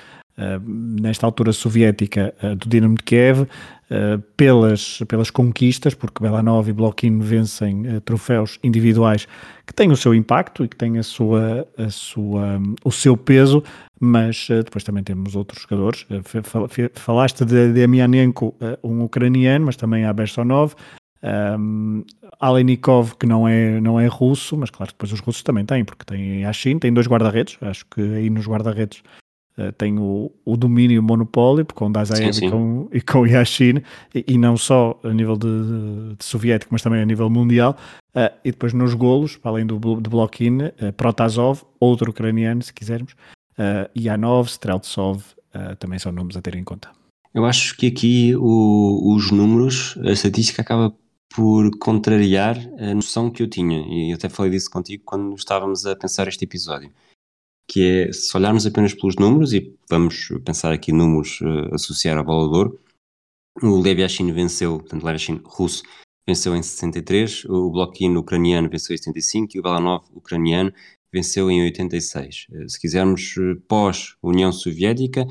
nesta 0.64 1.26
altura 1.26 1.52
soviética 1.52 2.34
do 2.58 2.70
Dinamo 2.70 2.96
de 2.96 3.04
Kiev, 3.04 3.48
Uh, 3.90 4.22
pelas, 4.38 5.00
pelas 5.08 5.32
conquistas, 5.32 5.96
porque 5.96 6.22
Belanov 6.22 6.70
e 6.70 6.74
Bloquin 6.74 7.18
vencem 7.18 8.00
troféus 8.06 8.60
individuais 8.64 9.28
que 9.66 9.74
têm 9.74 9.92
o 9.92 9.98
seu 9.98 10.14
impacto 10.14 10.64
e 10.64 10.68
que 10.68 10.76
têm 10.76 11.00
a 11.00 11.02
sua, 11.02 11.68
a 11.76 11.90
sua, 11.90 12.62
o 12.86 12.92
seu 12.92 13.18
peso, 13.18 13.64
mas 14.00 14.48
depois 14.48 14.84
também 14.84 15.04
temos 15.04 15.36
outros 15.36 15.64
jogadores. 15.64 16.06
falaste 16.94 17.44
de 17.44 17.74
Demianenko, 17.74 18.56
um 18.84 19.02
ucraniano, 19.02 19.66
mas 19.66 19.76
também 19.76 20.06
há 20.06 20.14
Bersonov, 20.14 20.76
um, 21.22 22.04
Alenikov, 22.40 23.16
que 23.20 23.26
não 23.26 23.48
é, 23.48 23.82
não 23.82 24.00
é 24.00 24.08
russo, 24.08 24.56
mas 24.58 24.70
claro, 24.70 24.92
depois 24.92 25.12
os 25.12 25.20
russos 25.20 25.44
também 25.44 25.66
têm, 25.66 25.84
porque 25.84 26.06
tem 26.06 26.52
China, 26.54 26.80
tem 26.80 26.94
dois 26.94 27.08
guarda-redes, 27.08 27.58
acho 27.62 27.86
que 27.88 28.02
aí 28.02 28.30
nos 28.30 28.48
guarda-redes 28.48 29.04
uh, 29.60 29.72
tem 29.74 30.00
o, 30.00 30.32
o 30.46 30.58
domínio 30.58 31.04
monopólio 31.04 31.66
com 31.66 31.88
o 31.88 31.92
Dazaev 31.92 32.38
e 32.38 32.50
com, 32.50 32.90
e 32.92 33.02
com 33.02 33.20
o 33.20 33.28
Yashin, 33.28 33.82
e, 34.16 34.26
e, 34.28 34.38
não 34.38 34.56
só 34.56 35.00
a 35.04 35.10
nível 35.10 35.36
de, 35.36 36.16
de, 36.18 36.24
soviético, 36.24 36.74
mas 36.74 36.82
também 36.82 37.02
a 37.02 37.06
nível 37.06 37.30
mundial. 37.30 37.78
Uh, 38.16 38.34
e 38.44 38.52
depois 38.52 38.74
nos 38.74 38.94
golos, 38.94 39.36
para 39.36 39.52
além 39.52 39.66
do 39.66 39.78
de 40.02 40.10
Blokin, 40.10 40.64
uh, 40.64 40.94
Protasov, 40.96 41.64
outro 41.80 42.12
ucraniano, 42.12 42.62
se 42.62 42.74
quisermos, 42.74 43.14
uh, 43.58 43.90
Yanov, 43.98 44.48
Streltsov, 44.48 45.24
também 45.80 45.98
são 45.98 46.12
nomes 46.12 46.38
a 46.38 46.42
ter 46.42 46.56
em 46.56 46.64
conta. 46.64 46.92
Eu 47.34 47.44
acho 47.44 47.76
que 47.76 47.88
aqui 47.88 48.36
o, 48.36 49.16
os 49.16 49.32
números, 49.32 49.98
a 50.06 50.12
estatística 50.12 50.62
acaba 50.62 50.94
por 51.36 51.72
contrariar 51.80 52.56
a 52.80 52.94
noção 52.94 53.32
que 53.32 53.42
eu 53.42 53.48
tinha, 53.48 53.80
e 53.88 54.14
até 54.14 54.30
falei 54.30 54.52
disso 54.52 54.70
contigo 54.70 55.02
quando 55.04 55.34
estávamos 55.36 55.88
a 55.88 55.96
pensar 55.96 56.28
este 56.28 56.46
episódio 56.46 56.92
que 57.70 58.08
é, 58.10 58.12
se 58.12 58.36
olharmos 58.36 58.66
apenas 58.66 58.96
pelos 58.96 59.16
números, 59.16 59.54
e 59.54 59.72
vamos 59.88 60.30
pensar 60.44 60.74
aqui 60.74 60.92
números 60.92 61.40
uh, 61.42 61.74
associar 61.76 62.18
a 62.18 62.24
bola 62.24 62.72
o 63.62 63.80
Lev 63.80 64.00
Yashin 64.00 64.32
venceu, 64.32 64.80
portanto, 64.80 65.04
Lev 65.04 65.16
Yashin 65.16 65.42
russo 65.44 65.84
venceu 66.28 66.56
em 66.56 66.64
63, 66.64 67.46
o 67.46 67.70
Blokin 67.70 68.16
ucraniano 68.16 68.70
venceu 68.70 68.94
em 68.94 68.98
75 68.98 69.56
e 69.56 69.60
o 69.60 69.64
Belanov 69.64 70.06
ucraniano 70.14 70.74
venceu 71.12 71.50
em 71.50 71.64
86. 71.64 72.48
Eh, 72.52 72.68
se 72.68 72.80
quisermos, 72.80 73.36
eh, 73.38 73.56
pós-União 73.68 74.52
Soviética, 74.52 75.26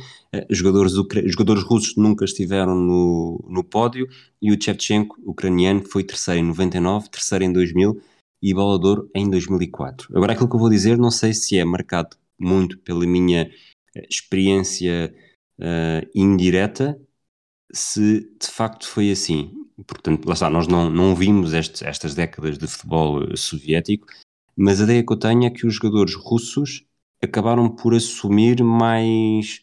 jogadores, 0.51 0.93
jogadores 1.27 1.63
russos 1.63 1.97
nunca 1.97 2.25
estiveram 2.25 2.75
no, 2.75 3.45
no 3.49 3.63
pódio 3.63 4.09
e 4.43 4.53
o 4.53 4.61
Shevchenko, 4.61 5.17
ucraniano, 5.25 5.85
foi 5.89 6.03
terceiro 6.03 6.41
em 6.41 6.45
99, 6.45 7.09
terceiro 7.11 7.45
em 7.45 7.53
2000 7.53 8.01
e 8.43 8.55
ouro 8.55 9.09
em 9.15 9.31
2004. 9.31 10.17
Agora, 10.17 10.33
aquilo 10.33 10.49
que 10.49 10.55
eu 10.57 10.61
vou 10.61 10.69
dizer, 10.69 10.99
não 10.99 11.11
sei 11.11 11.33
se 11.33 11.57
é 11.57 11.65
marcado 11.65 12.17
muito 12.39 12.79
pela 12.79 13.07
minha 13.07 13.51
eh, 13.97 14.07
experiência 14.09 15.15
uh, 15.59 16.09
indireta, 16.15 17.01
se 17.73 18.21
de 18.41 18.47
facto 18.49 18.87
foi 18.89 19.11
assim. 19.11 19.53
Portanto, 19.87 20.27
lá 20.27 20.35
está, 20.35 20.51
nós 20.51 20.67
não, 20.67 20.91
não 20.91 21.15
vimos 21.15 21.53
este, 21.53 21.85
estas 21.87 22.15
décadas 22.15 22.59
de 22.59 22.67
futebol 22.67 23.23
eh, 23.25 23.37
soviético, 23.37 24.07
mas 24.57 24.81
a 24.81 24.85
ideia 24.85 25.05
que 25.05 25.13
eu 25.13 25.17
tenho 25.17 25.45
é 25.45 25.51
que 25.51 25.67
os 25.67 25.75
jogadores 25.75 26.15
russos 26.15 26.85
acabaram 27.23 27.69
por 27.69 27.95
assumir 27.95 28.63
mais 28.63 29.63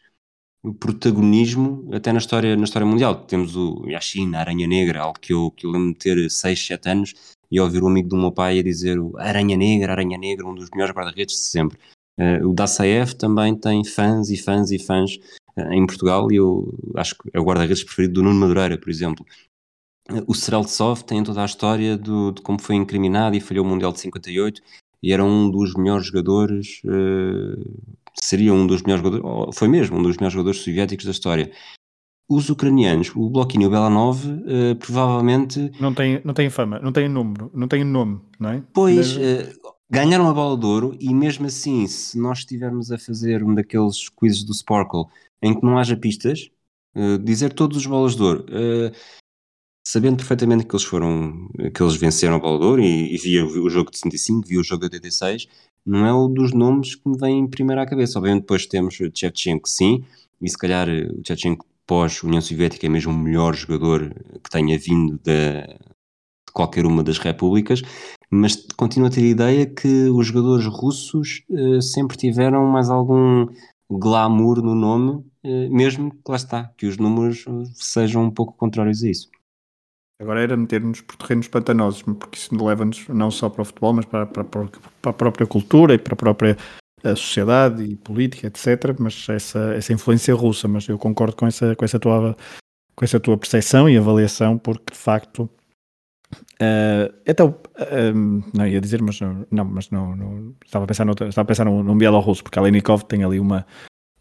protagonismo 0.79 1.89
até 1.93 2.11
na 2.11 2.19
história, 2.19 2.55
na 2.55 2.63
história 2.63 2.85
mundial. 2.85 3.25
Temos 3.25 3.55
o 3.55 3.83
Yashin, 3.87 4.33
a 4.35 4.39
Aranha 4.39 4.67
Negra, 4.67 5.01
algo 5.01 5.19
que 5.19 5.33
eu, 5.33 5.51
que 5.51 5.65
eu 5.65 5.71
lembro 5.71 5.93
de 5.93 5.99
ter 5.99 6.29
6, 6.29 6.65
7 6.67 6.89
anos 6.89 7.13
e 7.51 7.59
ouvir 7.59 7.83
um 7.83 7.87
amigo 7.87 8.09
do 8.09 8.17
meu 8.17 8.31
pai 8.31 8.59
a 8.59 8.63
dizer 8.63 8.97
Aranha 9.17 9.57
Negra, 9.57 9.93
Aranha 9.93 10.17
Negra, 10.17 10.47
um 10.47 10.55
dos 10.55 10.69
melhores 10.71 10.95
guarda-redes 10.95 11.35
de 11.35 11.41
sempre. 11.41 11.77
Uh, 12.17 12.47
o 12.47 12.53
Dassaev 12.53 13.13
também 13.13 13.55
tem 13.55 13.83
fãs 13.83 14.29
e 14.29 14.37
fãs 14.37 14.71
e 14.71 14.79
fãs 14.79 15.17
uh, 15.57 15.73
em 15.73 15.85
Portugal 15.85 16.31
e 16.31 16.37
eu 16.37 16.73
acho 16.95 17.17
que 17.17 17.29
é 17.33 17.39
o 17.39 17.43
guarda-redes 17.43 17.83
preferido 17.83 18.15
do 18.15 18.23
Nuno 18.23 18.39
Madureira, 18.39 18.77
por 18.77 18.89
exemplo. 18.89 19.25
Uh, 20.09 20.23
o 20.27 20.33
Sereltsov 20.33 21.03
tem 21.03 21.23
toda 21.23 21.41
a 21.41 21.45
história 21.45 21.97
do, 21.97 22.31
de 22.31 22.41
como 22.41 22.61
foi 22.61 22.75
incriminado 22.75 23.35
e 23.35 23.41
falhou 23.41 23.65
o 23.65 23.67
Mundial 23.67 23.91
de 23.91 23.99
58 23.99 24.61
e 25.03 25.11
era 25.11 25.23
um 25.23 25.51
dos 25.51 25.75
melhores 25.75 26.07
jogadores, 26.07 26.81
seria 28.19 28.51
um 28.51 28.65
dos 28.65 28.81
melhores 28.81 29.03
jogadores, 29.03 29.55
foi 29.55 29.67
mesmo 29.67 29.99
um 29.99 30.01
dos 30.01 30.17
melhores 30.17 30.33
jogadores 30.33 30.61
soviéticos 30.61 31.05
da 31.05 31.11
história 31.11 31.51
os 32.27 32.49
ucranianos, 32.49 33.11
o 33.15 33.29
Bloquinho 33.29 33.63
e 33.63 33.67
o 33.67 33.69
Belanov, 33.69 34.25
uh, 34.25 34.75
provavelmente. 34.77 35.71
Não 35.79 35.93
tem, 35.93 36.21
não 36.23 36.33
tem 36.33 36.49
fama, 36.49 36.79
não 36.79 36.91
tem 36.91 37.07
número, 37.07 37.51
não 37.53 37.67
tem 37.67 37.83
nome, 37.83 38.19
não 38.39 38.49
é? 38.49 38.63
Pois, 38.73 39.15
uh, 39.15 39.74
ganharam 39.89 40.27
a 40.29 40.33
bola 40.33 40.57
de 40.57 40.65
ouro 40.65 40.97
e 40.99 41.13
mesmo 41.13 41.45
assim, 41.45 41.87
se 41.87 42.17
nós 42.17 42.39
estivermos 42.39 42.91
a 42.91 42.97
fazer 42.97 43.43
um 43.43 43.53
daqueles 43.53 44.09
quizzes 44.09 44.43
do 44.43 44.53
Sparkle 44.53 45.05
em 45.41 45.53
que 45.53 45.65
não 45.65 45.77
haja 45.77 45.95
pistas, 45.95 46.49
uh, 46.95 47.17
dizer 47.19 47.53
todos 47.53 47.77
os 47.77 47.85
bolas 47.85 48.15
de 48.15 48.23
ouro. 48.23 48.45
Sabendo 49.87 50.17
perfeitamente 50.17 50.65
que 50.65 50.75
eles 50.75 50.83
foram, 50.83 51.47
que 51.73 51.81
eles 51.81 51.95
venceram 51.95 52.35
a 52.35 52.39
bola 52.39 52.59
de 52.59 52.65
ouro 52.65 52.81
e, 52.81 53.13
e 53.13 53.17
via 53.17 53.45
o 53.45 53.69
jogo 53.69 53.91
de 53.91 53.97
65, 53.99 54.47
via 54.47 54.59
o 54.59 54.63
jogo 54.63 54.79
de 54.79 54.95
86, 54.95 55.47
não 55.85 56.05
é 56.05 56.13
um 56.13 56.33
dos 56.33 56.51
nomes 56.53 56.95
que 56.95 57.07
me 57.07 57.15
vem 57.17 57.47
primeiro 57.47 57.81
à 57.81 57.85
cabeça. 57.85 58.17
Obviamente 58.17 58.41
depois 58.41 58.65
temos 58.65 58.99
o 58.99 59.11
Shevchenko, 59.13 59.69
sim, 59.69 60.03
e 60.41 60.49
se 60.49 60.57
calhar 60.57 60.89
o 60.89 61.21
Shevchenko 61.25 61.65
pós-União 61.85 62.41
Soviética 62.41 62.87
é 62.87 62.89
mesmo 62.89 63.13
o 63.13 63.17
melhor 63.17 63.53
jogador 63.55 64.11
que 64.43 64.49
tenha 64.49 64.77
vindo 64.77 65.19
de 65.23 65.77
qualquer 66.55 66.85
uma 66.85 67.03
das 67.03 67.17
repúblicas, 67.17 67.81
mas 68.31 68.55
continuo 68.77 69.07
a 69.07 69.11
ter 69.11 69.21
a 69.21 69.27
ideia 69.27 69.65
que 69.65 70.09
os 70.09 70.27
jogadores 70.27 70.65
russos 70.65 71.43
uh, 71.49 71.81
sempre 71.81 72.17
tiveram 72.17 72.65
mais 72.65 72.89
algum 72.89 73.45
glamour 73.91 74.61
no 74.63 74.73
nome, 74.73 75.11
uh, 75.43 75.69
mesmo 75.69 76.11
que 76.11 76.29
lá 76.29 76.37
está, 76.37 76.71
que 76.77 76.87
os 76.87 76.97
números 76.97 77.45
sejam 77.73 78.23
um 78.23 78.31
pouco 78.31 78.53
contrários 78.53 79.03
a 79.03 79.09
isso. 79.09 79.29
Agora 80.19 80.41
era 80.41 80.55
meter-nos 80.55 81.01
por 81.01 81.17
terrenos 81.17 81.49
pantanosos, 81.49 82.01
porque 82.01 82.37
isso 82.37 82.55
leva-nos 82.63 83.05
não 83.09 83.29
só 83.29 83.49
para 83.49 83.61
o 83.61 83.65
futebol, 83.65 83.93
mas 83.93 84.05
para, 84.05 84.25
para, 84.25 84.45
para, 84.45 84.69
a 85.03 85.13
própria 85.13 85.45
cultura 85.45 85.93
e 85.93 85.97
para 85.97 86.13
a 86.13 86.17
própria 86.17 86.57
a 87.03 87.15
sociedade 87.15 87.83
e 87.83 87.95
política, 87.97 88.47
etc. 88.47 88.97
Mas 88.97 89.27
essa, 89.27 89.73
essa 89.75 89.91
influência 89.91 90.33
russa, 90.33 90.69
mas 90.69 90.87
eu 90.87 90.97
concordo 90.97 91.35
com 91.35 91.45
essa, 91.45 91.75
com 91.75 91.83
essa 91.83 91.99
tua 91.99 92.35
com 92.95 93.03
essa 93.03 93.19
tua 93.19 93.37
percepção 93.37 93.89
e 93.89 93.97
avaliação, 93.97 94.57
porque 94.57 94.93
de 94.93 94.97
facto 94.97 95.49
uh, 96.61 97.13
até 97.27 97.43
uh, 97.43 97.55
não 98.53 98.67
ia 98.67 98.81
dizer, 98.81 99.01
mas 99.01 99.19
não, 99.19 99.65
mas 99.65 99.89
não, 99.89 100.15
não 100.15 100.55
estava 100.65 100.85
a 100.85 100.87
pensar 100.87 101.05
noutra, 101.05 101.27
estava 101.27 101.45
a 101.45 101.47
pensar 101.47 101.65
num, 101.65 101.83
num 101.83 101.97
bielorrusso, 101.97 102.43
porque 102.43 102.59
a 102.59 102.61
Lenikov 102.61 103.03
tem 103.03 103.23
ali 103.23 103.39
uma 103.39 103.65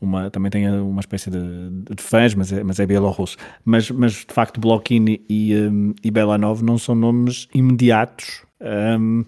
uma, 0.01 0.31
também 0.31 0.51
tem 0.51 0.69
uma 0.69 1.01
espécie 1.01 1.31
de, 1.31 1.71
de 1.95 2.03
fãs, 2.03 2.35
mas 2.35 2.53
é, 2.53 2.63
mas 2.63 2.79
é 2.79 2.87
bielorrusso. 2.87 3.37
Mas, 3.65 3.91
mas 3.91 4.13
de 4.13 4.33
facto, 4.33 4.61
Blokhini 4.61 5.25
e, 5.29 5.57
um, 5.57 5.95
e 6.03 6.11
Belanov 6.11 6.63
não 6.63 6.77
são 6.77 6.95
nomes 6.95 7.49
imediatos. 7.55 8.43
Um, 8.61 9.25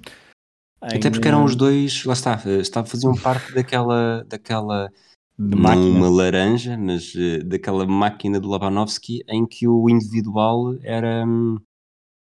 até 0.81 1.11
porque 1.11 1.27
eram 1.27 1.45
os 1.45 1.57
dois, 1.57 2.05
lá 2.05 2.13
está, 2.13 2.41
eh, 2.45 2.59
estava, 2.59 2.87
faziam 2.87 3.15
parte 3.15 3.53
daquela, 3.55 4.25
daquela 4.29 4.91
não 5.39 5.91
uma 5.91 6.09
laranja, 6.09 6.77
mas 6.77 7.13
daquela 7.45 7.87
máquina 7.87 8.39
do 8.39 8.49
Labanovski 8.49 9.23
em 9.29 9.47
que 9.47 9.67
o 9.67 9.89
individual 9.89 10.77
era, 10.83 11.25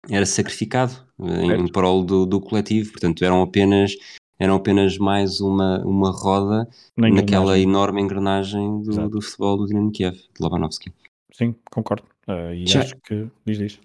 era 0.09 0.25
sacrificado 0.25 0.93
uh, 1.17 1.51
em 1.51 1.67
prol 1.67 2.03
do, 2.03 2.25
do 2.25 2.39
coletivo, 2.39 2.91
portanto 2.91 3.23
eram 3.23 3.41
apenas 3.41 3.93
eram 4.39 4.55
apenas 4.55 4.97
mais 4.97 5.41
uma, 5.41 5.83
uma 5.83 6.11
roda 6.11 6.69
naquela 6.95 7.57
enorme 7.57 8.01
engrenagem 8.01 8.81
do, 8.83 9.09
do 9.09 9.21
futebol 9.21 9.57
do 9.57 9.65
Dinamo 9.65 9.91
Kiev, 9.91 10.15
de 10.15 10.41
Labanovski. 10.43 10.93
Sim, 11.33 11.55
concordo. 11.71 12.03
Uh, 12.27 12.53
e 12.53 12.67
Já, 12.67 12.81
acho 12.81 12.95
que 12.97 13.27
diz 13.45 13.57
diz. 13.57 13.79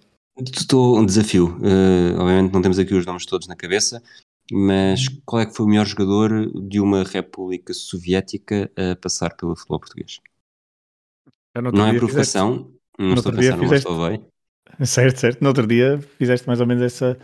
Estou 0.55 0.99
um 0.99 1.07
desafio. 1.07 1.57
Uh, 1.57 2.21
obviamente 2.21 2.53
não 2.53 2.63
temos 2.63 2.79
aqui 2.79 2.95
os 2.95 3.07
nomes 3.07 3.25
todos 3.25 3.49
na 3.49 3.57
cabeça, 3.57 4.03
mas 4.51 5.07
uhum. 5.07 5.23
qual 5.25 5.43
é 5.43 5.47
que 5.47 5.55
foi 5.55 5.65
o 5.65 5.69
melhor 5.69 5.87
jogador 5.87 6.51
de 6.69 6.81
uma 6.81 7.03
república 7.03 7.73
soviética 7.73 8.71
a 8.77 8.97
passar 8.97 9.35
pelo 9.37 9.57
futebol 9.57 9.81
português? 9.81 10.21
Não 11.55 11.87
é 11.87 11.95
provocação, 11.95 12.73
não 12.99 13.15
estou 13.15 13.33
a 13.33 13.37
pensar 13.37 13.57
no 13.57 13.67
Mostovoi. 13.67 14.21
Certo, 14.85 15.21
certo. 15.21 15.41
No 15.41 15.49
outro 15.49 15.67
dia 15.67 16.01
fizeste 16.19 16.47
mais 16.47 16.61
ou 16.61 16.67
menos 16.67 16.83
essa. 16.83 17.19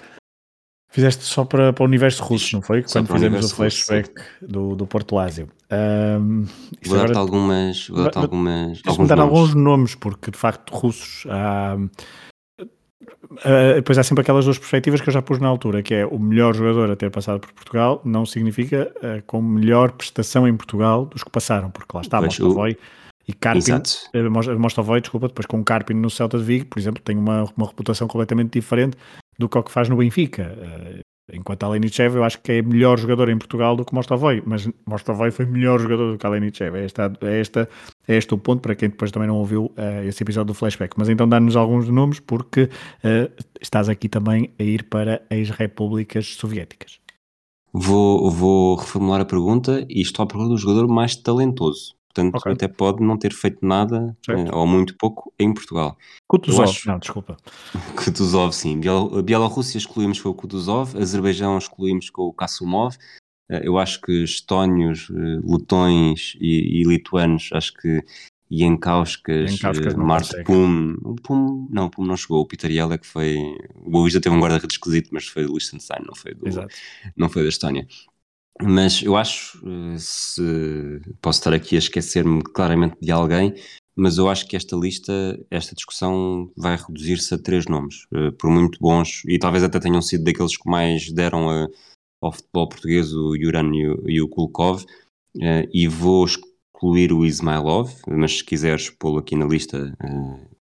Fizeste 0.91 1.23
só 1.25 1.45
para, 1.45 1.73
para 1.73 1.83
o 1.83 1.87
universo 1.87 2.23
russo, 2.23 2.57
não 2.57 2.63
foi? 2.63 2.83
Só 2.87 3.01
Quando 3.01 3.13
fizemos 3.13 3.53
o 3.53 3.57
flashback 3.57 4.11
do, 4.41 4.75
do 4.75 4.87
Porto 4.87 5.15
Lásio. 5.15 5.49
Um, 5.71 6.47
vou 6.87 6.97
dar-te 6.97 7.19
algumas. 7.19 7.89
Vou 7.89 8.05
dar-te 8.05 8.19
algumas. 8.19 8.81
Alguns 8.87 9.09
dar 9.09 9.19
alguns 9.19 9.55
nomes, 9.55 9.95
porque 9.95 10.31
de 10.31 10.39
facto 10.39 10.75
russos 10.75 11.27
há. 11.29 11.77
Uh, 13.31 13.75
depois 13.75 13.99
há 13.99 14.03
sempre 14.03 14.23
aquelas 14.23 14.47
duas 14.47 14.59
perspectivas 14.59 15.03
que 15.03 15.11
eu 15.11 15.13
já 15.13 15.21
pus 15.21 15.39
na 15.39 15.47
altura, 15.47 15.83
que 15.83 15.93
é 15.93 16.07
o 16.07 16.19
melhor 16.19 16.55
jogador 16.55 16.91
a 16.91 16.97
ter 16.97 17.11
passado 17.11 17.41
por 17.41 17.53
Portugal 17.53 18.01
não 18.03 18.25
significa 18.25 18.91
uh, 18.97 19.23
com 19.27 19.43
melhor 19.43 19.93
prestação 19.93 20.49
em 20.49 20.57
Portugal 20.57 21.05
dos 21.05 21.23
que 21.23 21.31
passaram, 21.31 21.71
porque 21.71 21.95
lá 21.95 22.01
está 22.01 22.23
Mostovoy 22.23 22.79
e 23.29 23.33
Carpin, 23.35 23.73
uh, 23.73 24.59
Mostovoy, 24.59 25.01
desculpa, 25.01 25.29
depois 25.29 25.47
com 25.47 25.63
Carpin 25.63 25.95
no 25.95 26.09
Celta 26.09 26.39
de 26.39 26.45
Vigo, 26.45 26.67
por 26.67 26.79
exemplo, 26.79 27.03
tem 27.03 27.17
uma, 27.17 27.45
uma 27.57 27.67
reputação 27.67 28.09
completamente 28.09 28.59
diferente 28.59 28.97
do 29.39 29.49
que 29.49 29.59
o 29.59 29.63
que 29.63 29.71
faz 29.71 29.89
no 29.89 29.97
Benfica. 29.97 30.57
Uh, 30.57 31.09
Enquanto 31.33 31.65
Alenichev 31.65 32.17
eu 32.17 32.25
acho 32.25 32.41
que 32.41 32.53
é 32.53 32.63
melhor 32.63 32.99
jogador 32.99 33.29
em 33.29 33.37
Portugal 33.37 33.77
do 33.77 33.85
que 33.85 33.95
Mostovoy, 33.95 34.43
mas 34.47 34.69
Mostovoy 34.87 35.31
foi 35.31 35.45
melhor 35.45 35.79
jogador 35.79 36.13
do 36.13 36.19
que 36.19 36.27
Alenichev. 36.27 36.77
É, 36.77 36.85
esta, 36.85 37.13
é, 37.21 37.41
esta, 37.41 37.69
é 38.07 38.17
este 38.17 38.33
o 38.33 38.39
ponto 38.39 38.63
para 38.63 38.75
quem 38.75 38.89
depois 38.89 39.11
também 39.11 39.29
não 39.29 39.37
ouviu 39.37 39.67
uh, 39.67 40.07
esse 40.07 40.23
episódio 40.23 40.47
do 40.47 40.55
Flashback. 40.55 40.95
Mas 40.97 41.09
então 41.09 41.29
dá-nos 41.29 41.55
alguns 41.55 41.89
nomes 41.89 42.19
porque 42.19 42.63
uh, 42.63 43.45
estás 43.61 43.89
aqui 43.91 44.09
também 44.09 44.51
a 44.59 44.63
ir 44.63 44.85
para 44.85 45.23
as 45.31 45.51
repúblicas 45.51 46.27
soviéticas. 46.27 46.99
Vou, 47.73 48.31
vou 48.31 48.77
reformular 48.77 49.21
a 49.21 49.27
pergunta 49.27 49.85
e 49.91 50.01
estou 50.01 50.23
à 50.23 50.27
procura 50.27 50.49
do 50.49 50.57
jogador 50.57 50.89
mais 50.89 51.15
talentoso 51.15 51.98
portanto 52.09 52.37
okay. 52.37 52.53
até 52.53 52.69
pode 52.69 53.03
não 53.03 53.17
ter 53.17 53.33
feito 53.33 53.65
nada, 53.65 54.17
certo. 54.25 54.55
ou 54.55 54.67
muito 54.67 54.97
pouco, 54.97 55.33
em 55.39 55.53
Portugal. 55.53 55.97
Kutuzov, 56.27 56.69
acho... 56.69 56.89
não, 56.89 56.99
desculpa. 56.99 57.37
Kutuzov, 57.97 58.53
sim. 58.53 58.81
Biel... 58.81 59.23
Bielorrússia 59.23 59.79
excluímos 59.79 60.21
com 60.21 60.29
o 60.31 60.35
Kutuzov, 60.35 60.97
Azerbaijão 60.97 61.57
excluímos 61.57 62.11
com 62.11 62.23
o 62.23 62.33
Kasumov, 62.33 62.97
eh, 63.51 63.63
eu 63.65 63.79
acho 63.79 64.01
que 64.01 64.25
estónios, 64.25 65.11
eh, 65.11 65.41
letões 65.43 66.37
e, 66.41 66.81
e 66.81 66.85
lituanos, 66.85 67.51
acho 67.53 67.73
que 67.75 68.03
Jankauskas, 68.51 69.61
eh, 69.63 69.97
Mart 69.97 70.31
Pum, 70.45 70.97
Pum, 71.23 71.69
não, 71.71 71.91
Pum 71.91 72.05
não 72.05 72.17
chegou, 72.17 72.41
o 72.41 72.47
Pitariel 72.47 72.93
é 72.93 72.99
que 72.99 73.07
foi, 73.07 73.37
o 73.75 73.91
Boavista 73.91 74.21
teve 74.21 74.35
um 74.35 74.41
guarda-redes 74.41 74.75
esquisito, 74.75 75.11
mas 75.13 75.27
foi 75.27 75.45
do 75.45 75.53
Liechtenstein, 75.53 76.05
não 76.07 76.15
foi, 76.15 76.35
do, 76.35 76.45
não 77.17 77.29
foi 77.29 77.43
da 77.43 77.49
Estónia. 77.49 77.87
Mas 78.63 79.03
eu 79.03 79.17
acho, 79.17 79.59
eh, 79.67 79.97
se 79.99 81.01
posso 81.23 81.39
estar 81.39 81.53
aqui 81.53 81.77
a 81.77 81.79
esquecer-me 81.79 82.43
claramente 82.43 82.97
de 83.01 83.13
alguém, 83.13 83.55
mas 83.97 84.19
eu 84.19 84.29
acho 84.29 84.47
que 84.49 84.57
esta 84.57 84.77
lista, 84.77 85.13
esta 85.51 85.75
discussão 85.75 86.51
vai 86.57 86.77
reduzir-se 86.77 87.35
a 87.35 87.39
três 87.39 87.67
nomes, 87.67 88.07
eh, 88.13 88.31
por 88.33 88.51
muito 88.51 88.79
bons, 88.81 89.23
e 89.27 89.39
talvez 89.39 89.63
até 89.63 89.79
tenham 89.79 90.03
sido 90.03 90.25
daqueles 90.25 90.57
que 90.57 90.69
mais 90.69 91.11
deram 91.13 91.49
a, 91.51 91.69
ao 92.21 92.33
futebol 92.33 92.69
português, 92.69 93.13
o 93.13 93.37
Yuran 93.37 93.71
e 93.75 93.89
o, 93.89 94.11
e 94.11 94.21
o 94.21 94.29
Kulkov, 94.29 94.85
eh, 95.41 95.69
e 95.73 95.87
vou 95.89 96.25
excluir 96.25 97.13
o 97.13 97.25
Ismailov, 97.25 97.93
mas 98.09 98.39
se 98.39 98.45
quiseres 98.45 98.91
pô-lo 98.91 99.19
aqui 99.19 99.37
na 99.37 99.47
lista, 99.47 99.97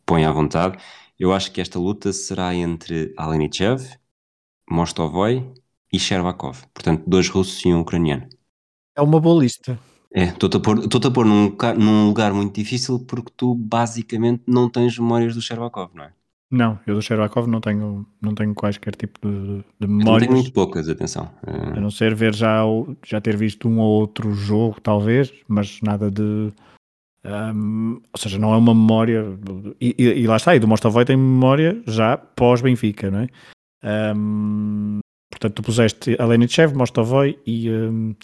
põe 0.05 0.25
à 0.25 0.31
vontade. 0.31 0.77
Eu 1.19 1.33
acho 1.33 1.51
que 1.51 1.61
esta 1.61 1.79
luta 1.79 2.11
será 2.13 2.53
entre 2.55 3.13
Alenichev, 3.17 3.81
Mostovoi 4.69 5.53
e 5.91 5.99
Sherbakov. 5.99 6.63
Portanto, 6.73 7.03
dois 7.07 7.29
russos 7.29 7.63
e 7.65 7.73
um 7.73 7.81
ucraniano. 7.81 8.27
É 8.95 9.01
uma 9.01 9.19
boa 9.19 9.43
lista. 9.43 9.77
É, 10.13 10.25
estou-te 10.25 10.55
a 10.55 10.59
pôr, 10.61 10.79
estou 10.79 11.01
a 11.03 11.11
pôr 11.11 11.25
num, 11.25 11.55
num, 11.77 12.07
lugar 12.07 12.33
muito 12.33 12.55
difícil 12.55 12.99
porque 12.99 13.33
tu 13.35 13.53
basicamente 13.53 14.43
não 14.47 14.69
tens 14.69 14.97
memórias 14.97 15.35
do 15.35 15.41
Sherbakov, 15.41 15.91
não 15.93 16.05
é? 16.05 16.13
Não, 16.49 16.79
eu 16.87 16.95
do 16.95 17.01
Sherbakov 17.01 17.49
não 17.49 17.59
tenho, 17.59 18.05
não 18.21 18.33
tenho 18.33 18.53
quaisquer 18.53 18.95
tipo 18.95 19.19
de, 19.27 19.63
de 19.77 19.87
memórias. 19.87 20.05
não 20.05 20.19
tenho 20.19 20.31
muito 20.31 20.53
poucas, 20.53 20.87
atenção. 20.87 21.29
A 21.45 21.81
não 21.81 21.91
ser 21.91 22.15
ver 22.15 22.33
já, 22.33 22.61
já 23.05 23.19
ter 23.19 23.35
visto 23.35 23.67
um 23.67 23.79
ou 23.79 23.99
outro 23.99 24.31
jogo, 24.33 24.79
talvez, 24.79 25.33
mas 25.49 25.81
nada 25.81 26.09
de. 26.09 26.53
Um, 27.25 27.99
ou 28.13 28.19
seja, 28.19 28.37
não 28.37 28.53
é 28.53 28.57
uma 28.57 28.73
memória. 28.73 29.25
E, 29.81 29.95
e, 29.97 30.03
e 30.21 30.27
lá 30.27 30.37
está, 30.37 30.55
e 30.55 30.59
do 30.59 30.67
Mostovoi 30.67 31.03
tem 31.03 31.17
memória 31.17 31.81
já 31.87 32.15
pós-Benfica, 32.15 33.11
não 33.11 33.19
é? 33.19 34.13
Um, 34.15 34.99
Portanto, 35.29 35.55
tu 35.55 35.63
puseste 35.63 36.15
Alenichev, 36.19 36.73
Mostovoi 36.75 37.37
e, 37.45 37.69
um, 37.69 38.15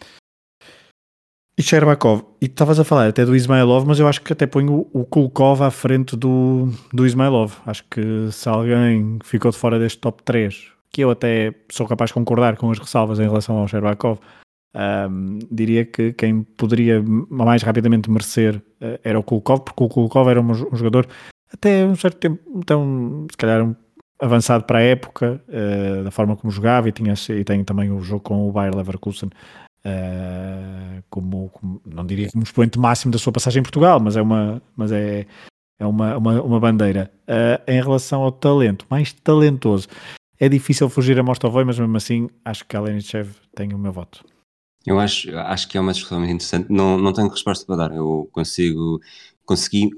e 1.57 1.63
Sherbakov. 1.63 2.23
E 2.41 2.45
estavas 2.45 2.79
a 2.79 2.83
falar 2.83 3.07
até 3.07 3.25
do 3.25 3.35
Ismailov, 3.35 3.85
mas 3.85 3.99
eu 3.99 4.07
acho 4.07 4.21
que 4.21 4.33
até 4.33 4.47
ponho 4.47 4.87
o, 4.93 5.01
o 5.01 5.05
Kulkov 5.05 5.61
à 5.61 5.71
frente 5.71 6.15
do, 6.15 6.69
do 6.93 7.05
Ismailov. 7.05 7.53
Acho 7.65 7.83
que 7.89 8.31
se 8.31 8.47
alguém 8.47 9.19
ficou 9.23 9.51
de 9.51 9.57
fora 9.57 9.77
deste 9.77 9.99
top 9.99 10.23
3, 10.23 10.71
que 10.91 11.01
eu 11.01 11.11
até 11.11 11.53
sou 11.71 11.87
capaz 11.87 12.09
de 12.09 12.15
concordar 12.15 12.57
com 12.57 12.71
as 12.71 12.79
ressalvas 12.79 13.19
em 13.19 13.27
relação 13.27 13.57
ao 13.57 13.67
Sherbakov, 13.67 14.19
Um, 14.73 15.39
diria 15.51 15.83
que 15.83 16.13
quem 16.13 16.43
poderia 16.43 17.03
mais 17.29 17.61
rapidamente 17.61 18.09
merecer 18.09 18.55
uh, 18.55 18.97
era 19.03 19.19
o 19.19 19.23
Kulkov, 19.23 19.63
porque 19.65 19.83
o 19.83 19.89
Kulkov 19.89 20.29
era 20.29 20.39
um, 20.39 20.49
um, 20.49 20.75
jogador 20.77 21.07
até 21.51 21.85
um 21.85 21.95
certo 21.95 22.17
tempo, 22.17 22.41
então, 22.55 23.27
se 23.29 23.35
calhar 23.35 23.61
um, 23.63 23.75
avançado 24.21 24.63
para 24.63 24.79
a 24.79 24.81
época, 24.81 25.41
uh, 25.47 26.03
da 26.03 26.11
forma 26.11 26.35
como 26.35 26.51
jogava, 26.51 26.87
e, 26.87 26.91
tinha, 26.91 27.13
e 27.29 27.43
tem 27.43 27.63
também 27.63 27.91
o 27.91 28.01
jogo 28.01 28.21
com 28.21 28.47
o 28.47 28.51
Bayer 28.51 28.75
Leverkusen 28.75 29.29
uh, 29.85 31.03
como, 31.09 31.49
como, 31.49 31.81
não 31.85 32.05
diria 32.05 32.29
como 32.31 32.43
expoente 32.43 32.77
máximo 32.77 33.11
da 33.11 33.17
sua 33.17 33.33
passagem 33.33 33.59
em 33.59 33.63
Portugal, 33.63 33.99
mas 33.99 34.15
é 34.15 34.21
uma, 34.21 34.61
mas 34.75 34.91
é, 34.91 35.25
é 35.79 35.85
uma, 35.85 36.17
uma, 36.17 36.41
uma 36.41 36.59
bandeira. 36.59 37.11
em 37.67 37.81
relação 37.81 38.21
ao 38.21 38.31
talento, 38.31 38.85
mais 38.89 39.11
talentoso, 39.11 39.87
é 40.39 40.47
difícil 40.47 40.89
fugir 40.89 41.19
a 41.19 41.23
Mostovoi, 41.23 41.63
mas 41.63 41.77
mesmo 41.77 41.97
assim 41.97 42.29
acho 42.45 42.65
que 42.65 42.75
a 42.75 42.81
Lenichev 42.81 43.31
tem 43.55 43.73
o 43.73 43.77
meu 43.77 43.91
voto. 43.91 44.23
Eu 44.85 44.99
acho, 44.99 45.35
acho 45.37 45.67
que 45.67 45.77
é 45.77 45.81
uma 45.81 45.93
discussão 45.93 46.19
muito 46.19 46.33
interessante. 46.33 46.71
Não, 46.71 46.97
não 46.97 47.13
tenho 47.13 47.27
resposta 47.27 47.65
para 47.65 47.75
dar. 47.75 47.95
Eu 47.95 48.29
consigo, 48.31 48.99
consegui, 49.45 49.89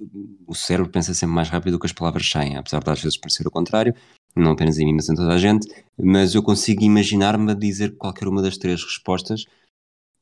o 0.46 0.54
cérebro 0.54 0.92
pensa 0.92 1.14
sempre 1.14 1.36
mais 1.36 1.50
rápido 1.50 1.74
do 1.74 1.80
que 1.80 1.86
as 1.86 1.94
palavras 1.94 2.30
saem, 2.30 2.58
apesar 2.58 2.84
de 2.84 2.90
às 2.90 3.02
vezes 3.02 3.18
parecer 3.18 3.48
o 3.48 3.52
contrário, 3.52 3.96
não 4.36 4.52
apenas 4.52 4.78
em 4.78 4.86
mim, 4.86 4.94
mas 4.94 5.10
em 5.10 5.16
toda 5.16 5.34
a 5.34 5.38
gente. 5.38 5.68
Mas 5.98 6.36
eu 6.36 6.44
consigo 6.44 6.84
imaginar-me 6.84 7.52
a 7.52 7.56
dizer 7.56 7.96
qualquer 7.98 8.28
uma 8.28 8.42
das 8.42 8.58
três 8.58 8.84
respostas 8.84 9.46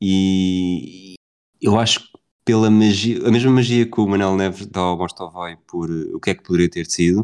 e 0.00 1.14
eu 1.60 1.78
acho 1.78 2.00
que 2.00 2.12
pela 2.44 2.68
magia, 2.68 3.24
a 3.26 3.30
mesma 3.30 3.52
magia 3.52 3.88
que 3.88 4.00
o 4.00 4.06
Manel 4.08 4.36
Neves 4.36 4.66
dá 4.66 4.80
ao 4.80 4.98
Mostovoi 4.98 5.56
por 5.66 5.88
uh, 5.88 6.16
o 6.16 6.20
que 6.20 6.30
é 6.30 6.34
que 6.34 6.42
poderia 6.42 6.68
ter 6.68 6.86
sido, 6.86 7.20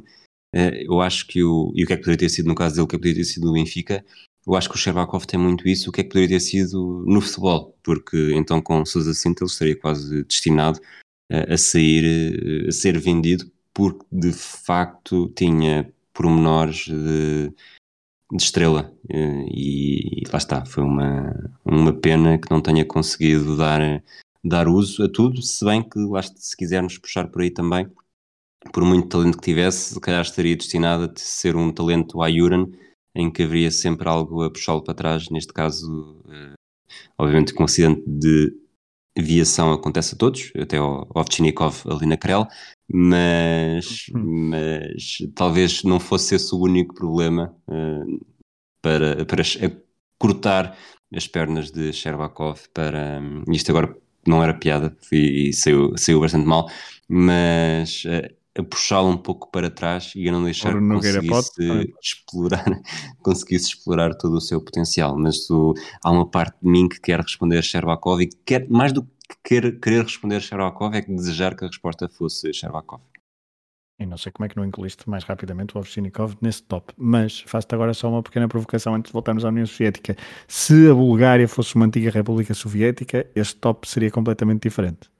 uh, 0.54 0.74
eu 0.80 1.00
acho 1.00 1.26
que 1.26 1.42
o, 1.42 1.72
e 1.74 1.82
o 1.82 1.86
que 1.88 1.92
é 1.92 1.96
que 1.96 2.02
poderia 2.02 2.18
ter 2.18 2.28
sido 2.28 2.46
no 2.46 2.54
caso 2.54 2.76
dele, 2.76 2.84
o 2.84 2.86
que 2.86 2.94
é 2.94 2.98
que 2.98 3.02
poderia 3.02 3.22
ter 3.24 3.28
sido 3.28 3.50
o 3.50 3.52
Benfica, 3.52 4.04
eu 4.48 4.56
acho 4.56 4.68
que 4.68 4.76
o 4.76 4.78
Sherbakov 4.78 5.26
tem 5.26 5.38
muito 5.38 5.68
isso, 5.68 5.90
o 5.90 5.92
que 5.92 6.00
é 6.00 6.04
que 6.04 6.08
poderia 6.08 6.38
ter 6.38 6.40
sido 6.40 7.04
no 7.06 7.20
futebol, 7.20 7.76
porque 7.82 8.32
então 8.34 8.62
com 8.62 8.84
Sousa 8.86 9.12
Sinta 9.12 9.44
ele 9.44 9.50
estaria 9.50 9.78
quase 9.78 10.24
destinado 10.24 10.80
a, 11.30 11.56
sair, 11.58 12.66
a 12.66 12.72
ser 12.72 12.98
vendido, 12.98 13.50
porque 13.74 14.06
de 14.10 14.32
facto 14.32 15.28
tinha 15.36 15.92
pormenores 16.14 16.86
de, 16.86 17.52
de 18.32 18.42
estrela. 18.42 18.92
E, 19.10 20.22
e, 20.22 20.28
lá 20.32 20.38
está, 20.38 20.64
foi 20.64 20.82
uma, 20.82 21.52
uma 21.64 21.92
pena 21.92 22.38
que 22.38 22.50
não 22.50 22.62
tenha 22.62 22.84
conseguido 22.84 23.56
dar, 23.56 24.02
dar 24.42 24.66
uso 24.66 25.04
a 25.04 25.08
tudo, 25.08 25.42
se 25.42 25.64
bem 25.64 25.82
que 25.86 25.98
lá, 25.98 26.22
se 26.22 26.56
quisermos 26.56 26.98
puxar 26.98 27.28
por 27.28 27.42
aí 27.42 27.50
também, 27.50 27.86
por 28.72 28.82
muito 28.84 29.08
talento 29.08 29.36
que 29.38 29.44
tivesse, 29.44 29.94
se 29.94 30.00
calhar 30.00 30.22
estaria 30.22 30.56
destinado 30.56 31.04
a 31.04 31.12
ser 31.16 31.54
um 31.54 31.70
talento 31.70 32.22
a 32.22 32.26
Ayuran, 32.26 32.66
em 33.18 33.30
que 33.30 33.42
haveria 33.42 33.70
sempre 33.70 34.08
algo 34.08 34.42
a 34.44 34.50
puxá-lo 34.50 34.82
para 34.82 34.94
trás, 34.94 35.28
neste 35.28 35.52
caso, 35.52 36.22
uh, 36.24 36.54
obviamente 37.18 37.52
com 37.52 37.64
um 37.64 37.66
acidente 37.66 38.02
de 38.06 38.56
viação 39.18 39.72
acontece 39.72 40.14
a 40.14 40.18
todos, 40.18 40.52
até 40.56 40.76
ao 40.76 41.08
Ovchinikov 41.14 41.82
ali 41.90 42.06
na 42.06 42.16
Krell, 42.16 42.46
mas, 42.88 44.06
uhum. 44.14 44.50
mas 44.50 45.18
talvez 45.34 45.82
não 45.82 45.98
fosse 45.98 46.36
esse 46.36 46.54
o 46.54 46.58
único 46.58 46.94
problema 46.94 47.54
uh, 47.66 48.26
para, 48.80 49.26
para 49.26 49.42
cortar 50.18 50.78
as 51.12 51.26
pernas 51.26 51.70
de 51.72 51.92
Sherbakov 51.92 52.68
para 52.72 53.20
um, 53.20 53.42
isto 53.52 53.70
agora 53.70 53.96
não 54.26 54.42
era 54.42 54.54
piada 54.54 54.96
e 55.10 55.52
saiu, 55.52 55.96
saiu 55.96 56.20
bastante 56.20 56.46
mal, 56.46 56.70
mas 57.08 58.04
uh, 58.04 58.37
a 58.58 58.62
puxá-lo 58.62 59.08
um 59.08 59.16
pouco 59.16 59.50
para 59.50 59.70
trás 59.70 60.12
e 60.16 60.28
a 60.28 60.32
não 60.32 60.42
deixar 60.42 60.74
que 60.74 60.88
conseguisse 60.88 61.94
explorar, 62.02 62.64
conseguisse 63.22 63.66
explorar 63.68 64.14
todo 64.14 64.34
o 64.34 64.40
seu 64.40 64.60
potencial. 64.60 65.16
Mas 65.16 65.48
o, 65.48 65.74
há 66.02 66.10
uma 66.10 66.28
parte 66.28 66.56
de 66.60 66.68
mim 66.68 66.88
que 66.88 67.00
quer 67.00 67.20
responder 67.20 67.58
a 67.58 67.62
Sherbakov 67.62 68.20
e 68.20 68.28
quer, 68.44 68.68
mais 68.68 68.92
do 68.92 69.02
que 69.02 69.36
quer, 69.44 69.78
querer 69.78 70.02
responder 70.02 70.36
a 70.36 70.40
Sherbakov 70.40 70.94
é 70.94 71.02
que 71.02 71.14
desejar 71.14 71.54
que 71.54 71.64
a 71.64 71.68
resposta 71.68 72.08
fosse 72.08 72.52
Sherbakov. 72.52 73.00
E 74.00 74.06
não 74.06 74.16
sei 74.16 74.30
como 74.30 74.46
é 74.46 74.48
que 74.48 74.56
não 74.56 74.64
incluíste 74.64 75.08
mais 75.10 75.24
rapidamente 75.24 75.76
o 75.76 75.80
Ovchinikov 75.80 76.36
nesse 76.40 76.62
top, 76.62 76.92
mas 76.96 77.40
faço-te 77.40 77.74
agora 77.74 77.92
só 77.92 78.08
uma 78.08 78.22
pequena 78.22 78.46
provocação 78.46 78.94
antes 78.94 79.10
de 79.10 79.12
voltarmos 79.12 79.44
à 79.44 79.48
União 79.48 79.66
Soviética. 79.66 80.16
Se 80.46 80.88
a 80.88 80.94
Bulgária 80.94 81.48
fosse 81.48 81.74
uma 81.74 81.86
antiga 81.86 82.08
República 82.08 82.54
Soviética, 82.54 83.28
este 83.34 83.56
top 83.56 83.88
seria 83.88 84.10
completamente 84.10 84.62
diferente. 84.62 85.10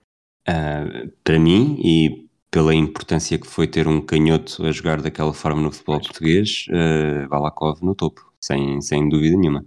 Uh, 0.49 1.11
para 1.25 1.41
mim, 1.41 1.77
e 1.83 2.28
pela 2.51 2.75
importância 2.75 3.39
que 3.39 3.47
foi 3.47 3.67
ter 3.67 3.87
um 3.87 4.01
canhoto 4.01 4.65
a 4.65 4.73
jogar 4.73 5.01
daquela 5.01 5.33
forma 5.33 5.61
no 5.61 5.71
futebol 5.71 6.01
português, 6.01 6.67
uh, 6.71 7.29
Balakov 7.29 7.83
no 7.83 7.95
topo, 7.95 8.33
sem, 8.41 8.81
sem 8.81 9.09
dúvida 9.09 9.37
nenhuma. 9.37 9.65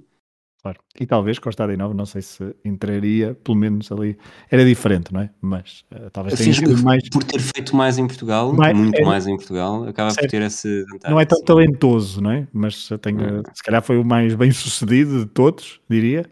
Claro. 0.62 0.80
E 1.00 1.08
talvez 1.08 1.40
Kostadinov, 1.40 1.96
não 1.96 2.06
sei 2.06 2.22
se 2.22 2.56
entraria, 2.64 3.34
pelo 3.44 3.58
menos 3.58 3.92
ali. 3.92 4.16
Era 4.50 4.64
diferente, 4.64 5.12
não 5.12 5.22
é? 5.22 5.30
Mas 5.42 5.84
uh, 5.92 6.12
talvez 6.12 6.38
tenha 6.38 6.54
sido 6.54 6.84
mais. 6.84 7.10
Por 7.10 7.24
ter 7.24 7.40
feito 7.40 7.76
mais 7.76 7.98
em 7.98 8.06
Portugal, 8.06 8.54
mais, 8.54 8.78
muito 8.78 9.02
é... 9.02 9.04
mais 9.04 9.26
em 9.26 9.36
Portugal, 9.36 9.84
acaba 9.86 10.12
certo. 10.12 10.26
por 10.26 10.32
ter 10.32 10.42
esse. 10.44 10.86
Não 11.10 11.20
é 11.20 11.26
tão 11.26 11.38
assim. 11.38 11.46
talentoso, 11.46 12.22
não 12.22 12.32
é? 12.32 12.48
Mas 12.54 12.90
tenho, 13.02 13.40
hum. 13.40 13.44
se 13.54 13.64
calhar 13.64 13.82
foi 13.82 13.98
o 13.98 14.06
mais 14.06 14.36
bem 14.36 14.52
sucedido 14.52 15.22
de 15.22 15.26
todos, 15.26 15.82
diria 15.90 16.30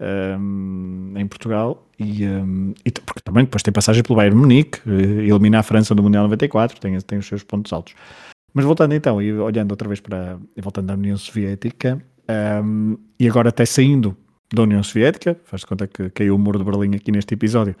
um, 0.00 1.14
em 1.16 1.26
Portugal 1.26 1.88
e, 1.98 2.26
um, 2.26 2.74
e, 2.84 2.90
porque 2.90 3.20
também 3.20 3.44
depois 3.44 3.62
tem 3.62 3.72
passagem 3.72 4.02
pelo 4.02 4.16
Bayern 4.16 4.36
Munique, 4.36 4.80
eh, 4.86 5.28
elimina 5.28 5.60
a 5.60 5.62
França 5.62 5.94
no 5.94 6.02
Mundial 6.02 6.24
94, 6.24 6.80
tem, 6.80 6.98
tem 7.00 7.18
os 7.18 7.26
seus 7.26 7.42
pontos 7.42 7.72
altos. 7.72 7.94
Mas 8.52 8.64
voltando 8.64 8.94
então 8.94 9.20
e 9.20 9.32
olhando 9.32 9.70
outra 9.72 9.88
vez 9.88 10.00
para 10.00 10.38
voltando 10.56 10.90
à 10.90 10.94
União 10.94 11.16
Soviética 11.16 12.00
um, 12.64 12.96
e 13.18 13.28
agora 13.28 13.48
até 13.48 13.64
saindo 13.64 14.16
da 14.52 14.62
União 14.62 14.82
Soviética, 14.82 15.36
faz 15.44 15.60
de 15.60 15.66
conta 15.66 15.86
que 15.86 16.10
caiu 16.10 16.36
o 16.36 16.38
muro 16.38 16.58
de 16.58 16.64
Berlim 16.64 16.94
aqui 16.94 17.10
neste 17.10 17.34
episódio 17.34 17.74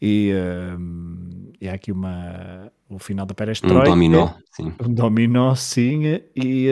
e, 0.00 0.32
um, 0.78 1.52
e 1.60 1.68
há 1.68 1.74
aqui 1.74 1.92
uma 1.92 2.70
o 2.88 2.98
final 2.98 3.26
da 3.26 3.34
perestroika. 3.34 3.80
Um 3.80 3.92
dominó, 3.92 4.30
sim. 4.50 4.72
Um 4.82 4.94
dominó, 4.94 5.54
sim. 5.54 6.20
E 6.34 6.68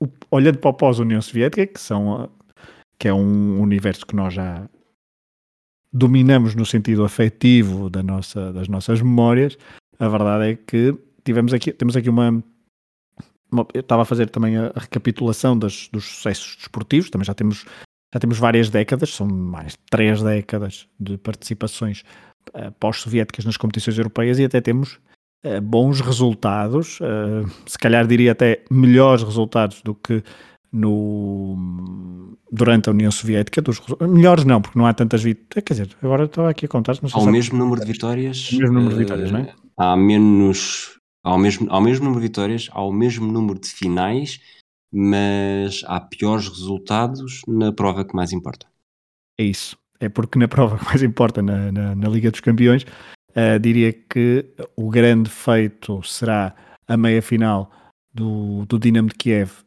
o, 0.00 0.08
olhando 0.30 0.58
para 0.58 0.70
o 0.70 0.74
pós-União 0.74 1.20
Soviética, 1.20 1.66
que 1.66 1.80
são 1.80 2.30
que 2.98 3.08
é 3.08 3.14
um 3.14 3.60
universo 3.60 4.06
que 4.06 4.16
nós 4.16 4.34
já 4.34 4.68
dominamos 5.92 6.54
no 6.54 6.66
sentido 6.66 7.04
afetivo 7.04 7.88
da 7.88 8.02
nossa, 8.02 8.52
das 8.52 8.66
nossas 8.68 9.00
memórias, 9.00 9.56
a 9.98 10.08
verdade 10.08 10.50
é 10.50 10.56
que 10.56 10.94
tivemos 11.24 11.54
aqui, 11.54 11.72
temos 11.72 11.96
aqui 11.96 12.10
uma, 12.10 12.42
uma 13.50 13.66
eu 13.72 13.80
estava 13.80 14.02
a 14.02 14.04
fazer 14.04 14.28
também 14.28 14.56
a, 14.56 14.72
a 14.74 14.80
recapitulação 14.80 15.56
das, 15.56 15.88
dos 15.92 16.04
sucessos 16.04 16.56
desportivos, 16.56 17.10
também 17.10 17.24
já 17.24 17.34
temos, 17.34 17.64
já 18.12 18.20
temos 18.20 18.38
várias 18.38 18.68
décadas, 18.70 19.14
são 19.14 19.26
mais 19.26 19.72
de 19.72 19.78
três 19.88 20.20
décadas 20.20 20.88
de 20.98 21.16
participações 21.16 22.02
uh, 22.54 22.72
pós-soviéticas 22.80 23.44
nas 23.44 23.56
competições 23.56 23.96
europeias 23.96 24.38
e 24.40 24.44
até 24.44 24.60
temos 24.60 24.98
uh, 25.46 25.60
bons 25.62 26.00
resultados, 26.00 26.98
uh, 27.00 27.48
se 27.66 27.78
calhar 27.78 28.06
diria 28.06 28.32
até 28.32 28.64
melhores 28.68 29.22
resultados 29.22 29.80
do 29.82 29.94
que 29.94 30.24
no, 30.74 32.36
durante 32.50 32.88
a 32.88 32.92
União 32.92 33.10
Soviética, 33.10 33.62
dos, 33.62 33.80
melhores 34.00 34.44
não, 34.44 34.60
porque 34.60 34.76
não 34.76 34.86
há 34.86 34.92
tantas 34.92 35.22
vitórias. 35.22 35.64
Quer 35.64 35.74
dizer, 35.74 35.96
agora 36.02 36.24
estou 36.24 36.46
aqui 36.46 36.66
a 36.66 36.68
contar. 36.68 36.96
Não 37.00 37.08
sei 37.08 37.20
ao 37.20 37.26
mesmo 37.30 37.56
número 37.56 37.80
de 37.80 37.92
vitórias. 37.92 38.50
Ao 38.52 38.58
mesmo 38.58 38.74
número 38.74 38.94
de 38.94 39.00
vitórias, 39.00 39.30
não 39.30 39.38
é? 39.38 39.42
Eh, 39.42 39.54
há 39.76 39.96
menos. 39.96 40.98
Ao 41.22 41.38
mesmo, 41.38 41.70
ao 41.70 41.80
mesmo 41.80 42.04
número 42.04 42.20
de 42.20 42.26
vitórias, 42.26 42.68
ao 42.72 42.92
mesmo 42.92 43.30
número 43.30 43.58
de 43.58 43.68
finais, 43.68 44.40
mas 44.92 45.82
há 45.86 46.00
piores 46.00 46.48
resultados 46.48 47.40
na 47.46 47.72
prova 47.72 48.04
que 48.04 48.14
mais 48.14 48.32
importa. 48.32 48.66
É 49.38 49.44
isso. 49.44 49.78
É 50.00 50.08
porque 50.08 50.38
na 50.38 50.48
prova 50.48 50.76
que 50.78 50.84
mais 50.84 51.02
importa, 51.02 51.40
na, 51.40 51.70
na, 51.70 51.94
na 51.94 52.08
Liga 52.08 52.30
dos 52.30 52.40
Campeões, 52.40 52.84
uh, 53.30 53.58
diria 53.60 53.92
que 53.92 54.44
o 54.76 54.90
grande 54.90 55.30
feito 55.30 56.02
será 56.02 56.54
a 56.86 56.96
meia 56.96 57.22
final 57.22 57.70
do, 58.12 58.66
do 58.66 58.78
Dinamo 58.78 59.08
de 59.08 59.14
Kiev 59.14 59.64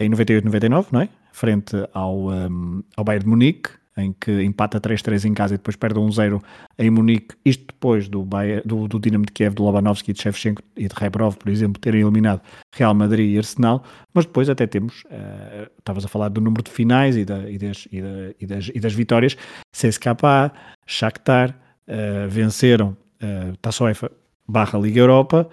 em 0.00 0.10
98-99, 0.10 0.86
não 0.92 1.00
é? 1.00 1.08
Frente 1.32 1.76
ao, 1.92 2.28
um, 2.28 2.82
ao 2.96 3.04
Bayern 3.04 3.24
de 3.24 3.30
Munique, 3.30 3.70
em 3.96 4.12
que 4.12 4.42
empata 4.42 4.78
3-3 4.78 5.24
em 5.24 5.32
casa 5.32 5.54
e 5.54 5.56
depois 5.56 5.74
perde 5.74 5.98
1-0 5.98 6.42
em 6.78 6.90
Munique, 6.90 7.34
isto 7.44 7.66
depois 7.66 8.08
do, 8.08 8.22
Bayern, 8.22 8.62
do, 8.66 8.86
do 8.86 9.00
Dinamo 9.00 9.24
de 9.24 9.32
Kiev, 9.32 9.54
do 9.54 9.62
Lobanovski, 9.62 10.12
de 10.12 10.20
Shevchenko 10.20 10.62
e 10.76 10.86
de 10.86 10.94
Rebrov, 10.94 11.36
por 11.36 11.48
exemplo, 11.48 11.80
terem 11.80 12.02
eliminado 12.02 12.42
Real 12.74 12.94
Madrid 12.94 13.34
e 13.34 13.38
Arsenal, 13.38 13.82
mas 14.12 14.26
depois 14.26 14.50
até 14.50 14.66
temos, 14.66 15.02
uh, 15.04 15.70
estavas 15.78 16.04
a 16.04 16.08
falar 16.08 16.28
do 16.28 16.40
número 16.40 16.62
de 16.62 16.70
finais 16.70 17.16
e, 17.16 17.24
da, 17.24 17.48
e, 17.50 17.56
das, 17.56 17.88
e, 17.90 18.02
da, 18.02 18.08
e, 18.38 18.46
das, 18.46 18.70
e 18.74 18.80
das 18.80 18.92
vitórias, 18.92 19.36
CSKA, 19.72 20.52
Shakhtar, 20.86 21.56
uh, 21.88 22.28
venceram 22.28 22.96
uh, 23.22 23.56
Tassoefa 23.62 24.10
barra 24.46 24.78
Liga 24.78 25.00
Europa, 25.00 25.48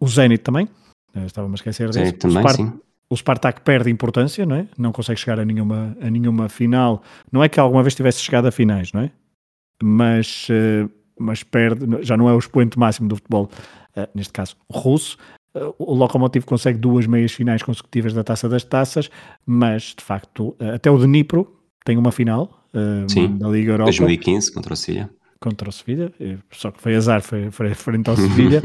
o 0.00 0.06
Zenit 0.06 0.42
também, 0.42 0.68
estava-me 1.26 1.52
a 1.52 1.56
esquecer 1.56 1.86
desse, 1.88 1.98
Zenit 1.98 2.18
também, 2.18 2.48
sim 2.48 2.72
o 3.12 3.16
Spartak 3.16 3.60
perde 3.60 3.90
importância, 3.90 4.46
não 4.46 4.56
é? 4.56 4.66
Não 4.78 4.90
consegue 4.90 5.20
chegar 5.20 5.38
a 5.38 5.44
nenhuma, 5.44 5.94
a 6.00 6.08
nenhuma 6.08 6.48
final. 6.48 7.02
Não 7.30 7.44
é 7.44 7.48
que 7.48 7.60
alguma 7.60 7.82
vez 7.82 7.94
tivesse 7.94 8.20
chegado 8.20 8.46
a 8.46 8.50
finais, 8.50 8.90
não 8.90 9.02
é? 9.02 9.10
Mas, 9.82 10.48
uh, 10.48 10.90
mas 11.20 11.42
perde, 11.42 11.84
já 12.02 12.16
não 12.16 12.26
é 12.26 12.32
o 12.32 12.38
expoente 12.38 12.78
máximo 12.78 13.08
do 13.08 13.16
futebol, 13.16 13.50
uh, 13.94 14.08
neste 14.14 14.32
caso 14.32 14.56
russo. 14.70 15.18
Uh, 15.54 15.74
o 15.78 15.94
Lokomotiv 15.94 16.46
consegue 16.46 16.78
duas 16.78 17.06
meias 17.06 17.32
finais 17.32 17.62
consecutivas 17.62 18.14
da 18.14 18.24
Taça 18.24 18.48
das 18.48 18.64
Taças, 18.64 19.10
mas 19.44 19.94
de 19.94 20.02
facto, 20.02 20.56
até 20.58 20.90
o 20.90 20.96
Dnipro 20.96 21.54
tem 21.84 21.98
uma 21.98 22.12
final, 22.12 22.66
um, 22.72 23.36
da 23.36 23.48
Liga 23.48 23.72
Europa. 23.72 23.90
2015 23.90 24.54
contra 24.54 24.72
o 24.72 24.76
Sevilha. 24.76 25.10
Contra 25.38 25.68
o 25.68 25.72
Sevilha, 25.72 26.10
só 26.50 26.70
que 26.70 26.80
foi 26.80 26.94
azar, 26.94 27.20
foi, 27.20 27.50
foi 27.50 27.74
frente 27.74 28.08
ao 28.08 28.16
Sevilha. 28.16 28.62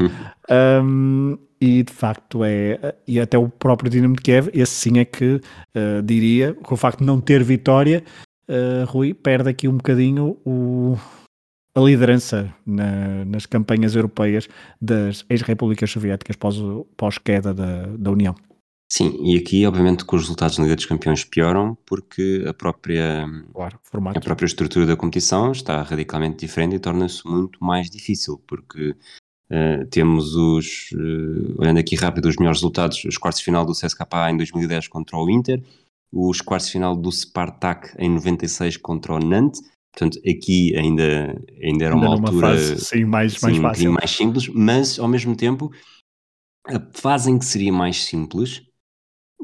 um, 0.82 1.36
e 1.60 1.82
de 1.82 1.92
facto 1.92 2.44
é, 2.44 2.94
e 3.06 3.18
até 3.20 3.36
o 3.36 3.48
próprio 3.48 3.90
Dinamo 3.90 4.14
de 4.16 4.22
Kiev, 4.22 4.48
esse 4.52 4.72
sim 4.72 4.98
é 4.98 5.04
que 5.04 5.34
uh, 5.34 6.02
diria, 6.04 6.54
com 6.54 6.74
o 6.74 6.76
facto 6.76 7.00
de 7.00 7.04
não 7.04 7.20
ter 7.20 7.42
vitória, 7.42 8.04
uh, 8.48 8.84
Rui 8.86 9.14
perde 9.14 9.50
aqui 9.50 9.68
um 9.68 9.76
bocadinho 9.76 10.36
o, 10.44 10.96
a 11.74 11.80
liderança 11.80 12.52
na, 12.66 13.24
nas 13.24 13.46
campanhas 13.46 13.94
europeias 13.94 14.48
das 14.80 15.24
ex-repúblicas 15.28 15.90
soviéticas 15.90 16.36
pós-queda 16.96 17.52
da, 17.52 17.86
da 17.86 18.10
União. 18.10 18.34
Sim, 18.90 19.18
e 19.22 19.36
aqui 19.36 19.66
obviamente 19.66 20.06
que 20.06 20.16
os 20.16 20.22
resultados 20.22 20.56
na 20.56 20.64
Liga 20.64 20.74
dos 20.74 20.86
Campeões 20.86 21.22
pioram 21.22 21.76
porque 21.84 22.42
a 22.48 22.54
própria, 22.54 23.26
claro, 23.52 23.78
a 24.16 24.20
própria 24.20 24.46
estrutura 24.46 24.86
da 24.86 24.96
competição 24.96 25.52
está 25.52 25.82
radicalmente 25.82 26.38
diferente 26.38 26.76
e 26.76 26.78
torna-se 26.78 27.26
muito 27.26 27.62
mais 27.62 27.90
difícil, 27.90 28.42
porque 28.46 28.96
uh, 29.50 29.86
temos 29.90 30.34
os, 30.34 30.90
uh, 30.92 31.60
olhando 31.60 31.78
aqui 31.78 31.96
rápido 31.96 32.26
os 32.26 32.36
melhores 32.36 32.58
resultados, 32.58 33.04
os 33.04 33.16
quartos 33.16 33.40
de 33.40 33.44
final 33.44 33.64
do 33.64 33.72
CSKA 33.72 34.30
em 34.30 34.36
2010 34.36 34.88
contra 34.88 35.16
o 35.16 35.30
Inter, 35.30 35.62
os 36.12 36.40
quartos 36.40 36.68
de 36.68 36.72
final 36.72 36.96
do 36.96 37.10
Spartak 37.12 37.94
em 37.98 38.10
96 38.10 38.76
contra 38.78 39.14
o 39.14 39.18
Nantes, 39.18 39.60
portanto 39.92 40.18
aqui 40.20 40.76
ainda, 40.76 41.40
ainda 41.62 41.84
era 41.84 41.94
uma 41.94 42.14
ainda 42.14 42.28
altura 42.28 42.48
fase, 42.48 42.80
sim, 42.80 43.04
mais, 43.04 43.34
sim, 43.34 43.46
mais 43.46 43.58
fácil. 43.58 43.90
Um 43.90 43.94
mais 43.94 44.10
simples, 44.10 44.48
mas 44.48 44.98
ao 44.98 45.08
mesmo 45.08 45.36
tempo 45.36 45.70
a 46.66 46.80
fase 46.92 47.30
em 47.30 47.38
que 47.38 47.44
seria 47.44 47.72
mais 47.72 48.04
simples 48.04 48.62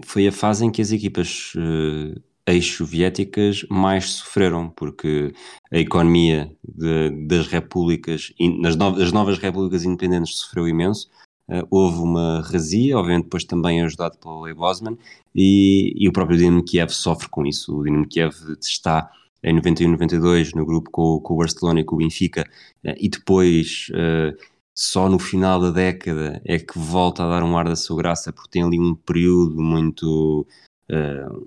foi 0.03 0.27
a 0.27 0.33
fase 0.33 0.65
em 0.65 0.71
que 0.71 0.83
as 0.83 0.91
equipas 0.91 1.53
uh, 1.55 2.21
ex-soviéticas 2.47 3.64
mais 3.70 4.11
sofreram, 4.11 4.68
porque 4.70 5.32
a 5.72 5.78
economia 5.78 6.55
de, 6.62 7.11
das 7.26 7.47
repúblicas, 7.47 8.32
nas 8.61 8.76
no, 8.76 9.01
as 9.01 9.12
novas 9.12 9.38
repúblicas 9.38 9.84
independentes 9.84 10.36
sofreu 10.36 10.68
imenso. 10.68 11.09
Uh, 11.47 11.66
houve 11.70 11.99
uma 11.99 12.40
razia, 12.40 12.97
obviamente 12.97 13.24
depois 13.24 13.45
também 13.45 13.82
ajudado 13.82 14.16
pelo 14.18 14.42
Lei 14.42 14.55
Bosman, 14.55 14.97
e, 15.34 15.92
e, 15.95 16.09
o 16.09 16.12
próprio 16.12 16.38
Dinamo 16.38 16.64
Kiev 16.64 16.90
sofre 16.90 17.28
com 17.28 17.45
isso. 17.45 17.76
O 17.76 17.84
Dinamo 17.84 18.09
Kiev 18.09 18.34
está 18.61 19.11
em 19.42 19.55
91, 19.55 19.90
92 19.90 20.55
no 20.55 20.64
grupo 20.64 20.90
com, 20.90 21.20
com 21.20 21.34
o 21.34 21.36
Barcelona 21.36 21.80
e 21.80 21.84
com 21.84 21.97
o 21.97 21.99
Benfica, 21.99 22.49
uh, 22.84 22.95
e 22.99 23.11
depois 23.11 23.88
uh, 23.90 24.34
só 24.74 25.09
no 25.09 25.18
final 25.18 25.61
da 25.61 25.70
década 25.70 26.42
é 26.45 26.59
que 26.59 26.78
volta 26.78 27.22
a 27.22 27.28
dar 27.28 27.45
um 27.45 27.57
ar 27.57 27.66
da 27.66 27.76
sua 27.76 27.97
graça, 27.97 28.32
porque 28.32 28.51
tem 28.51 28.62
ali 28.62 28.78
um 28.78 28.95
período 28.95 29.61
muito, 29.62 30.47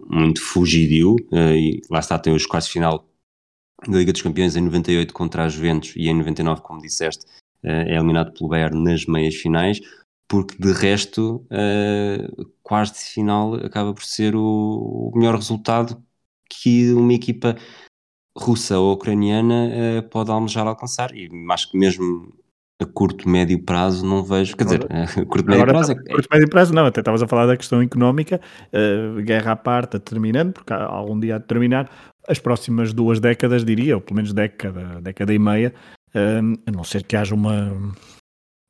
muito 0.07 0.41
fugidio, 0.41 1.15
uh, 1.31 1.53
e 1.53 1.81
lá 1.89 1.99
está, 1.99 2.17
tem 2.17 2.33
os 2.33 2.45
quartos 2.45 2.67
de 2.67 2.73
final 2.73 3.07
da 3.87 3.97
Liga 3.97 4.11
dos 4.11 4.21
Campeões 4.21 4.55
em 4.55 4.61
98 4.61 5.13
contra 5.13 5.45
as 5.45 5.53
Juventus 5.53 5.93
e 5.95 6.07
em 6.07 6.15
99, 6.15 6.61
como 6.61 6.81
disseste, 6.81 7.25
uh, 7.63 7.67
é 7.67 7.95
eliminado 7.95 8.33
pelo 8.33 8.49
Bayern 8.49 8.83
nas 8.83 9.05
meias 9.05 9.35
finais, 9.35 9.79
porque 10.27 10.57
de 10.57 10.71
resto, 10.73 11.45
uh, 11.51 12.45
quarto 12.63 12.95
final 12.97 13.55
acaba 13.55 13.93
por 13.93 14.03
ser 14.03 14.35
o 14.35 15.11
melhor 15.15 15.35
resultado 15.35 16.03
que 16.49 16.91
uma 16.93 17.13
equipa 17.13 17.55
russa 18.37 18.79
ou 18.79 18.93
ucraniana 18.93 20.03
pode 20.11 20.29
almejar 20.31 20.67
alcançar, 20.67 21.13
e 21.13 21.27
acho 21.51 21.71
que 21.71 21.77
mesmo 21.77 22.33
a 22.79 22.85
curto, 22.85 23.27
médio 23.27 23.59
prazo 23.59 24.05
não 24.05 24.23
vejo, 24.23 24.55
quer 24.55 24.65
dizer, 24.65 24.87
a 24.91 25.25
curto, 25.25 25.49
médio 25.49 25.65
prazo... 25.65 25.91
É, 25.93 25.95
curto, 25.95 26.29
médio 26.31 26.49
prazo 26.49 26.73
não, 26.73 26.85
até 26.85 27.01
estavas 27.01 27.23
a 27.23 27.27
falar 27.27 27.47
da 27.47 27.57
questão 27.57 27.81
económica, 27.81 28.39
uh, 28.71 29.21
guerra 29.23 29.53
à 29.53 29.55
parte, 29.55 29.99
terminando, 29.99 30.53
porque 30.53 30.71
há 30.71 30.85
algum 30.85 31.19
dia 31.19 31.37
a 31.37 31.39
terminar, 31.39 31.89
as 32.27 32.37
próximas 32.37 32.93
duas 32.93 33.19
décadas, 33.19 33.65
diria, 33.65 33.95
ou 33.95 34.01
pelo 34.01 34.17
menos 34.17 34.31
década, 34.31 35.01
década 35.01 35.33
e 35.33 35.39
meia, 35.39 35.73
uh, 36.09 36.59
a 36.67 36.71
não 36.71 36.83
ser 36.83 37.03
que 37.03 37.15
haja 37.15 37.33
uma, 37.33 37.73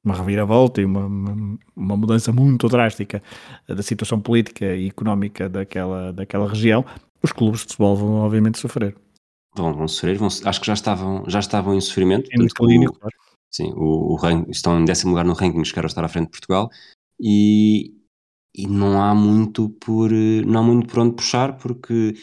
uma 0.05 0.16
reviravolta 0.16 0.82
e 0.82 0.86
uma, 0.86 1.05
uma, 1.05 1.58
uma, 1.76 1.97
mudança 1.97 2.32
muito 2.32 2.70
drástica 2.70 3.22
da 3.68 3.84
situação 3.84 4.22
política 4.22 4.74
e 4.74 4.88
económica 4.88 5.49
daquela, 5.49 6.14
daquela 6.14 6.47
região, 6.47 6.86
os 7.22 7.34
clubes 7.34 7.60
de 7.60 7.66
futebol 7.68 7.97
vão 7.97 8.14
obviamente 8.22 8.58
sofrer. 8.58 8.95
Vão, 9.53 9.74
vão 9.74 9.88
sofrer, 9.88 10.18
vão, 10.18 10.28
acho 10.28 10.62
que 10.62 10.68
já 10.68 10.74
estavam, 10.74 11.26
já 11.28 11.39
estavam 11.39 11.76
em 11.76 11.82
sofrimento. 11.82 12.30
Em 12.32 12.45
declínio, 12.45 12.93
claro 12.93 13.26
Sim, 13.52 13.74
o, 13.76 14.16
o 14.16 14.50
estão 14.50 14.80
em 14.80 14.86
décimo 14.86 15.12
lugar 15.12 15.26
no 15.26 15.34
ranking, 15.34 15.64
chegaram 15.64 15.88
a 15.88 15.88
estar 15.88 16.04
à 16.04 16.10
frente 16.10 16.26
de 16.26 16.32
Portugal. 16.32 16.70
E, 17.20 17.93
e 18.54 18.68
não 18.68 19.02
há 19.02 19.14
muito 19.14 19.70
por 19.70 20.12
não 20.12 20.60
há 20.60 20.64
muito 20.64 20.88
por 20.88 21.00
onde 21.00 21.16
puxar 21.16 21.58
porque 21.58 22.16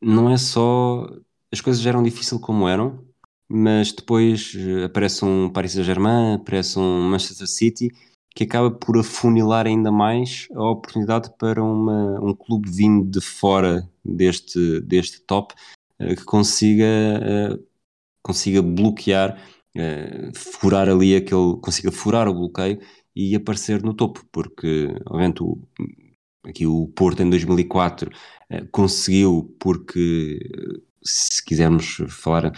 não 0.00 0.30
é 0.30 0.36
só 0.36 1.06
as 1.52 1.60
coisas 1.60 1.82
já 1.82 1.90
eram 1.90 2.02
difíceis 2.02 2.40
como 2.40 2.68
eram, 2.68 3.04
mas 3.48 3.92
depois 3.92 4.54
eh, 4.56 4.84
aparece 4.84 5.24
um 5.24 5.50
Paris 5.50 5.72
Saint-Germain, 5.72 6.34
aparece 6.34 6.78
um 6.78 7.08
Manchester 7.08 7.46
City 7.46 7.90
que 8.34 8.44
acaba 8.44 8.70
por 8.70 8.98
afunilar 8.98 9.66
ainda 9.66 9.92
mais 9.92 10.48
a 10.54 10.70
oportunidade 10.70 11.30
para 11.38 11.62
uma, 11.62 12.20
um 12.20 12.34
clube 12.34 12.68
vindo 12.70 13.08
de 13.08 13.20
fora 13.20 13.88
deste, 14.04 14.80
deste 14.80 15.20
top 15.20 15.54
uh, 16.00 16.16
que 16.16 16.24
consiga, 16.24 16.86
consiga 18.20 18.60
bloquear 18.60 19.40
uh, 19.76 20.32
furar 20.36 20.88
ali 20.88 21.16
aquele, 21.16 21.56
consiga 21.60 21.92
furar 21.92 22.28
o 22.28 22.34
bloqueio 22.34 22.80
e 23.14 23.34
aparecer 23.34 23.82
no 23.82 23.94
topo, 23.94 24.24
porque 24.32 24.88
obviamente 25.06 25.42
o, 25.42 25.58
aqui 26.44 26.66
o 26.66 26.88
Porto 26.88 27.22
em 27.22 27.30
2004 27.30 28.08
uh, 28.08 28.12
eh, 28.50 28.64
conseguiu 28.72 29.54
porque 29.58 30.38
se 31.02 31.44
quisermos 31.44 31.98
falar 32.08 32.52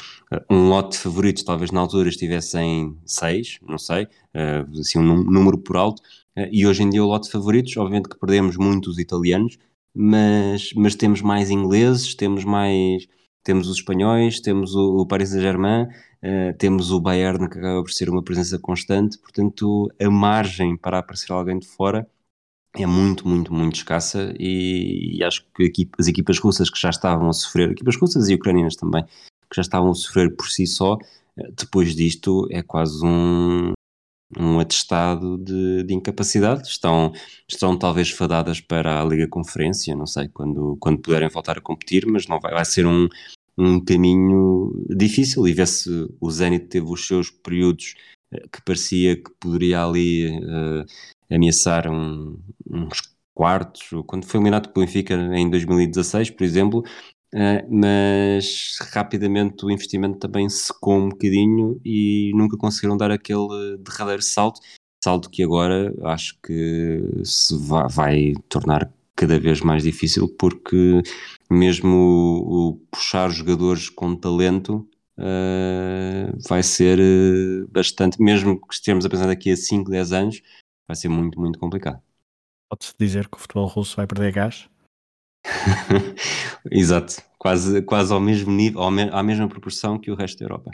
um 0.48 0.68
lote 0.68 0.96
de 0.96 1.02
favoritos 1.02 1.42
talvez 1.42 1.72
na 1.72 1.80
altura 1.80 2.08
estivesse 2.08 2.58
em 2.58 2.96
6, 3.04 3.58
não 3.68 3.76
sei, 3.76 4.06
assim 4.78 5.00
um 5.00 5.24
número 5.24 5.58
por 5.58 5.76
alto, 5.76 6.00
e 6.52 6.64
hoje 6.64 6.84
em 6.84 6.90
dia 6.90 7.02
o 7.02 7.08
lote 7.08 7.26
de 7.26 7.32
favoritos, 7.32 7.76
obviamente 7.76 8.08
que 8.08 8.16
perdemos 8.16 8.56
muitos 8.56 8.98
italianos, 9.00 9.58
mas, 9.92 10.72
mas 10.74 10.94
temos 10.94 11.20
mais 11.22 11.50
ingleses, 11.50 12.14
temos 12.14 12.44
mais 12.44 13.08
temos 13.46 13.68
os 13.68 13.76
espanhóis, 13.76 14.40
temos 14.40 14.74
o, 14.74 14.98
o 14.98 15.06
Paris 15.06 15.30
Saint-Germain, 15.30 15.86
uh, 16.26 16.56
temos 16.58 16.90
o 16.90 17.00
Bayern 17.00 17.48
que 17.48 17.58
acaba 17.58 17.82
por 17.82 17.90
ser 17.90 18.10
uma 18.10 18.22
presença 18.22 18.58
constante, 18.58 19.18
portanto 19.18 19.90
a 20.00 20.10
margem 20.10 20.76
para 20.76 20.98
aparecer 20.98 21.32
alguém 21.32 21.58
de 21.58 21.66
fora 21.66 22.06
é 22.82 22.86
muito, 22.86 23.26
muito, 23.26 23.52
muito 23.54 23.76
escassa 23.76 24.34
e, 24.38 25.16
e 25.18 25.24
acho 25.24 25.46
que 25.54 25.64
aqui, 25.64 25.90
as 25.98 26.06
equipas 26.08 26.38
russas 26.38 26.68
que 26.68 26.78
já 26.78 26.90
estavam 26.90 27.28
a 27.28 27.32
sofrer, 27.32 27.70
equipas 27.70 27.96
russas 27.96 28.28
e 28.28 28.34
ucranianas 28.34 28.76
também, 28.76 29.04
que 29.04 29.56
já 29.56 29.62
estavam 29.62 29.90
a 29.90 29.94
sofrer 29.94 30.34
por 30.36 30.48
si 30.48 30.66
só, 30.66 30.98
eh, 31.38 31.50
depois 31.56 31.94
disto 31.94 32.46
é 32.50 32.62
quase 32.62 33.04
um, 33.04 33.72
um 34.38 34.60
atestado 34.60 35.38
de, 35.38 35.84
de, 35.84 35.94
incapacidade. 35.94 36.68
Estão, 36.68 37.12
estão 37.48 37.78
talvez 37.78 38.10
fadadas 38.10 38.60
para 38.60 39.00
a 39.00 39.04
Liga 39.04 39.28
Conferência, 39.28 39.94
não 39.96 40.06
sei, 40.06 40.28
quando, 40.28 40.76
quando 40.80 41.00
puderem 41.00 41.28
voltar 41.28 41.58
a 41.58 41.62
competir, 41.62 42.06
mas 42.06 42.26
não 42.26 42.40
vai, 42.40 42.52
vai 42.52 42.64
ser 42.64 42.86
um, 42.86 43.08
um 43.57 43.82
caminho 43.84 44.72
difícil. 44.88 45.46
E 45.48 45.52
vê-se 45.52 45.88
o 46.20 46.30
Zenit 46.30 46.66
teve 46.66 46.86
os 46.86 47.07
seus 47.07 47.30
períodos 47.30 47.94
eh, 48.32 48.46
que 48.52 48.62
parecia 48.62 49.16
que 49.16 49.30
poderia 49.40 49.84
ali 49.84 50.28
uh, 50.38 50.84
ameaçar 51.30 51.90
um, 51.90 52.38
uns 52.70 53.16
quartos, 53.34 53.90
quando 54.07 54.26
foi 54.26 54.38
eliminado 54.38 54.72
pelo 54.72 54.86
Benfica 54.86 55.14
em 55.14 55.50
2016, 55.50 56.30
por 56.30 56.44
exemplo, 56.44 56.80
uh, 57.34 57.66
mas 57.70 58.78
rapidamente 58.92 59.64
o 59.64 59.70
investimento 59.70 60.18
também 60.18 60.48
secou 60.48 60.96
um 60.96 61.09
bocadinho 61.11 61.80
e 61.84 62.32
nunca 62.34 62.57
conseguiram 62.57 62.96
dar 62.96 63.11
aquele 63.11 63.76
derradeiro 63.78 64.22
salto, 64.22 64.61
salto 65.04 65.30
que 65.30 65.42
agora 65.42 65.94
acho 66.04 66.38
que 66.42 67.02
se 67.24 67.57
vai, 67.59 67.88
vai 67.88 68.32
tornar 68.48 68.90
cada 69.16 69.40
vez 69.40 69.60
mais 69.60 69.82
difícil 69.82 70.28
porque 70.38 71.02
mesmo 71.50 71.96
o, 71.96 72.68
o 72.68 72.76
puxar 72.90 73.30
jogadores 73.30 73.88
com 73.88 74.14
talento 74.14 74.88
uh, 75.18 76.48
vai 76.48 76.62
ser 76.62 76.98
eh, 77.00 77.66
bastante, 77.70 78.20
mesmo 78.20 78.60
que 78.60 78.74
estejamos 78.74 79.06
a 79.06 79.08
pensar 79.08 79.26
daqui 79.26 79.50
a 79.50 79.56
5, 79.56 79.90
10 79.90 80.12
anos, 80.12 80.42
vai 80.86 80.96
ser 80.96 81.08
muito, 81.08 81.40
muito 81.40 81.58
complicado. 81.58 82.00
Pode-se 82.70 82.94
dizer 82.98 83.28
que 83.28 83.36
o 83.36 83.40
futebol 83.40 83.66
russo 83.66 83.96
vai 83.96 84.06
perder 84.06 84.32
gás? 84.32 84.68
Exato, 86.70 87.22
quase, 87.38 87.80
quase 87.82 88.12
ao 88.12 88.20
mesmo 88.20 88.52
nível, 88.52 88.82
à 88.82 89.22
mesma 89.22 89.48
proporção 89.48 89.98
que 89.98 90.10
o 90.10 90.16
resto 90.16 90.38
da 90.38 90.44
Europa. 90.44 90.70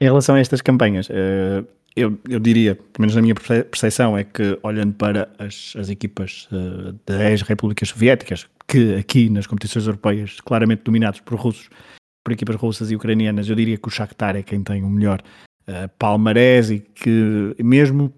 Em 0.00 0.06
relação 0.06 0.34
a 0.34 0.40
estas 0.40 0.62
campanhas, 0.62 1.08
uh, 1.10 1.66
eu, 1.96 2.18
eu 2.28 2.38
diria, 2.38 2.74
pelo 2.76 3.00
menos 3.00 3.14
na 3.14 3.22
minha 3.22 3.34
percepção, 3.34 4.16
é 4.16 4.24
que 4.24 4.58
olhando 4.62 4.94
para 4.94 5.28
as, 5.38 5.74
as 5.76 5.88
equipas 5.88 6.48
uh, 6.52 6.92
das 7.04 7.20
ex-repúblicas 7.20 7.88
soviéticas, 7.88 8.48
que 8.66 8.94
aqui 8.94 9.28
nas 9.28 9.46
competições 9.46 9.86
europeias, 9.86 10.40
claramente 10.40 10.82
dominados 10.84 11.20
por 11.20 11.38
russos, 11.38 11.68
por 12.24 12.32
equipas 12.32 12.56
russas 12.56 12.90
e 12.90 12.96
ucranianas, 12.96 13.48
eu 13.48 13.56
diria 13.56 13.76
que 13.76 13.88
o 13.88 13.90
Shakhtar 13.90 14.36
é 14.36 14.42
quem 14.42 14.62
tem 14.62 14.82
o 14.82 14.90
melhor 14.90 15.20
uh, 15.68 15.88
palmarés 15.98 16.70
e 16.70 16.80
que 16.80 17.54
mesmo 17.58 18.12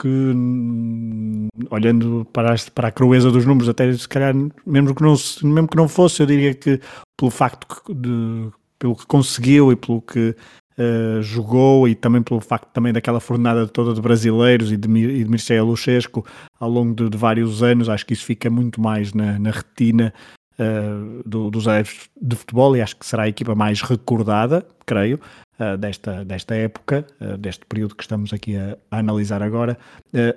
que 0.00 0.08
hum, 0.08 1.48
olhando 1.70 2.26
para, 2.32 2.54
para 2.74 2.88
a 2.88 2.92
crueza 2.92 3.30
dos 3.30 3.46
números, 3.46 3.68
até 3.68 3.90
se 3.92 4.08
calhar 4.08 4.34
mesmo 4.64 4.94
que, 4.94 5.02
não, 5.02 5.14
mesmo 5.42 5.68
que 5.68 5.76
não 5.76 5.88
fosse, 5.88 6.20
eu 6.22 6.26
diria 6.26 6.54
que 6.54 6.80
pelo 7.16 7.30
facto 7.30 7.66
de 7.92 8.50
pelo 8.78 8.94
que 8.94 9.06
conseguiu 9.06 9.72
e 9.72 9.76
pelo 9.76 10.02
que 10.02 10.36
uh, 10.78 11.22
jogou 11.22 11.88
e 11.88 11.94
também 11.94 12.22
pelo 12.22 12.40
facto 12.40 12.68
também 12.72 12.92
daquela 12.92 13.20
fornada 13.20 13.66
toda 13.66 13.94
de 13.94 14.00
brasileiros 14.00 14.72
e 14.72 14.76
de, 14.76 14.88
e 14.88 15.24
de 15.24 15.30
Mircea 15.30 15.62
Luchesco 15.62 16.24
ao 16.58 16.70
longo 16.70 16.94
de, 16.94 17.10
de, 17.10 17.16
vários 17.16 17.62
anos, 17.62 17.88
acho 17.88 18.06
que 18.06 18.12
isso 18.12 18.24
fica 18.24 18.48
muito 18.50 18.80
mais 18.80 19.12
na, 19.12 19.38
na 19.38 19.50
retina 19.50 20.12
uh, 20.58 21.22
do, 21.28 21.50
dos 21.50 21.66
adeptos 21.68 22.08
de 22.20 22.36
futebol 22.36 22.76
e 22.76 22.82
acho 22.82 22.96
que 22.96 23.06
será 23.06 23.24
a 23.24 23.28
equipa 23.28 23.54
mais 23.54 23.82
recordada, 23.82 24.66
creio, 24.84 25.20
uh, 25.58 25.76
desta, 25.76 26.24
desta 26.24 26.54
época, 26.54 27.06
deste 27.38 27.64
período 27.66 27.94
que 27.94 28.02
estamos 28.02 28.32
aqui 28.32 28.56
a, 28.56 28.76
a 28.90 28.98
analisar 28.98 29.42
agora, 29.42 29.78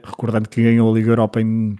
recordando 0.03 0.49
que 0.49 0.61
ganhou 0.61 0.91
a 0.91 0.95
Liga 0.95 1.11
Europa 1.11 1.41
em 1.41 1.77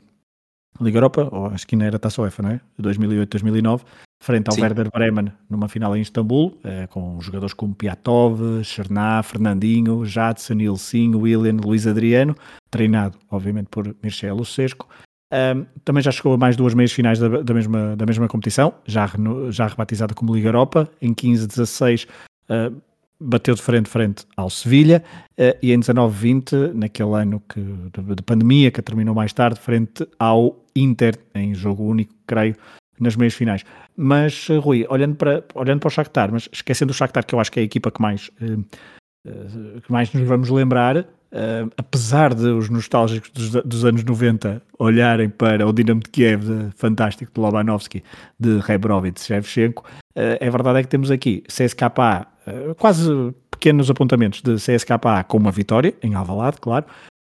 Liga 0.82 0.98
Europa, 0.98 1.28
ou 1.32 1.48
acho 1.48 1.68
que 1.68 1.76
ainda 1.76 1.86
era 1.86 2.00
Taça 2.00 2.22
UEFA, 2.22 2.44
não 2.44 2.50
é? 2.52 2.62
2008-2009, 2.82 3.82
frente 4.22 4.48
ao 4.48 4.54
Sim. 4.54 4.62
Werder 4.62 4.90
Bremen 4.92 5.32
numa 5.50 5.68
final 5.68 5.96
em 5.96 6.02
Istambul, 6.02 6.58
eh, 6.64 6.88
com 6.88 7.20
jogadores 7.22 7.54
como 7.54 7.76
Piatov, 7.76 8.64
Cherná, 8.64 9.22
Fernandinho, 9.24 10.06
Jadson, 10.06 10.60
Ilcinho, 10.60 11.20
William, 11.20 11.58
Luís 11.64 11.88
Adriano, 11.88 12.36
treinado, 12.70 13.18
obviamente, 13.30 13.68
por 13.70 13.96
Mircea 14.02 14.34
Lucesco. 14.34 14.88
Um, 15.32 15.66
também 15.86 16.02
já 16.02 16.12
chegou 16.12 16.34
a 16.34 16.38
mais 16.38 16.56
duas 16.56 16.74
meias 16.74 16.92
finais 16.92 17.20
da, 17.20 17.28
da, 17.28 17.54
mesma, 17.54 17.96
da 17.96 18.06
mesma 18.06 18.28
competição, 18.28 18.74
já, 18.86 19.08
já 19.52 19.68
rebatizada 19.68 20.16
como 20.16 20.34
Liga 20.34 20.50
Europa, 20.50 20.90
em 21.00 21.14
15-16 21.14 22.08
uh, 22.50 22.82
bateu 23.20 23.54
de 23.54 23.62
frente 23.62 23.90
frente 23.90 24.26
ao 24.38 24.50
Sevilha 24.50 25.04
uh, 25.38 25.58
e 25.62 25.74
em 25.74 25.80
19-20, 25.80 26.74
naquele 26.74 27.14
ano 27.16 27.42
que, 27.48 27.60
de, 27.60 28.16
de, 28.16 28.24
pandemia, 28.24 28.72
que 28.72 28.82
terminou 28.82 29.14
mais 29.14 29.34
tarde, 29.34 29.60
frente 29.60 30.08
ao 30.18 30.64
Inter, 30.76 31.18
em 31.36 31.54
jogo 31.54 31.84
único, 31.84 32.14
creio, 32.26 32.56
nas 33.00 33.16
meias 33.16 33.34
finais. 33.34 33.64
Mas, 33.96 34.48
eh, 34.50 34.58
Rui, 34.58 34.86
olhando 34.90 35.16
para, 35.16 35.44
olhando 35.54 35.80
para 35.80 35.88
o 35.88 35.92
Shakhtar, 35.92 36.32
mas 36.32 36.48
esquecendo 36.52 36.92
o 36.92 36.96
Shakhtar, 36.96 37.26
que 37.26 37.36
eu 37.36 37.40
acho 37.40 37.52
que 37.52 37.60
é 37.60 37.64
a 37.64 37.66
equipa 37.66 37.92
que 37.92 38.02
mais, 38.02 38.30
uh, 38.42 39.82
que 39.82 39.92
mais 39.92 40.14
nos 40.14 40.28
vamos 40.28 40.50
lembrar, 40.50 41.06
Uh, 41.32 41.70
apesar 41.78 42.34
de 42.34 42.48
os 42.48 42.70
nostálgicos 42.70 43.30
dos, 43.30 43.52
dos, 43.64 43.86
anos 43.86 44.04
90 44.04 44.64
olharem 44.80 45.30
para 45.30 45.68
o 45.68 45.72
Dinamo 45.72 46.02
de 46.02 46.10
Kiev 46.10 46.44
de, 46.44 46.72
fantástico 46.76 47.32
de 47.32 47.40
Lobanovski, 47.40 48.04
de 48.40 48.58
Rebrovich, 48.58 49.14
de 49.14 49.22
Shevchenko, 49.22 49.84
uh, 49.84 50.38
é 50.40 50.50
verdade 50.50 50.80
é 50.80 50.82
que 50.82 50.90
temos 50.90 51.12
aqui 51.12 51.44
CSKA, 51.48 52.26
uh, 52.48 52.74
quase 52.74 53.12
pequenos 53.52 53.92
apontamentos 53.92 54.42
de 54.42 54.56
CSKA 54.56 55.24
com 55.28 55.38
uma 55.38 55.52
vitória, 55.52 55.94
em 56.02 56.16
Alvalade, 56.16 56.58
claro, 56.60 56.86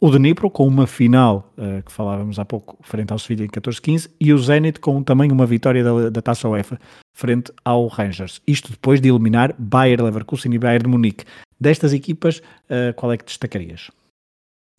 o 0.01 0.09
Dnipro 0.09 0.49
com 0.49 0.66
uma 0.66 0.86
final, 0.86 1.53
que 1.84 1.93
falávamos 1.93 2.38
há 2.38 2.45
pouco, 2.45 2.78
frente 2.80 3.12
ao 3.12 3.18
Sevilha 3.18 3.45
em 3.45 3.49
14-15, 3.49 4.09
e 4.18 4.32
o 4.32 4.38
Zenit 4.38 4.80
com 4.80 5.03
também 5.03 5.30
uma 5.30 5.45
vitória 5.45 5.84
da, 5.84 6.09
da 6.09 6.22
Taça 6.22 6.49
UEFA, 6.49 6.78
frente 7.14 7.53
ao 7.62 7.86
Rangers. 7.86 8.41
Isto 8.47 8.70
depois 8.70 8.99
de 8.99 9.11
eliminar 9.11 9.55
Bayer 9.59 10.03
Leverkusen 10.03 10.55
e 10.55 10.59
Bayern 10.59 10.84
de 10.84 10.88
Munique. 10.88 11.24
Destas 11.61 11.92
equipas, 11.92 12.38
uh, 12.38 12.94
qual 12.96 13.12
é 13.12 13.18
que 13.18 13.24
destacarias? 13.24 13.90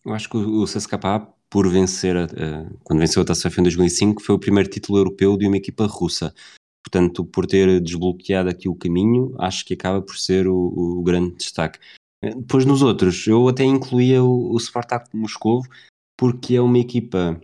Eu 0.04 0.14
acho 0.14 0.28
que 0.30 0.38
o, 0.38 0.64
CSKA, 0.66 1.28
por 1.50 1.70
vencer, 1.70 2.16
uh, 2.16 2.80
quando 2.84 3.00
venceu 3.00 3.22
a 3.22 3.26
Taça 3.26 3.48
UEFA 3.48 3.62
em 3.62 3.64
2005, 3.66 4.24
foi 4.24 4.36
o 4.36 4.40
primeiro 4.40 4.70
título 4.70 4.98
europeu 4.98 5.38
de 5.38 5.48
uma 5.48 5.58
equipa 5.58 5.86
russa. 5.86 6.34
Portanto, 6.84 7.24
por 7.24 7.46
ter 7.46 7.80
desbloqueado 7.80 8.50
aqui 8.50 8.68
o 8.68 8.76
caminho, 8.76 9.36
acho 9.38 9.64
que 9.64 9.76
acaba 9.76 10.02
por 10.02 10.18
ser 10.18 10.48
o, 10.48 10.56
o 10.56 11.04
grande 11.04 11.36
destaque. 11.36 11.80
Eh, 12.24 12.34
depois 12.34 12.66
nos 12.66 12.82
outros, 12.82 13.28
eu 13.28 13.48
até 13.48 13.64
incluía 13.64 14.24
o, 14.24 14.52
o 14.52 14.60
Spartak 14.60 15.16
Moscovo, 15.16 15.68
porque 16.18 16.56
é 16.56 16.62
uma 16.62 16.80
equipa 16.80 17.40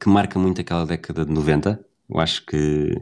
que 0.00 0.08
marca 0.08 0.38
muito 0.38 0.62
aquela 0.62 0.86
década 0.86 1.26
de 1.26 1.32
90. 1.32 1.84
Eu 2.08 2.18
acho 2.18 2.44
que 2.46 2.94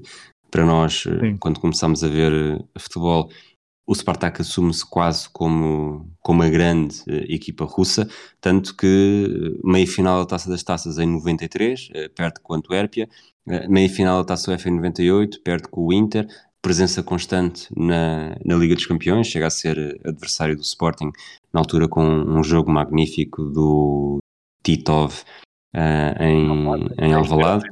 para 0.51 0.64
nós, 0.64 1.03
Sim. 1.03 1.36
quando 1.39 1.61
começámos 1.61 2.03
a 2.03 2.09
ver 2.09 2.64
futebol, 2.78 3.30
o 3.89 3.95
Spartak 3.95 4.43
assume-se 4.43 4.84
quase 4.84 5.26
como, 5.30 6.12
como 6.20 6.43
a 6.43 6.49
grande 6.51 7.01
uh, 7.09 7.24
equipa 7.26 7.64
russa, 7.64 8.07
tanto 8.39 8.76
que 8.76 9.57
uh, 9.64 9.66
meia 9.66 9.86
final 9.86 10.20
da 10.20 10.26
Taça 10.26 10.51
das 10.51 10.62
Taças 10.62 10.99
em 10.99 11.07
93, 11.07 11.89
uh, 11.89 12.11
perto 12.14 12.43
com 12.43 12.53
a 12.53 12.59
Antuérpia, 12.59 13.09
uh, 13.47 13.72
meia 13.72 13.89
final 13.89 14.18
da 14.18 14.26
Taça 14.26 14.51
UEFA 14.51 14.68
em 14.68 14.74
98, 14.74 15.41
perto 15.43 15.70
com 15.70 15.86
o 15.86 15.93
Inter, 15.95 16.26
presença 16.61 17.03
constante 17.03 17.66
na, 17.74 18.36
na 18.45 18.57
Liga 18.57 18.74
dos 18.74 18.84
Campeões, 18.84 19.26
chega 19.26 19.47
a 19.47 19.51
ser 19.51 19.99
adversário 20.05 20.55
do 20.55 20.62
Sporting, 20.62 21.11
na 21.51 21.61
altura 21.61 21.89
com 21.89 22.05
um 22.05 22.45
jogo 22.45 22.70
magnífico 22.70 23.43
do 23.43 24.18
Titov 24.62 25.14
em, 26.20 26.47
em 26.99 27.14
Alvalade. 27.14 27.64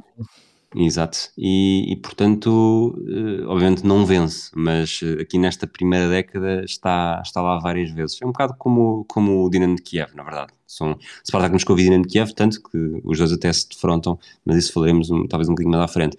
Exato, 0.75 1.31
e, 1.37 1.93
e 1.93 1.95
portanto, 1.95 2.93
uh, 2.97 3.47
obviamente 3.47 3.85
não 3.85 4.05
vence, 4.05 4.51
mas 4.53 5.01
uh, 5.01 5.21
aqui 5.21 5.37
nesta 5.37 5.65
primeira 5.65 6.09
década 6.09 6.63
está, 6.65 7.21
está 7.23 7.41
lá 7.41 7.57
várias 7.57 7.89
vezes. 7.91 8.21
É 8.21 8.25
um 8.25 8.33
bocado 8.33 8.53
como, 8.57 9.05
como 9.05 9.45
o 9.45 9.49
Dinamo 9.49 9.75
de 9.77 9.81
Kiev, 9.81 10.13
na 10.13 10.23
verdade. 10.23 10.51
São 10.67 10.97
Spartak 11.25 11.53
Moscou 11.53 11.79
e 11.79 11.83
Dinamo 11.83 12.03
de 12.03 12.09
Kiev, 12.09 12.33
tanto 12.33 12.61
que 12.61 12.77
os 13.03 13.17
dois 13.17 13.31
até 13.31 13.51
se 13.53 13.69
defrontam, 13.69 14.19
mas 14.45 14.57
isso 14.57 14.73
falaremos 14.73 15.09
um, 15.09 15.25
talvez 15.25 15.47
um 15.47 15.53
bocadinho 15.53 15.71
mais 15.71 15.85
à 15.85 15.87
frente. 15.87 16.17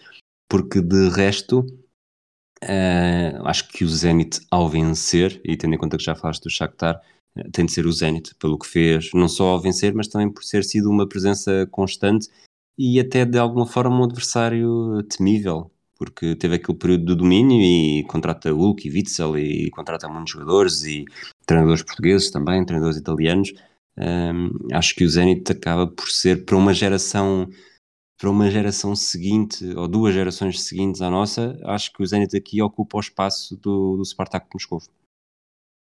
Porque 0.48 0.80
de 0.80 1.10
resto, 1.10 1.60
uh, 2.64 3.44
acho 3.44 3.68
que 3.68 3.84
o 3.84 3.88
Zenit 3.88 4.40
ao 4.50 4.66
vencer, 4.66 5.42
e 5.44 5.58
tendo 5.58 5.74
em 5.74 5.78
conta 5.78 5.98
que 5.98 6.04
já 6.04 6.14
falaste 6.14 6.44
do 6.44 6.50
Shakhtar, 6.50 7.02
tem 7.52 7.66
de 7.66 7.72
ser 7.72 7.86
o 7.86 7.92
Zenit, 7.92 8.34
pelo 8.36 8.58
que 8.58 8.66
fez, 8.66 9.10
não 9.12 9.28
só 9.28 9.48
ao 9.48 9.60
vencer, 9.60 9.94
mas 9.94 10.08
também 10.08 10.30
por 10.30 10.42
ser 10.42 10.64
sido 10.64 10.90
uma 10.90 11.06
presença 11.06 11.68
constante 11.70 12.28
e 12.78 13.00
até 13.00 13.24
de 13.24 13.38
alguma 13.38 13.66
forma 13.66 13.98
um 13.98 14.04
adversário 14.04 15.02
temível, 15.04 15.70
porque 15.98 16.36
teve 16.36 16.54
aquele 16.54 16.78
período 16.78 17.06
de 17.06 17.14
domínio 17.16 17.60
e 17.60 18.04
contrata 18.04 18.52
Hulk 18.52 18.86
e 18.86 18.90
Witzel 18.92 19.36
e 19.36 19.70
contrata 19.70 20.08
muitos 20.08 20.32
jogadores 20.32 20.84
e 20.84 21.04
treinadores 21.44 21.82
portugueses 21.82 22.30
também, 22.30 22.64
treinadores 22.64 22.96
italianos. 22.96 23.52
Um, 23.98 24.50
acho 24.72 24.94
que 24.94 25.04
o 25.04 25.08
Zenit 25.08 25.50
acaba 25.50 25.88
por 25.88 26.08
ser 26.08 26.44
para 26.44 26.56
uma 26.56 26.72
geração 26.72 27.48
para 28.16 28.30
uma 28.30 28.50
geração 28.50 28.96
seguinte 28.96 29.64
ou 29.76 29.86
duas 29.86 30.12
gerações 30.12 30.62
seguintes 30.62 31.00
à 31.00 31.08
nossa, 31.08 31.58
acho 31.64 31.92
que 31.92 32.02
o 32.02 32.06
Zenit 32.06 32.36
aqui 32.36 32.60
ocupa 32.60 32.96
o 32.96 33.00
espaço 33.00 33.56
do, 33.56 33.96
do 33.96 34.04
Spartak 34.04 34.48
Moscou. 34.52 34.80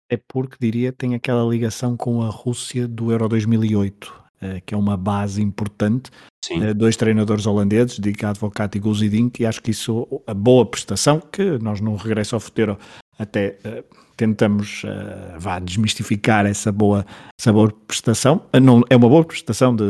É 0.10 0.18
porque 0.18 0.58
diria 0.60 0.92
tem 0.92 1.14
aquela 1.14 1.48
ligação 1.48 1.96
com 1.96 2.22
a 2.22 2.30
Rússia 2.30 2.88
do 2.88 3.12
Euro 3.12 3.30
2008 3.30 4.14
eh, 4.16 4.23
que 4.66 4.74
é 4.74 4.78
uma 4.78 4.98
base 4.98 5.42
importante. 5.42 6.12
Uh, 6.52 6.74
dois 6.74 6.98
treinadores 6.98 7.46
holandeses, 7.46 8.00
Dick 8.00 8.26
Advocat 8.26 8.76
e 8.78 8.80
Guzidink, 8.80 9.42
e 9.42 9.46
acho 9.46 9.62
que 9.62 9.72
isso, 9.72 10.08
a 10.28 10.34
boa 10.34 10.66
prestação, 10.66 11.20
que 11.20 11.58
nós 11.60 11.80
no 11.80 11.96
Regresso 11.96 12.36
ao 12.36 12.42
Futeiro 12.42 12.78
até 13.18 13.58
uh, 13.66 13.84
tentamos 14.18 14.84
uh, 14.84 15.40
vá 15.40 15.60
desmistificar 15.60 16.46
essa 16.46 16.72
boa, 16.72 17.06
essa 17.40 17.54
boa 17.54 17.72
prestação. 17.88 18.44
Não, 18.62 18.82
é 18.90 18.96
uma 18.96 19.08
boa 19.08 19.24
prestação 19.24 19.76
de, 19.76 19.84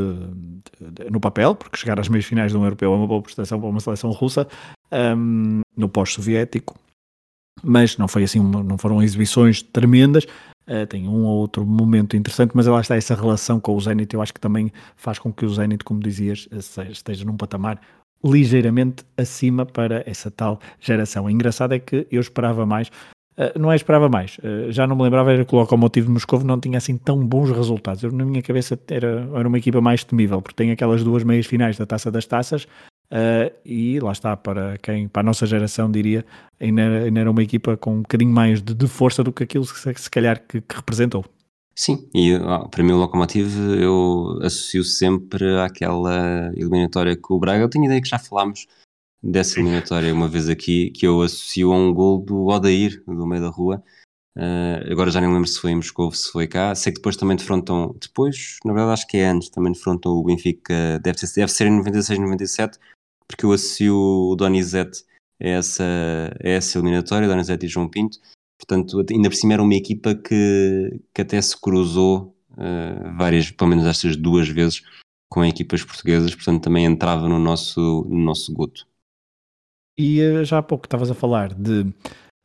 de, 0.80 1.04
de, 1.06 1.10
no 1.10 1.20
papel, 1.20 1.56
porque 1.56 1.78
chegar 1.78 2.00
às 2.00 2.08
meias 2.08 2.26
finais 2.26 2.52
de 2.52 2.58
um 2.58 2.64
europeu 2.64 2.94
é 2.94 2.96
uma 2.96 3.08
boa 3.08 3.22
prestação 3.22 3.60
para 3.60 3.70
uma 3.70 3.80
seleção 3.80 4.12
russa 4.12 4.48
um, 4.92 4.96
ehm, 4.96 5.62
no 5.76 5.90
pós-soviético, 5.90 6.78
mas 7.64 7.98
não 7.98 8.08
foi 8.08 8.24
assim, 8.24 8.40
não 8.40 8.78
foram 8.78 9.02
exibições 9.02 9.62
tremendas. 9.62 10.28
Uh, 10.66 10.88
tem 10.88 11.10
um 11.10 11.26
ou 11.26 11.40
outro 11.40 11.66
momento 11.66 12.16
interessante, 12.16 12.52
mas 12.54 12.68
lá 12.68 12.80
está 12.80 12.96
essa 12.96 13.14
relação 13.14 13.60
com 13.60 13.76
o 13.76 13.82
Zenit, 13.82 14.14
eu 14.14 14.22
acho 14.22 14.34
que 14.34 14.40
também 14.40 14.72
faz 14.96 15.20
com 15.20 15.32
que 15.32 15.46
o 15.46 15.50
Zenit, 15.50 15.84
como 15.84 16.00
dizias, 16.00 16.48
eh, 16.52 16.90
esteja 16.90 17.26
num 17.26 17.36
patamar 17.36 17.82
ligeiramente 18.24 19.04
acima 19.18 19.66
para 19.66 20.04
essa 20.06 20.32
tal 20.32 20.60
geração. 20.80 21.26
O 21.26 21.30
engraçado 21.30 21.74
é 21.74 21.80
que 21.80 22.08
eu 22.10 22.22
esperava 22.22 22.66
mais, 22.66 22.88
uh, 23.38 23.60
não 23.60 23.70
é 23.72 23.76
esperava 23.76 24.08
mais, 24.08 24.38
uh, 24.38 24.72
já 24.72 24.88
não 24.88 24.96
me 24.96 25.04
lembrava 25.04 25.34
era 25.34 25.44
que 25.44 25.54
o 25.54 25.60
Lokomotiv 25.60 26.06
de 26.06 26.12
Moscou 26.12 26.42
não 26.42 26.58
tinha 26.58 26.78
assim 26.78 26.98
tão 26.98 27.26
bons 27.28 27.52
resultados. 27.52 28.02
Eu, 28.02 28.14
na 28.14 28.24
minha 28.24 28.42
cabeça 28.42 28.80
era, 28.88 29.28
era 29.36 29.48
uma 29.48 29.58
equipa 29.58 29.82
mais 29.82 30.06
temível, 30.06 30.42
porque 30.42 30.56
tem 30.56 30.72
aquelas 30.72 31.04
duas 31.04 31.26
meias 31.26 31.46
finais 31.46 31.78
da 31.78 31.86
Taça 31.86 32.10
das 32.10 32.26
Taças, 32.26 32.66
Uh, 33.14 33.54
e 33.64 34.00
lá 34.00 34.12
está, 34.12 34.36
para 34.36 34.76
quem, 34.80 35.08
para 35.08 35.20
a 35.20 35.24
nossa 35.24 35.46
geração, 35.46 35.92
diria, 35.92 36.26
ainda 36.60 36.82
era, 36.82 37.04
ainda 37.04 37.20
era 37.20 37.30
uma 37.30 37.44
equipa 37.44 37.78
com 37.78 37.98
um 37.98 38.02
bocadinho 38.02 38.32
mais 38.32 38.60
de, 38.60 38.74
de 38.74 38.88
força 38.88 39.24
do 39.24 39.32
que 39.32 39.44
aquilo 39.44 39.68
que 39.68 40.00
se, 40.02 40.10
calhar 40.10 40.44
que, 40.48 40.60
que, 40.62 40.76
representou. 40.76 41.24
Sim, 41.76 42.10
e 42.12 42.32
para 42.72 42.84
mim 42.84 42.94
o 42.94 42.98
Locomotive 42.98 43.80
eu 43.80 44.40
associo 44.42 44.84
sempre 44.84 45.60
àquela 45.60 46.52
eliminatória 46.56 47.16
com 47.16 47.36
o 47.36 47.40
Braga. 47.40 47.64
Eu 47.64 47.70
tenho 47.70 47.86
ideia 47.86 48.02
que 48.02 48.10
já 48.10 48.18
falámos 48.18 48.66
dessa 49.22 49.60
eliminatória 49.60 50.12
uma 50.12 50.28
vez 50.28 50.50
aqui, 50.50 50.90
que 50.90 51.06
eu 51.06 51.22
associo 51.22 51.72
a 51.72 51.76
um 51.76 51.94
gol 51.94 52.20
do 52.20 52.48
Odair, 52.48 53.04
do 53.06 53.28
meio 53.28 53.44
da 53.44 53.50
rua. 53.50 53.84
Uh, 54.36 54.92
agora 54.92 55.12
já 55.12 55.22
nem 55.22 55.32
lembro 55.32 55.48
se 55.48 55.60
foi 55.60 55.70
em 55.70 55.76
Moscou, 55.76 56.12
se 56.12 56.32
foi 56.32 56.48
cá. 56.48 56.74
Sei 56.74 56.92
que 56.92 56.98
depois 56.98 57.16
também 57.16 57.38
defrontam, 57.38 57.96
depois, 58.02 58.58
na 58.66 58.74
verdade 58.74 58.94
acho 58.94 59.08
que 59.08 59.18
é 59.18 59.28
antes, 59.28 59.50
também 59.50 59.72
defrontam 59.72 60.14
o 60.14 60.24
Benfica, 60.24 61.00
deve 61.04 61.20
ser, 61.20 61.42
deve 61.42 61.52
ser 61.52 61.68
em 61.68 61.78
96, 61.78 62.20
97, 62.20 62.80
porque 63.28 63.46
eu 63.46 63.52
associo 63.52 63.96
o 63.96 64.36
Donizete 64.36 65.04
a 65.42 65.48
essa, 65.48 65.84
a 65.84 66.48
essa 66.48 66.78
eliminatória, 66.78 67.28
Donizete 67.28 67.66
e 67.66 67.70
João 67.70 67.90
Pinto, 67.90 68.18
portanto, 68.58 69.06
ainda 69.10 69.30
por 69.30 69.36
cima 69.36 69.54
era 69.54 69.64
uma 69.64 69.76
equipa 69.76 70.16
que, 70.16 71.02
que 71.14 71.22
até 71.22 71.42
se 71.42 71.60
cruzou 71.60 72.36
uh, 72.52 73.18
várias, 73.18 73.52
pelo 73.52 73.70
menos 73.70 73.86
estas 73.86 74.16
duas 74.16 74.48
vezes, 74.48 74.82
com 75.30 75.44
equipas 75.44 75.84
portuguesas, 75.84 76.36
portanto 76.36 76.64
também 76.64 76.86
entrava 76.86 77.28
no 77.28 77.40
nosso, 77.40 78.06
no 78.10 78.20
nosso 78.20 78.54
goto. 78.54 78.88
E 79.98 80.22
uh, 80.22 80.46
já 80.46 80.60
há 80.60 80.64
pouco 80.64 80.86
estavas 80.86 81.12
a 81.12 81.16
falar 81.16 81.54
de 81.54 81.94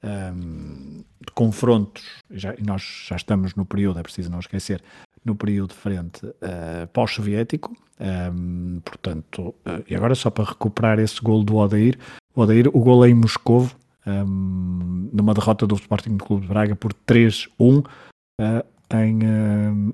um, 0.02 1.04
de 1.20 1.32
confrontos, 1.34 2.04
já, 2.30 2.54
nós 2.64 3.06
já 3.08 3.16
estamos 3.16 3.54
no 3.54 3.64
período, 3.64 3.98
é 3.98 4.02
preciso 4.02 4.30
não 4.30 4.38
esquecer, 4.38 4.82
no 5.28 5.36
período 5.36 5.74
frente 5.74 6.26
uh, 6.26 6.86
pós-soviético, 6.92 7.76
um, 8.00 8.80
portanto, 8.80 9.54
uh, 9.66 9.84
e 9.88 9.94
agora 9.94 10.14
só 10.14 10.30
para 10.30 10.44
recuperar 10.44 10.98
esse 10.98 11.20
gol 11.20 11.44
do 11.44 11.56
Odair, 11.56 11.98
o 12.34 12.40
Odair, 12.40 12.68
o 12.68 12.80
gol 12.80 13.04
é 13.04 13.10
em 13.10 13.14
Moscovo, 13.14 13.76
um, 14.06 15.10
numa 15.12 15.34
derrota 15.34 15.66
do 15.66 15.74
Sporting 15.74 16.16
Clube 16.16 16.42
de 16.42 16.48
Braga 16.48 16.74
por 16.74 16.92
3-1, 16.92 17.84
uh, 17.84 18.66
em, 18.94 19.18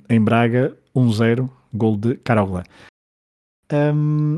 em 0.08 0.20
Braga, 0.20 0.76
1-0, 0.94 1.50
gol 1.72 1.96
de 1.96 2.16
Karogla. 2.18 2.62
Um, 3.72 4.36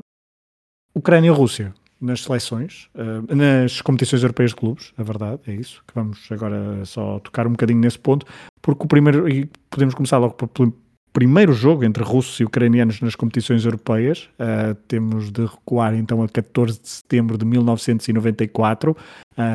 Ucrânia-Rússia 0.95 1.75
nas 2.01 2.23
seleções, 2.23 2.91
nas 3.29 3.81
competições 3.81 4.23
europeias 4.23 4.51
de 4.51 4.57
clubes, 4.57 4.93
a 4.99 5.03
verdade, 5.03 5.41
é 5.47 5.53
isso, 5.55 5.83
que 5.87 5.95
vamos 5.95 6.31
agora 6.31 6.85
só 6.85 7.19
tocar 7.21 7.47
um 7.47 7.53
bocadinho 7.53 7.81
nesse 7.81 7.99
ponto, 7.99 8.27
porque 8.63 8.85
o 8.85 8.87
primeiro, 8.87 9.29
e 9.29 9.47
podemos 9.71 9.95
começar 9.95 10.19
logo 10.19 10.35
pelo 10.35 10.73
primeiro 11.17 11.55
jogo 11.55 11.83
entre 11.83 12.05
russos 12.05 12.39
e 12.41 12.45
ucranianos 12.45 13.01
nas 13.01 13.15
competições 13.15 13.65
europeias, 13.65 14.29
uh, 14.39 14.75
temos 14.87 15.33
de 15.33 15.47
recuar 15.47 15.95
então 15.95 16.23
a 16.23 16.29
14 16.29 16.79
de 16.79 16.87
setembro 16.91 17.39
de 17.39 17.45
1994, 17.47 18.91
uh, 18.91 18.97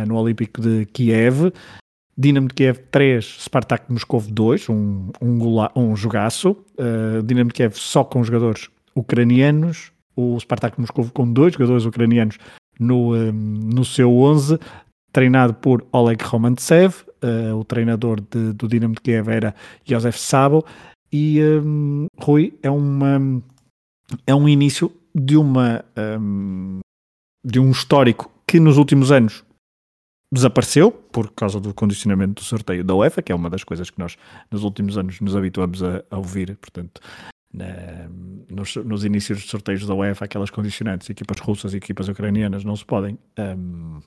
no 0.07 0.17
Olímpico 0.17 0.59
de 0.59 0.87
Kiev, 0.87 1.53
Dinamo 2.17 2.47
de 2.47 2.55
Kiev 2.55 2.79
3, 2.89 3.43
Spartak 3.43 3.85
de 3.85 3.93
Moscou 3.93 4.19
2, 4.27 4.69
um, 4.69 5.09
um, 5.21 5.37
gula, 5.37 5.71
um 5.75 5.95
jogaço, 5.95 6.57
uh, 6.79 7.21
Dinamo 7.21 7.49
de 7.49 7.53
Kiev 7.53 7.75
só 7.75 8.03
com 8.03 8.23
jogadores 8.23 8.67
ucranianos, 8.95 9.91
o 10.15 10.39
Spartak 10.39 10.81
Moscou 10.81 11.11
com 11.13 11.31
dois 11.31 11.53
jogadores 11.53 11.85
ucranianos 11.85 12.39
no, 12.79 13.13
um, 13.13 13.31
no 13.31 13.85
seu 13.85 14.11
11, 14.11 14.57
treinado 15.13 15.53
por 15.53 15.85
Oleg 15.91 16.23
Romantsev, 16.23 17.03
uh, 17.23 17.55
o 17.55 17.63
treinador 17.63 18.19
de, 18.19 18.51
do 18.53 18.67
Dinamo 18.67 18.95
de 18.95 19.01
Kiev 19.01 19.29
era 19.29 19.53
Josef 19.85 20.19
Sabo, 20.19 20.65
e 21.11 21.41
um, 21.43 22.07
Rui 22.19 22.57
é, 22.63 22.69
uma, 22.69 23.43
é 24.25 24.33
um 24.33 24.47
início 24.47 24.91
de, 25.13 25.35
uma, 25.37 25.83
um, 26.19 26.79
de 27.45 27.59
um 27.59 27.71
histórico 27.71 28.31
que 28.47 28.59
nos 28.59 28.77
últimos 28.77 29.11
anos 29.11 29.43
desapareceu 30.33 30.91
por 30.91 31.31
causa 31.31 31.59
do 31.59 31.73
condicionamento 31.73 32.35
do 32.35 32.45
sorteio 32.45 32.83
da 32.83 32.95
UEFA, 32.95 33.21
que 33.21 33.31
é 33.31 33.35
uma 33.35 33.49
das 33.49 33.63
coisas 33.63 33.89
que 33.89 33.99
nós 33.99 34.17
nos 34.49 34.63
últimos 34.63 34.97
anos 34.97 35.19
nos 35.19 35.35
habituamos 35.35 35.83
a, 35.83 36.03
a 36.09 36.17
ouvir, 36.17 36.55
portanto, 36.55 37.01
na, 37.53 38.07
nos, 38.49 38.75
nos, 38.77 39.03
inícios 39.03 39.39
dos 39.39 39.49
sorteios 39.49 39.85
da 39.85 39.93
UEFA, 39.93 40.23
aquelas 40.23 40.49
condicionantes, 40.49 41.09
equipas 41.09 41.39
russas 41.39 41.73
e 41.73 41.77
equipas 41.77 42.07
ucranianas 42.07 42.63
não 42.63 42.75
se 42.77 42.85
podem, 42.85 43.19
um, 43.37 43.99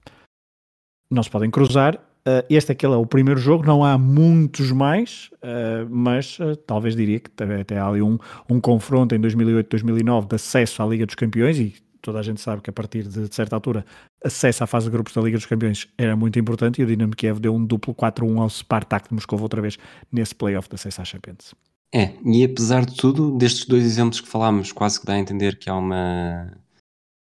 não 1.10 1.22
se 1.22 1.30
podem 1.30 1.50
cruzar. 1.50 2.00
Uh, 2.26 2.40
este 2.48 2.72
aquele 2.72 2.94
é 2.94 2.96
o 2.96 3.04
primeiro 3.04 3.38
jogo, 3.38 3.66
não 3.66 3.84
há 3.84 3.98
muitos 3.98 4.72
mais, 4.72 5.28
uh, 5.42 5.86
mas 5.90 6.38
uh, 6.38 6.56
talvez 6.56 6.96
diria 6.96 7.20
que 7.20 7.30
até 7.60 7.78
há 7.78 7.86
ali 7.86 8.00
um, 8.00 8.16
um 8.48 8.58
confronto 8.58 9.14
em 9.14 9.20
2008-2009 9.20 10.28
de 10.28 10.36
acesso 10.36 10.82
à 10.82 10.86
Liga 10.86 11.04
dos 11.04 11.14
Campeões 11.14 11.58
e 11.58 11.74
toda 12.00 12.18
a 12.18 12.22
gente 12.22 12.40
sabe 12.40 12.62
que 12.62 12.70
a 12.70 12.72
partir 12.72 13.02
de, 13.02 13.28
de, 13.28 13.34
certa 13.34 13.54
altura 13.54 13.84
acesso 14.24 14.64
à 14.64 14.66
fase 14.66 14.86
de 14.86 14.92
grupos 14.92 15.12
da 15.12 15.20
Liga 15.20 15.36
dos 15.36 15.44
Campeões 15.44 15.86
era 15.98 16.16
muito 16.16 16.38
importante 16.38 16.80
e 16.80 16.84
o 16.84 16.86
Dinamo 16.86 17.14
Kiev 17.14 17.38
deu 17.38 17.54
um 17.54 17.62
duplo 17.62 17.94
4-1 17.94 18.40
ao 18.40 18.48
Spartak 18.48 19.08
de 19.10 19.14
Moscou 19.14 19.38
outra 19.38 19.60
vez 19.60 19.76
nesse 20.10 20.34
playoff 20.34 20.66
de 20.66 20.76
acesso 20.76 21.02
à 21.02 21.04
Champions. 21.04 21.54
É, 21.94 22.14
e 22.24 22.42
apesar 22.42 22.86
de 22.86 22.96
tudo, 22.96 23.36
destes 23.36 23.66
dois 23.66 23.84
exemplos 23.84 24.20
que 24.20 24.28
falámos, 24.28 24.72
quase 24.72 24.98
que 24.98 25.06
dá 25.06 25.12
a 25.12 25.18
entender 25.18 25.58
que 25.58 25.68
há 25.68 25.76
uma, 25.76 26.50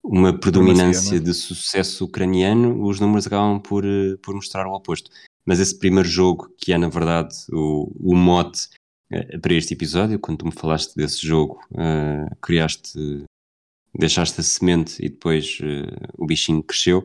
uma 0.03 0.37
predominância 0.37 1.19
de 1.19 1.33
sucesso 1.33 2.05
ucraniano, 2.05 2.83
os 2.83 2.99
números 2.99 3.27
acabam 3.27 3.59
por, 3.59 3.85
eh, 3.85 4.17
por 4.21 4.33
mostrar 4.33 4.65
o 4.65 4.73
oposto. 4.73 5.11
Mas 5.45 5.59
esse 5.59 5.77
primeiro 5.77 6.07
jogo, 6.07 6.53
que 6.57 6.73
é 6.73 6.77
na 6.77 6.89
verdade 6.89 7.35
o, 7.51 7.91
o 7.99 8.15
mote 8.15 8.67
uh, 9.11 9.39
para 9.39 9.53
este 9.53 9.73
episódio, 9.73 10.19
quando 10.19 10.39
tu 10.39 10.45
me 10.45 10.51
falaste 10.51 10.95
desse 10.95 11.25
jogo, 11.25 11.59
uh, 11.71 12.35
criaste, 12.41 13.25
deixaste 13.97 14.39
a 14.39 14.43
semente 14.43 15.03
e 15.03 15.09
depois 15.09 15.59
uh, 15.61 16.13
o 16.17 16.25
bichinho 16.25 16.63
cresceu, 16.63 17.03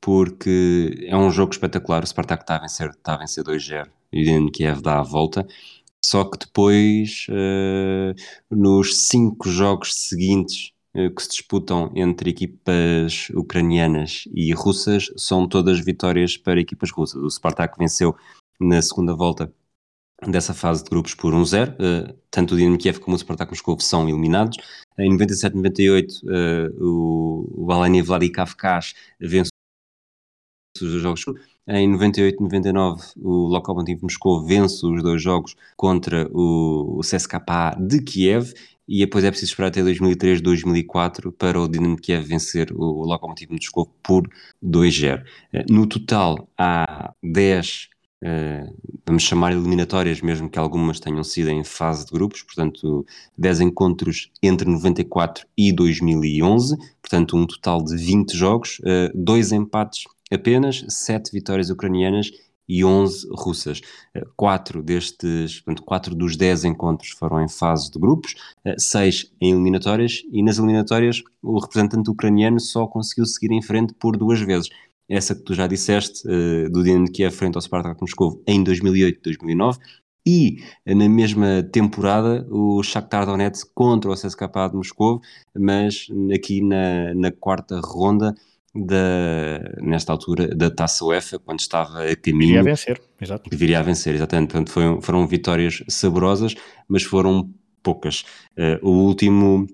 porque 0.00 1.06
é 1.06 1.16
um 1.16 1.30
jogo 1.30 1.52
espetacular. 1.52 2.02
O 2.02 2.06
Spartak 2.06 2.42
está 2.42 2.56
a 2.56 2.60
vencer, 2.60 2.90
está 2.90 3.14
a 3.14 3.18
vencer 3.18 3.44
2-0 3.44 3.88
e 4.12 4.22
o 4.22 4.24
Dinamo 4.24 4.50
Kiev 4.50 4.80
dá 4.80 4.98
a 4.98 5.02
volta 5.02 5.46
só 6.04 6.24
que 6.24 6.38
depois, 6.38 7.26
uh, 7.28 8.14
nos 8.50 9.08
cinco 9.08 9.48
jogos 9.50 9.94
seguintes 9.94 10.72
que 10.92 11.22
se 11.22 11.28
disputam 11.28 11.92
entre 11.94 12.30
equipas 12.30 13.28
ucranianas 13.34 14.24
e 14.34 14.52
russas, 14.52 15.12
são 15.16 15.46
todas 15.46 15.78
vitórias 15.78 16.36
para 16.36 16.60
equipas 16.60 16.90
russas. 16.90 17.22
O 17.22 17.30
Spartak 17.30 17.78
venceu 17.78 18.16
na 18.60 18.82
segunda 18.82 19.14
volta 19.14 19.52
dessa 20.26 20.52
fase 20.52 20.82
de 20.82 20.90
grupos 20.90 21.14
por 21.14 21.32
1-0. 21.32 21.74
Uh, 21.74 22.18
tanto 22.30 22.54
o 22.54 22.56
Dinamo 22.56 22.78
Kiev 22.78 22.98
como 22.98 23.14
o 23.14 23.18
Spartak 23.18 23.50
Moscou 23.50 23.78
são 23.80 24.08
eliminados. 24.08 24.56
Em 24.98 25.16
97-98, 25.16 26.22
uh, 26.24 26.84
o, 26.84 27.66
o 27.66 27.72
Alanya 27.72 28.02
Vladikavkaz 28.02 28.94
vence 29.20 29.50
os 30.80 30.90
jogos. 31.00 31.24
Em 31.66 31.92
98-99, 31.92 33.12
o 33.16 33.46
Lokomotiv 33.46 34.02
Moscou 34.02 34.44
vence 34.44 34.84
os 34.86 35.02
dois 35.02 35.22
jogos 35.22 35.54
contra 35.76 36.28
o, 36.32 36.98
o 36.98 37.00
CSKA 37.00 37.76
de 37.78 38.02
Kiev 38.02 38.54
e 38.88 39.00
depois 39.00 39.22
é 39.24 39.30
preciso 39.30 39.52
esperar 39.52 39.68
até 39.68 39.82
2003-2004 39.82 41.30
para 41.32 41.60
o 41.60 41.68
Dinamo 41.68 41.96
Kiev 41.96 42.26
vencer 42.26 42.72
o 42.72 43.04
Lokomotiv 43.04 43.50
Moscou 43.50 43.86
por 44.02 44.28
2-0. 44.64 45.22
Eh, 45.52 45.64
no 45.68 45.86
total, 45.86 46.48
há 46.56 47.12
10 47.22 47.90
Uh, 48.20 48.74
vamos 49.06 49.22
chamar 49.22 49.52
eliminatórias, 49.52 50.20
mesmo 50.20 50.50
que 50.50 50.58
algumas 50.58 50.98
tenham 50.98 51.22
sido 51.22 51.50
em 51.50 51.62
fase 51.62 52.04
de 52.04 52.10
grupos, 52.10 52.42
portanto, 52.42 53.06
10 53.38 53.60
encontros 53.60 54.32
entre 54.42 54.68
94 54.68 55.46
e 55.56 55.72
2011, 55.72 56.76
portanto, 57.00 57.36
um 57.36 57.46
total 57.46 57.80
de 57.80 57.96
20 57.96 58.36
jogos, 58.36 58.80
uh, 58.80 59.12
dois 59.14 59.52
empates 59.52 60.02
apenas, 60.32 60.84
7 60.88 61.30
vitórias 61.30 61.70
ucranianas 61.70 62.32
e 62.68 62.84
11 62.84 63.28
russas. 63.32 63.80
Uh, 64.16 64.26
quatro 64.36 64.82
destes, 64.82 65.60
portanto, 65.60 65.84
quatro 65.84 66.14
dos 66.14 66.36
10 66.36 66.64
encontros 66.64 67.10
foram 67.10 67.42
em 67.42 67.48
fase 67.48 67.90
de 67.90 67.98
grupos, 67.98 68.34
seis 68.78 69.32
em 69.40 69.52
eliminatórias, 69.52 70.22
e 70.30 70.42
nas 70.42 70.58
eliminatórias 70.58 71.22
o 71.42 71.58
representante 71.58 72.10
ucraniano 72.10 72.60
só 72.60 72.86
conseguiu 72.86 73.24
seguir 73.26 73.52
em 73.52 73.62
frente 73.62 73.94
por 73.94 74.16
duas 74.16 74.40
vezes 74.40 74.68
essa 75.08 75.34
que 75.34 75.40
tu 75.40 75.54
já 75.54 75.66
disseste, 75.66 76.28
uh, 76.28 76.70
do 76.70 76.82
Dinamo 76.82 77.10
Kiev 77.10 77.34
frente 77.34 77.56
ao 77.56 77.62
Spartak 77.62 78.00
Moscou 78.00 78.42
em 78.46 78.62
2008-2009, 78.62 79.78
e 80.26 80.62
na 80.86 81.08
mesma 81.08 81.62
temporada 81.72 82.46
o 82.50 82.82
Shakhtar 82.82 83.24
Donetsk 83.24 83.70
contra 83.74 84.10
o 84.10 84.14
CSKA 84.14 84.68
de 84.68 84.76
Moscou, 84.76 85.22
mas 85.56 86.06
aqui 86.34 86.60
na, 86.60 87.14
na 87.14 87.32
quarta 87.32 87.80
ronda 87.80 88.34
da, 88.74 89.72
nesta 89.80 90.12
altura 90.12 90.54
da 90.54 90.70
Taça 90.70 91.04
UEFA, 91.04 91.38
quando 91.38 91.60
estava 91.60 92.04
a 92.04 92.16
caminho... 92.16 92.48
Viria 92.48 92.60
a 92.60 92.64
vencer, 92.64 93.02
exato. 93.20 93.50
Viria 93.52 93.78
a 93.78 93.82
vencer, 93.82 94.14
exatamente. 94.14 94.50
Portanto, 94.50 94.70
foram, 94.70 95.00
foram 95.00 95.26
vitórias 95.26 95.82
saborosas, 95.88 96.54
mas 96.88 97.02
foram 97.02 97.52
poucas. 97.82 98.24
Uh, 98.56 98.86
o 98.86 98.90
último 98.90 99.66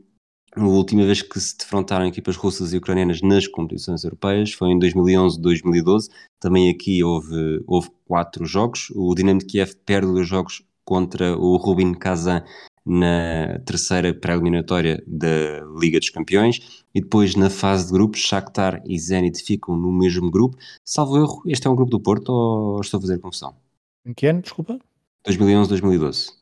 a 0.56 0.64
última 0.64 1.04
vez 1.04 1.20
que 1.20 1.40
se 1.40 1.58
defrontaram 1.58 2.06
equipas 2.06 2.36
russas 2.36 2.72
e 2.72 2.76
ucranianas 2.76 3.20
nas 3.20 3.48
competições 3.48 4.04
europeias 4.04 4.52
foi 4.52 4.68
em 4.68 4.78
2011-2012. 4.78 6.08
Também 6.38 6.70
aqui 6.70 7.02
houve, 7.02 7.60
houve 7.66 7.90
quatro 8.04 8.46
jogos. 8.46 8.88
O 8.94 9.12
Dinamo 9.16 9.40
de 9.40 9.46
Kiev 9.46 9.74
perde 9.84 10.06
os 10.06 10.28
jogos 10.28 10.62
contra 10.84 11.36
o 11.36 11.56
Rubin 11.56 11.92
Kazan 11.94 12.44
na 12.86 13.58
terceira 13.60 14.12
pré-eliminatória 14.12 15.02
da 15.06 15.64
Liga 15.78 15.98
dos 15.98 16.10
Campeões 16.10 16.84
e 16.94 17.00
depois 17.00 17.34
na 17.34 17.48
fase 17.48 17.86
de 17.86 17.92
grupos 17.92 18.20
Shakhtar 18.20 18.82
e 18.86 18.98
Zenit 18.98 19.42
ficam 19.42 19.76
no 19.76 19.90
mesmo 19.90 20.30
grupo. 20.30 20.56
Salvo 20.84 21.16
erro, 21.16 21.42
este 21.46 21.66
é 21.66 21.70
um 21.70 21.74
grupo 21.74 21.90
do 21.90 22.00
Porto 22.00 22.28
ou 22.30 22.80
estou 22.80 22.98
a 22.98 23.00
fazer 23.00 23.18
confusão? 23.18 23.56
Em 24.04 24.12
que 24.12 24.26
ano, 24.26 24.42
desculpa? 24.42 24.78
2011-2012. 25.26 26.32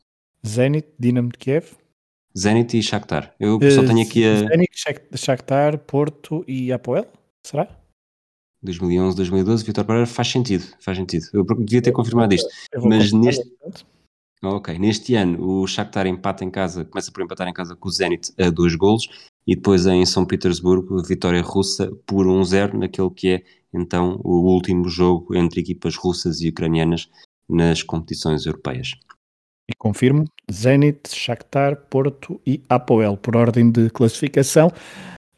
Zenit, 0.45 0.87
Dinamo 0.99 1.29
de 1.29 1.37
Kiev? 1.37 1.71
Zenit 2.37 2.77
e 2.77 2.83
Shakhtar. 2.83 3.33
Eu 3.39 3.59
só 3.71 3.85
tenho 3.85 4.01
aqui 4.01 4.25
a. 4.25 4.35
Zenit, 4.35 4.71
Shakhtar, 5.15 5.77
Porto 5.77 6.43
e 6.47 6.73
Apoel? 6.73 7.05
Será? 7.45 7.69
2011, 8.61 9.15
2012, 9.17 9.65
Vitor 9.65 9.85
Pereira 9.85 10.07
faz 10.07 10.29
sentido, 10.29 10.65
faz 10.79 10.97
sentido. 10.97 11.25
Eu 11.33 11.43
devia 11.43 11.81
ter 11.81 11.91
confirmado 11.91 12.33
isto. 12.33 12.49
Mas 12.83 13.11
neste. 13.11 13.43
Ok, 14.43 14.77
neste 14.77 15.15
ano 15.15 15.41
o 15.41 15.65
Shakhtar 15.65 16.05
empata 16.05 16.43
em 16.43 16.51
casa, 16.51 16.83
começa 16.83 17.09
por 17.11 17.23
empatar 17.23 17.47
em 17.47 17.53
casa 17.53 17.77
com 17.77 17.87
o 17.87 17.91
Zenit 17.91 18.33
a 18.37 18.49
dois 18.49 18.75
golos 18.75 19.07
e 19.47 19.55
depois 19.55 19.85
em 19.85 20.05
São 20.05 20.25
Petersburgo, 20.25 21.01
vitória 21.01 21.41
russa 21.41 21.89
por 22.05 22.25
1-0 22.25 22.73
naquele 22.73 23.09
que 23.09 23.29
é 23.29 23.43
então 23.73 24.19
o 24.21 24.53
último 24.53 24.89
jogo 24.89 25.33
entre 25.33 25.61
equipas 25.61 25.95
russas 25.95 26.41
e 26.41 26.49
ucranianas 26.49 27.09
nas 27.49 27.81
competições 27.83 28.45
europeias. 28.45 28.91
E 29.69 29.73
confirmo, 29.77 30.25
Zenit, 30.51 31.09
Shakhtar, 31.09 31.77
Porto 31.89 32.41
e 32.45 32.61
Apoel, 32.67 33.15
por 33.15 33.37
ordem 33.37 33.71
de 33.71 33.89
classificação, 33.89 34.67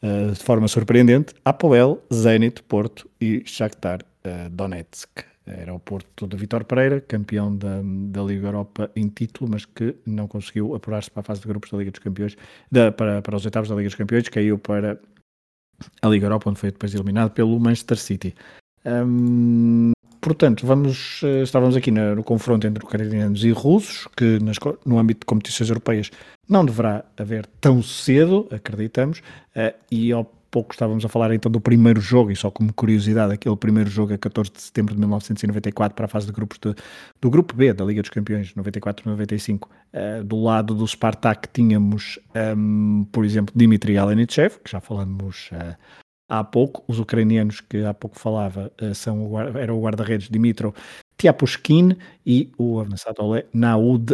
uh, 0.02 0.32
de 0.32 0.42
forma 0.42 0.66
surpreendente, 0.66 1.32
Apoel, 1.44 2.02
Zenit, 2.12 2.60
Porto 2.64 3.08
e 3.20 3.44
Shakhtar 3.46 4.00
uh, 4.02 4.50
Donetsk. 4.50 5.35
Era 5.46 5.72
o 5.72 5.78
Porto 5.78 6.26
de 6.26 6.36
Vitor 6.36 6.64
Pereira, 6.64 7.00
campeão 7.00 7.56
da, 7.56 7.80
da 7.82 8.22
Liga 8.22 8.48
Europa 8.48 8.90
em 8.96 9.08
título, 9.08 9.48
mas 9.50 9.64
que 9.64 9.94
não 10.04 10.26
conseguiu 10.26 10.74
apurar-se 10.74 11.08
para 11.10 11.20
a 11.20 11.24
fase 11.24 11.40
de 11.40 11.46
grupos 11.46 11.70
da 11.70 11.78
Liga 11.78 11.92
dos 11.92 12.00
Campeões, 12.00 12.36
da, 12.70 12.90
para, 12.90 13.22
para 13.22 13.36
os 13.36 13.44
oitavos 13.44 13.68
da 13.68 13.76
Liga 13.76 13.88
dos 13.88 13.94
Campeões, 13.94 14.28
caiu 14.28 14.58
para 14.58 15.00
a 16.02 16.08
Liga 16.08 16.26
Europa, 16.26 16.50
onde 16.50 16.58
foi 16.58 16.72
depois 16.72 16.92
eliminado 16.94 17.30
pelo 17.30 17.60
Manchester 17.60 17.96
City. 17.96 18.34
Um, 18.84 19.92
portanto, 20.20 20.66
vamos, 20.66 21.20
eh, 21.22 21.42
estávamos 21.42 21.76
aqui 21.76 21.92
no, 21.92 22.16
no 22.16 22.24
confronto 22.24 22.66
entre 22.66 22.84
ucranianos 22.84 23.44
e 23.44 23.50
russos, 23.50 24.08
que 24.16 24.40
nas, 24.40 24.56
no 24.84 24.98
âmbito 24.98 25.20
de 25.20 25.26
competições 25.26 25.68
europeias 25.68 26.10
não 26.48 26.64
deverá 26.64 27.04
haver 27.16 27.46
tão 27.60 27.82
cedo, 27.82 28.48
acreditamos, 28.50 29.20
uh, 29.56 29.74
e 29.90 30.10
ao 30.12 30.24
pouco 30.56 30.72
estávamos 30.72 31.04
a 31.04 31.08
falar 31.10 31.34
então 31.34 31.52
do 31.52 31.60
primeiro 31.60 32.00
jogo, 32.00 32.30
e 32.30 32.36
só 32.36 32.50
como 32.50 32.72
curiosidade, 32.72 33.34
aquele 33.34 33.54
primeiro 33.58 33.90
jogo 33.90 34.14
a 34.14 34.16
14 34.16 34.50
de 34.50 34.62
setembro 34.62 34.94
de 34.94 35.00
1994 35.00 35.94
para 35.94 36.06
a 36.06 36.08
fase 36.08 36.24
de 36.24 36.32
grupos 36.32 36.58
de, 36.58 36.74
do 37.20 37.28
Grupo 37.28 37.54
B 37.54 37.74
da 37.74 37.84
Liga 37.84 38.00
dos 38.00 38.08
Campeões, 38.08 38.54
94-95. 38.54 39.64
Uh, 39.64 40.24
do 40.24 40.42
lado 40.42 40.74
do 40.74 40.88
Spartak 40.88 41.46
tínhamos, 41.52 42.18
um, 42.56 43.04
por 43.12 43.26
exemplo, 43.26 43.54
Dmitry 43.54 43.98
Alenichev, 43.98 44.58
que 44.64 44.70
já 44.70 44.80
falamos 44.80 45.50
uh, 45.52 45.76
há 46.26 46.42
pouco. 46.42 46.82
Os 46.88 46.98
ucranianos 46.98 47.60
que 47.60 47.84
há 47.84 47.92
pouco 47.92 48.18
falava 48.18 48.72
uh, 48.80 48.94
são 48.94 49.30
o, 49.30 49.38
era 49.38 49.74
o 49.74 49.82
guarda-redes 49.82 50.30
Dimitro 50.30 50.74
Tiapushkin 51.18 51.98
e 52.24 52.50
o 52.56 52.80
avançado 52.80 53.22
Ole 53.22 53.44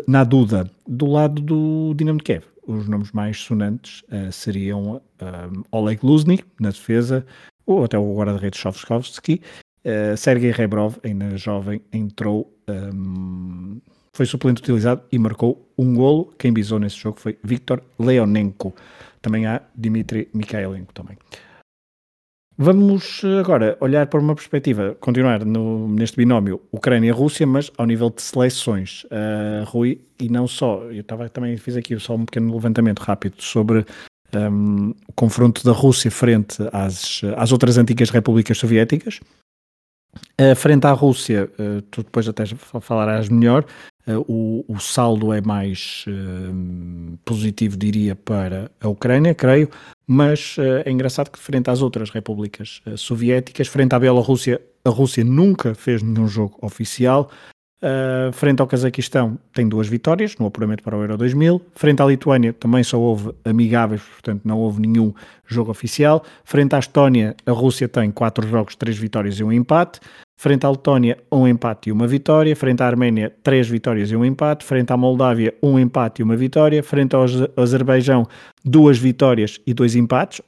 Naduda. 0.09 0.69
Do 0.89 1.07
lado 1.07 1.41
do 1.41 1.95
Dinamo 1.95 2.19
de 2.19 2.25
Kiev, 2.25 2.52
os 2.67 2.89
nomes 2.89 3.13
mais 3.13 3.39
sonantes 3.39 4.03
uh, 4.03 4.31
seriam 4.33 4.97
uh, 4.97 5.65
Oleg 5.71 6.01
Luznik, 6.05 6.45
na 6.61 6.71
defesa, 6.71 7.27
ou 7.67 7.85
até 7.85 7.99
o 7.99 8.15
guarda-redes 8.15 8.61
Shovskovski. 8.61 9.41
Uh, 9.85 10.17
Sergei 10.17 10.51
Rebrov, 10.51 10.97
ainda 11.03 11.37
jovem, 11.37 11.81
entrou, 11.93 12.57
um, 12.69 13.81
foi 14.13 14.27
suplente 14.27 14.63
utilizado 14.63 15.03
e 15.11 15.19
marcou 15.19 15.69
um 15.77 15.95
golo. 15.95 16.33
Quem 16.39 16.53
bisou 16.53 16.79
nesse 16.79 16.97
jogo 16.97 17.19
foi 17.19 17.39
Viktor 17.43 17.83
Leonenko. 17.99 18.75
Também 19.21 19.47
há 19.47 19.61
Dmitry 19.75 20.29
Mikhailenko 20.33 20.93
também. 20.93 21.17
Vamos 22.57 23.23
agora 23.41 23.77
olhar 23.81 24.07
para 24.07 24.21
uma 24.21 24.35
perspectiva, 24.35 24.95
continuar 25.01 25.45
no, 25.45 25.89
neste 25.89 26.17
binómio 26.17 26.61
Ucrânia-Rússia, 26.71 27.47
mas 27.47 27.73
ao 27.79 27.87
nível 27.87 28.11
de 28.11 28.21
seleções, 28.21 29.05
uh, 29.05 29.65
Rui, 29.65 30.01
e 30.21 30.29
não 30.29 30.47
só, 30.47 30.83
eu 30.85 31.01
estava, 31.01 31.29
também 31.31 31.57
fiz 31.57 31.77
aqui 31.77 31.99
só 31.99 32.15
um 32.15 32.27
pequeno 32.27 32.53
levantamento 32.53 33.01
rápido 33.01 33.43
sobre 33.43 33.87
um, 34.37 34.91
o 35.09 35.13
confronto 35.15 35.65
da 35.65 35.73
Rússia 35.73 36.11
frente 36.11 36.59
às, 36.73 37.23
às 37.37 37.53
outras 37.53 37.79
antigas 37.79 38.11
repúblicas 38.11 38.59
soviéticas. 38.59 39.21
Uh, 40.39 40.55
frente 40.55 40.87
à 40.87 40.93
Rússia, 40.93 41.51
uh, 41.59 41.81
tu 41.91 42.03
depois 42.03 42.29
até 42.29 42.45
falarás 42.81 43.31
melhor, 43.31 43.65
o, 44.07 44.65
o, 44.67 44.81
saldo 44.81 45.33
é 45.33 45.41
mais 45.41 46.05
uh, 46.09 47.19
positivo, 47.25 47.77
diria, 47.77 48.17
para 48.17 48.71
a 48.81 48.89
Ucrânia, 48.89 49.35
creio, 49.35 49.71
mas 50.07 50.57
uh, 50.59 50.83
é 50.85 50.91
engraçado 50.91 51.31
que, 51.31 51.39
frente 51.39 51.71
às 51.71 51.83
outras 51.83 52.11
repúblicas 52.11 52.83
soviéticas, 52.97 53.69
frente 53.69 53.95
à 53.95 53.99
Bielorrússia, 53.99 54.61
a 54.85 54.91
Rússia 54.91 55.23
nunca 55.23 55.75
fez 55.75 56.03
nenhum 56.03 56.27
jogo 56.27 56.59
oficial. 56.61 57.31
frente 58.33 58.61
ao 58.61 58.67
Cazaquistão, 58.67 59.39
tem 59.53 59.69
duas 59.69 59.87
vitórias 59.87 60.37
no 60.37 60.47
apuramento 60.47 60.83
para 60.83 60.97
o 60.97 61.01
Euro 61.01 61.17
2000. 61.17 61.63
Frente 61.75 62.03
à 62.03 62.07
Lituânia, 62.07 62.53
também 62.53 62.83
só 62.83 62.99
houve 62.99 63.33
amigáveis, 63.45 64.03
portanto, 64.03 64.43
não 64.45 64.59
houve 64.59 64.81
nenhum 64.81 65.15
jogo 65.47 65.71
oficial. 65.71 66.25
Frente 66.45 66.75
à 66.75 66.81
Estónia, 66.81 67.37
a 67.47 67.53
Rússia 67.53 67.89
tem 67.89 68.11
quatro 68.11 68.47
jogos, 68.49 68.75
três 68.75 68.99
vitórias 68.99 69.39
e 69.39 69.45
um 69.45 69.53
empate. 69.53 70.01
Frente 70.43 70.67
à 70.67 70.71
Letónia, 70.71 71.19
um 71.31 71.47
empate 71.47 71.89
e 71.89 71.93
uma 71.93 72.05
vitória. 72.05 72.57
Frente 72.57 72.83
à 72.83 72.87
Arménia, 72.89 73.33
três 73.45 73.69
vitórias 73.69 74.11
e 74.11 74.17
um 74.17 74.25
empate. 74.25 74.65
Frente 74.65 74.93
à 74.93 74.97
Moldávia, 74.97 75.55
um 75.63 75.79
empate 75.79 76.21
e 76.21 76.25
uma 76.25 76.35
vitória. 76.35 76.83
Frente 76.83 77.15
ao 77.15 77.25
Azerbaijão, 77.57 78.27
duas 78.65 78.99
vitórias 78.99 79.61
e 79.65 79.73
dois 79.73 79.95
empates, 79.95 80.43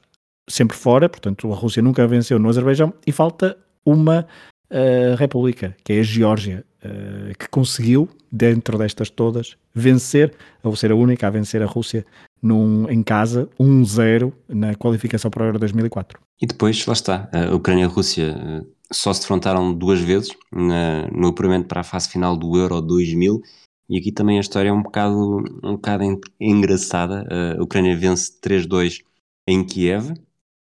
sempre 0.49 0.75
fora. 0.75 1.07
Portanto, 1.07 1.49
a 1.49 1.55
Rússia 1.55 1.81
nunca 1.81 2.05
venceu 2.05 2.37
no 2.37 2.49
Azerbaijão. 2.49 2.93
E 3.07 3.11
falta 3.13 3.57
uma 3.85 4.27
uh, 4.69 5.15
república, 5.15 5.73
que 5.81 5.93
é 5.93 6.01
a 6.01 6.03
Geórgia, 6.03 6.65
uh, 6.83 7.33
que 7.39 7.47
conseguiu, 7.47 8.09
dentro 8.29 8.77
destas 8.77 9.09
todas, 9.09 9.55
vencer, 9.73 10.33
ou 10.61 10.75
ser 10.75 10.91
a 10.91 10.95
única 10.95 11.25
a 11.25 11.29
vencer 11.29 11.61
a 11.61 11.65
Rússia 11.65 12.05
num, 12.43 12.85
em 12.89 13.01
casa, 13.01 13.47
1-0 13.57 14.33
na 14.49 14.75
qualificação 14.75 15.31
para 15.31 15.43
o 15.43 15.45
Euro 15.45 15.59
2004. 15.59 16.19
E 16.41 16.45
depois, 16.45 16.85
lá 16.85 16.91
está, 16.91 17.29
a 17.31 17.55
Ucrânia 17.55 17.83
e 17.83 17.85
a 17.85 17.87
Rússia 17.87 18.35
eh, 18.37 18.74
só 18.91 19.13
se 19.13 19.21
defrontaram 19.21 19.73
duas 19.73 19.99
vezes 19.99 20.29
na, 20.51 21.07
no 21.11 21.29
apuramento 21.29 21.67
para 21.67 21.81
a 21.81 21.83
fase 21.83 22.09
final 22.09 22.35
do 22.37 22.57
Euro 22.57 22.81
2000 22.81 23.41
e 23.87 23.97
aqui 23.97 24.11
também 24.11 24.37
a 24.37 24.41
história 24.41 24.69
é 24.69 24.73
um 24.73 24.81
bocado, 24.81 25.37
um 25.63 25.73
bocado 25.73 26.03
engraçada. 26.39 27.27
A 27.57 27.61
Ucrânia 27.61 27.95
vence 27.95 28.31
3-2 28.41 29.03
em 29.47 29.63
Kiev, 29.63 30.13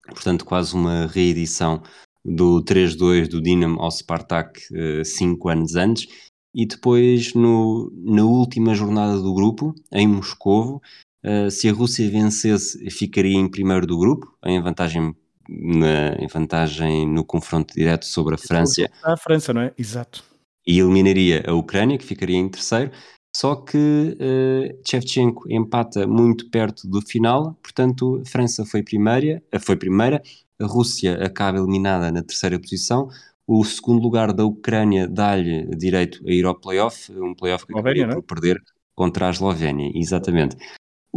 portanto 0.08 0.44
quase 0.44 0.74
uma 0.74 1.06
reedição 1.06 1.82
do 2.24 2.62
3-2 2.64 3.28
do 3.28 3.40
Dinamo 3.40 3.80
ao 3.80 3.90
Spartak 3.90 4.60
uh, 4.72 5.04
cinco 5.04 5.48
anos 5.48 5.76
antes. 5.76 6.08
E 6.52 6.66
depois, 6.66 7.34
no, 7.34 7.92
na 7.94 8.24
última 8.24 8.74
jornada 8.74 9.20
do 9.20 9.34
grupo, 9.34 9.74
em 9.92 10.08
Moscovo, 10.08 10.82
uh, 11.24 11.50
se 11.50 11.68
a 11.68 11.72
Rússia 11.72 12.10
vencesse, 12.10 12.90
ficaria 12.90 13.36
em 13.36 13.48
primeiro 13.48 13.86
do 13.86 13.98
grupo, 13.98 14.34
em 14.44 14.60
vantagem 14.60 15.14
na, 15.48 16.14
em 16.18 16.26
vantagem 16.26 17.06
no 17.06 17.24
confronto 17.24 17.74
direto 17.74 18.06
sobre 18.06 18.34
a 18.34 18.38
França. 18.38 18.88
A 19.02 19.16
França, 19.16 19.52
não 19.52 19.62
é? 19.62 19.72
Exato. 19.78 20.24
E 20.66 20.78
eliminaria 20.78 21.44
a 21.46 21.52
Ucrânia, 21.52 21.98
que 21.98 22.04
ficaria 22.04 22.36
em 22.36 22.48
terceiro. 22.48 22.90
Só 23.36 23.54
que 23.54 23.76
uh, 23.76 24.80
Shevchenko 24.88 25.44
empata 25.52 26.06
muito 26.06 26.48
perto 26.48 26.88
do 26.88 27.02
final, 27.02 27.54
portanto, 27.62 28.22
a 28.22 28.28
França 28.28 28.64
foi 28.64 28.82
primeira, 28.82 29.42
eh, 29.52 29.58
foi 29.58 29.76
primeira, 29.76 30.22
a 30.58 30.64
Rússia 30.64 31.22
acaba 31.22 31.58
eliminada 31.58 32.10
na 32.10 32.22
terceira 32.22 32.58
posição, 32.58 33.10
o 33.46 33.62
segundo 33.62 34.02
lugar 34.02 34.32
da 34.32 34.44
Ucrânia 34.44 35.06
dá-lhe 35.06 35.66
direito 35.76 36.26
a 36.26 36.32
ir 36.32 36.46
ao 36.46 36.58
playoff, 36.58 37.12
um 37.12 37.34
playoff 37.34 37.66
que 37.66 37.74
acabaria 37.74 38.08
por 38.08 38.22
perder 38.22 38.62
contra 38.94 39.26
a 39.26 39.30
Eslovénia, 39.30 39.92
exatamente. 39.94 40.56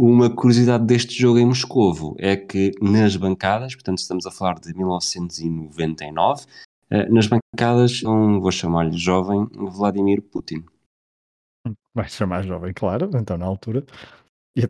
Uma 0.02 0.34
curiosidade 0.34 0.86
deste 0.86 1.14
jogo 1.14 1.38
em 1.38 1.44
Moscovo 1.44 2.16
é 2.18 2.34
que 2.34 2.72
nas 2.80 3.16
bancadas, 3.16 3.74
portanto 3.74 3.98
estamos 3.98 4.24
a 4.24 4.30
falar 4.30 4.58
de 4.58 4.72
1999, 4.74 6.46
eh, 6.88 7.06
nas 7.10 7.26
bancadas, 7.26 8.02
um, 8.02 8.40
vou 8.40 8.50
chamar-lhe 8.50 8.96
jovem, 8.96 9.46
Vladimir 9.52 10.22
Putin. 10.22 10.64
Vai 11.94 12.08
chamar 12.08 12.44
jovem, 12.44 12.72
claro, 12.72 13.10
então 13.12 13.36
na 13.36 13.44
altura. 13.44 13.84
E 14.56 14.62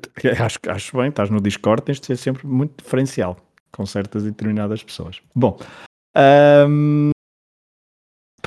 acho, 0.43 0.59
acho 0.69 0.97
bem, 0.97 1.11
estás 1.11 1.31
no 1.31 1.41
Discord, 1.41 1.85
tens 1.85 2.01
de 2.01 2.07
ser 2.07 2.17
sempre 2.17 2.45
muito 2.45 2.83
diferencial 2.83 3.37
com 3.71 3.87
certas 3.87 4.25
e 4.25 4.33
determinadas 4.33 4.83
pessoas. 4.83 5.23
Bom, 5.33 5.57
para 6.13 6.67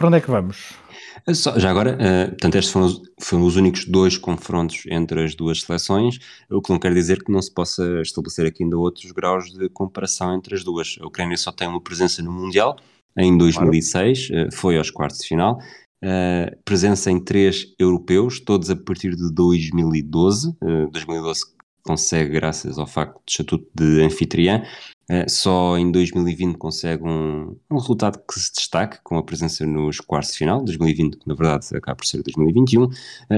onde 0.06 0.18
é 0.18 0.20
que 0.22 0.30
vamos? 0.30 0.83
Só, 1.32 1.58
já 1.58 1.70
agora, 1.70 1.96
uh, 1.96 2.30
portanto, 2.32 2.56
estes 2.56 2.74
foram 2.74 2.86
os, 2.88 3.02
foram 3.22 3.46
os, 3.46 3.56
únicos 3.56 3.86
dois 3.86 4.18
confrontos 4.18 4.84
entre 4.88 5.24
as 5.24 5.36
duas 5.36 5.62
seleções, 5.62 6.20
o 6.52 6.62
que 6.62 6.70
não 6.70 6.80
quer 6.80 6.94
dizer 6.94 7.24
que 7.24 7.32
não 7.32 7.42
se 7.42 7.54
possa 7.54 8.02
estabelecer 8.02 8.46
aqui 8.46 8.64
ainda 8.64 8.78
outros 8.78 9.12
graus 9.12 9.52
de 9.54 9.70
comparação 9.70 10.36
entre 10.36 10.54
as 10.54 10.64
duas. 10.64 10.98
A 11.00 11.08
Ucrânia 11.08 11.38
só 11.38 11.52
tem 11.52 11.68
uma 11.68 11.80
presença 11.80 12.22
no 12.22 12.32
Mundial, 12.32 12.76
em 13.18 13.38
2006, 13.38 14.28
claro. 14.28 14.48
uh, 14.48 14.56
foi 14.56 14.78
aos 14.78 14.92
quartos 14.92 15.20
de 15.20 15.28
final, 15.28 15.60
uh, 16.04 16.58
presença 16.66 17.10
em 17.10 17.24
três 17.24 17.74
europeus, 17.80 18.42
todos 18.42 18.70
a 18.70 18.76
partir 18.76 19.16
de 19.16 19.32
2012, 19.32 20.58
2012 20.92 21.54
consegue 21.84 22.32
graças 22.32 22.78
ao 22.78 22.88
facto 22.88 23.22
de 23.26 23.32
estatuto 23.32 23.68
de 23.76 24.02
anfitriã, 24.02 24.64
Uh, 25.12 25.30
só 25.30 25.78
em 25.78 25.92
2020 25.92 26.58
consegue 26.58 27.04
um, 27.04 27.58
um, 27.70 27.78
resultado 27.78 28.20
que 28.26 28.40
se 28.40 28.54
destaque 28.54 29.00
com 29.04 29.18
a 29.18 29.24
presença 29.24 29.66
nos 29.66 30.00
quartos 30.00 30.32
de 30.32 30.38
final, 30.38 30.64
2020, 30.64 31.18
que 31.18 31.28
na 31.28 31.36
verdade 31.36 31.68
acaba 31.76 31.98
por 31.98 32.06
ser 32.06 32.24
2021. 32.24 32.86
Uh, 32.86 32.92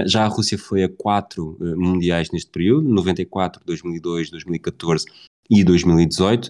já 0.05 0.25
a 0.25 0.27
Rússia 0.27 0.59
foi 0.59 0.83
a 0.83 0.89
quatro 0.89 1.57
uh, 1.59 1.75
mundiais 1.75 2.29
neste 2.31 2.51
período, 2.51 2.87
94, 2.87 3.63
2002, 3.65 4.29
2014 4.29 5.05
e 5.49 5.63
2018. 5.63 6.49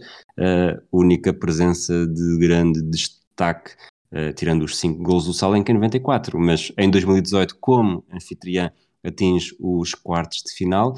única 0.92 1.34
presença 1.34 2.06
de 2.08 2.38
grande 2.40 2.82
destaque, 2.82 3.72
tirando 4.36 4.64
os 4.64 4.78
cinco 4.78 5.04
gols 5.04 5.26
do 5.26 5.34
Salenka 5.34 5.72
em 5.72 5.76
94, 5.76 6.40
mas 6.40 6.72
em 6.78 6.90
2018, 6.90 7.58
como 7.60 8.06
anfitriã, 8.10 8.72
atinge 9.06 9.56
os 9.60 9.94
quartos 9.94 10.42
de 10.44 10.54
final. 10.54 10.96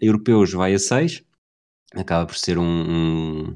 europeus 0.00 0.52
vai 0.52 0.74
a 0.74 0.78
seis 0.78 1.22
acaba 1.94 2.26
por 2.26 2.36
ser 2.36 2.58
um, 2.58 2.64
um, 2.64 3.54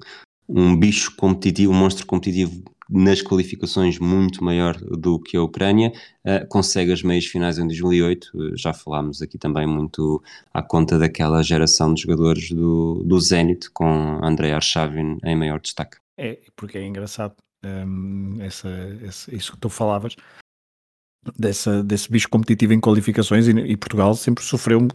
um 0.48 0.76
bicho 0.76 1.14
competitivo, 1.16 1.72
um 1.72 1.76
monstro 1.76 2.06
competitivo 2.06 2.62
nas 2.88 3.20
qualificações 3.20 3.98
muito 3.98 4.44
maior 4.44 4.76
do 4.76 5.18
que 5.18 5.36
a 5.36 5.42
Ucrânia, 5.42 5.92
uh, 6.24 6.46
consegue 6.48 6.92
as 6.92 7.02
meias 7.02 7.26
finais 7.26 7.58
em 7.58 7.66
2008, 7.66 8.30
uh, 8.32 8.56
já 8.56 8.72
falámos 8.72 9.20
aqui 9.20 9.36
também 9.36 9.66
muito 9.66 10.22
à 10.54 10.62
conta 10.62 10.96
daquela 10.96 11.42
geração 11.42 11.92
de 11.92 12.02
jogadores 12.02 12.50
do, 12.50 13.02
do 13.04 13.20
Zenit, 13.20 13.70
com 13.70 14.20
Andrei 14.22 14.52
Arshavin 14.52 15.18
em 15.24 15.34
maior 15.34 15.60
destaque. 15.60 15.96
É, 16.16 16.38
porque 16.54 16.78
é 16.78 16.86
engraçado 16.86 17.34
um, 17.64 18.36
essa, 18.40 18.68
essa, 19.02 19.34
isso 19.34 19.52
que 19.52 19.58
tu 19.58 19.68
falavas, 19.68 20.14
dessa, 21.38 21.82
desse 21.82 22.10
bicho 22.10 22.28
competitivo 22.28 22.72
em 22.72 22.80
qualificações 22.80 23.48
e, 23.48 23.52
e, 23.52 23.76
Portugal 23.76 24.14
sempre 24.14 24.44
sofreu, 24.44 24.86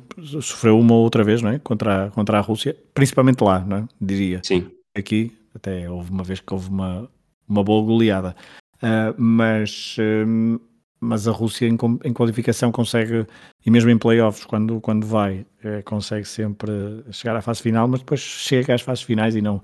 sofreu 0.41 0.79
uma 0.79 0.95
outra 0.95 1.23
vez, 1.23 1.41
não 1.41 1.51
é? 1.51 1.59
Contra 1.59 2.05
a, 2.05 2.11
contra 2.11 2.37
a 2.37 2.41
Rússia, 2.41 2.75
principalmente 2.93 3.43
lá, 3.43 3.59
não 3.59 3.77
é? 3.77 3.87
Diria. 3.99 4.41
Sim. 4.43 4.69
Aqui, 4.95 5.31
até 5.55 5.89
houve 5.89 6.11
uma 6.11 6.23
vez 6.23 6.39
que 6.39 6.53
houve 6.53 6.69
uma, 6.69 7.09
uma 7.47 7.63
boa 7.63 7.83
goleada. 7.85 8.35
Uh, 8.77 9.13
mas, 9.17 9.95
um, 9.99 10.59
mas 10.99 11.27
a 11.27 11.31
Rússia 11.31 11.67
em, 11.67 11.77
em, 12.03 12.13
qualificação 12.13 12.71
consegue, 12.71 13.25
e 13.65 13.71
mesmo 13.71 13.89
em 13.89 13.97
playoffs, 13.97 14.45
quando, 14.45 14.81
quando 14.81 15.05
vai, 15.05 15.45
é, 15.63 15.81
consegue 15.81 16.25
sempre 16.25 16.71
chegar 17.11 17.35
à 17.35 17.41
fase 17.41 17.61
final, 17.61 17.87
mas 17.87 17.99
depois 17.99 18.19
chega 18.19 18.73
às 18.73 18.81
fases 18.81 19.03
finais 19.03 19.35
e 19.35 19.41
não 19.41 19.61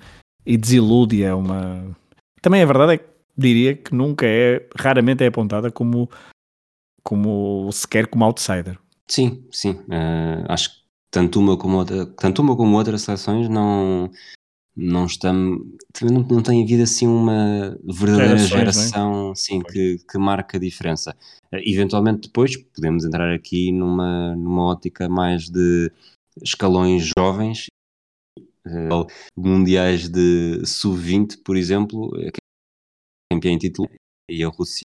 e 0.47 0.57
desilude. 0.57 1.21
É 1.23 1.33
uma. 1.33 1.85
Também 2.41 2.63
a 2.63 2.65
verdade 2.65 2.93
é 2.93 2.97
que 2.97 3.05
diria 3.37 3.75
que 3.75 3.93
nunca 3.93 4.25
é, 4.25 4.65
raramente 4.75 5.23
é 5.23 5.27
apontada 5.27 5.69
como 5.69 6.09
como 7.07 7.71
sequer 7.71 8.05
como 8.07 8.25
outsider. 8.25 8.77
Sim, 9.07 9.47
sim. 9.49 9.71
Uh, 9.87 10.43
acho 10.49 10.71
que 10.71 10.81
tanto 11.09 11.39
uma 11.39 11.57
como 11.57 11.77
outra, 11.77 12.05
tanto 12.05 12.41
uma 12.41 12.53
como 12.57 12.75
outras 12.75 13.03
seleções 13.03 13.47
não 13.47 14.11
não 14.75 15.05
estamos 15.05 15.65
não, 16.01 16.21
não 16.21 16.43
tem 16.43 16.61
havido 16.61 16.83
assim 16.83 17.07
uma 17.07 17.79
verdadeira 17.81 18.37
Gerações, 18.37 18.51
é? 18.51 18.57
geração 18.57 19.31
é? 19.31 19.35
sim, 19.35 19.61
que, 19.61 19.99
que 19.99 20.17
marca 20.17 20.57
a 20.57 20.59
diferença. 20.59 21.15
Uh, 21.45 21.61
eventualmente 21.65 22.27
depois 22.27 22.57
podemos 22.57 23.05
entrar 23.05 23.33
aqui 23.33 23.71
numa, 23.71 24.35
numa 24.35 24.65
ótica 24.65 25.07
mais 25.07 25.49
de 25.49 25.89
escalões 26.43 27.09
jovens, 27.17 27.67
uh, 28.37 29.07
mundiais 29.33 30.09
de 30.09 30.61
sub-20, 30.65 31.41
por 31.41 31.55
exemplo, 31.55 32.11
campeão 33.31 33.53
em 33.53 33.57
título 33.57 33.89
e 34.29 34.43
a 34.43 34.49
Rússia 34.49 34.83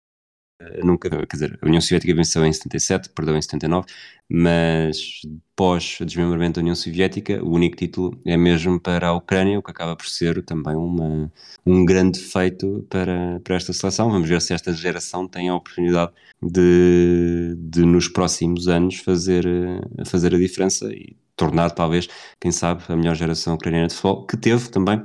nunca, 0.84 1.08
quer 1.08 1.26
dizer, 1.36 1.58
a 1.60 1.66
União 1.66 1.80
Soviética 1.80 2.14
venceu 2.14 2.44
em 2.44 2.52
77, 2.52 3.10
perdeu 3.10 3.36
em 3.36 3.42
79, 3.42 3.86
mas 4.28 5.22
pós 5.56 5.98
o 6.00 6.04
desmembramento 6.04 6.54
da 6.54 6.60
União 6.60 6.74
Soviética, 6.74 7.42
o 7.42 7.50
único 7.50 7.76
título 7.76 8.20
é 8.24 8.36
mesmo 8.36 8.78
para 8.78 9.08
a 9.08 9.12
Ucrânia, 9.12 9.58
o 9.58 9.62
que 9.62 9.70
acaba 9.70 9.96
por 9.96 10.06
ser 10.06 10.42
também 10.44 10.74
uma, 10.74 11.32
um 11.66 11.84
grande 11.84 12.18
feito 12.18 12.86
para, 12.88 13.40
para 13.42 13.56
esta 13.56 13.72
seleção. 13.72 14.10
Vamos 14.10 14.28
ver 14.28 14.40
se 14.40 14.54
esta 14.54 14.72
geração 14.72 15.26
tem 15.26 15.48
a 15.48 15.54
oportunidade 15.54 16.12
de, 16.42 17.54
de 17.58 17.84
nos 17.84 18.08
próximos 18.08 18.68
anos 18.68 18.96
fazer, 18.96 19.44
fazer 20.06 20.34
a 20.34 20.38
diferença 20.38 20.92
e 20.92 21.16
tornar 21.36 21.70
talvez, 21.70 22.06
quem 22.38 22.52
sabe, 22.52 22.82
a 22.88 22.96
melhor 22.96 23.16
geração 23.16 23.54
ucraniana 23.54 23.88
de 23.88 23.94
futebol, 23.94 24.26
que 24.26 24.36
teve 24.36 24.68
também 24.68 25.02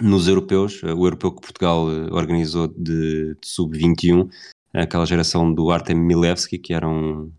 nos 0.00 0.28
europeus, 0.28 0.82
o 0.82 0.86
europeu 0.86 1.32
que 1.32 1.42
Portugal 1.42 1.84
organizou 2.10 2.68
de, 2.68 3.34
de 3.34 3.46
sub-21, 3.46 4.28
aquela 4.72 5.06
geração 5.06 5.52
do 5.52 5.70
Artem 5.70 5.96
Milevski, 5.96 6.58
que 6.58 6.72
era 6.72 6.88
um, 6.88 7.32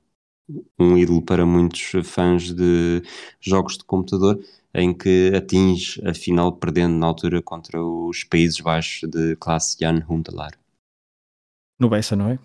um 0.79 0.97
ídolo 0.97 1.21
para 1.21 1.45
muitos 1.45 1.91
fãs 2.03 2.53
de 2.53 3.01
jogos 3.39 3.77
de 3.77 3.83
computador, 3.83 4.39
em 4.73 4.93
que 4.93 5.31
atinge 5.35 6.01
a 6.07 6.13
final 6.13 6.53
perdendo 6.53 6.95
na 6.95 7.07
altura 7.07 7.41
contra 7.41 7.83
os 7.83 8.23
Países 8.23 8.59
Baixos 8.59 9.09
de 9.09 9.35
classe 9.37 9.77
Jan 9.79 10.05
Huntelaar. 10.09 10.57
No 11.79 11.89
Bessa, 11.89 12.15
não 12.15 12.29
é? 12.29 12.39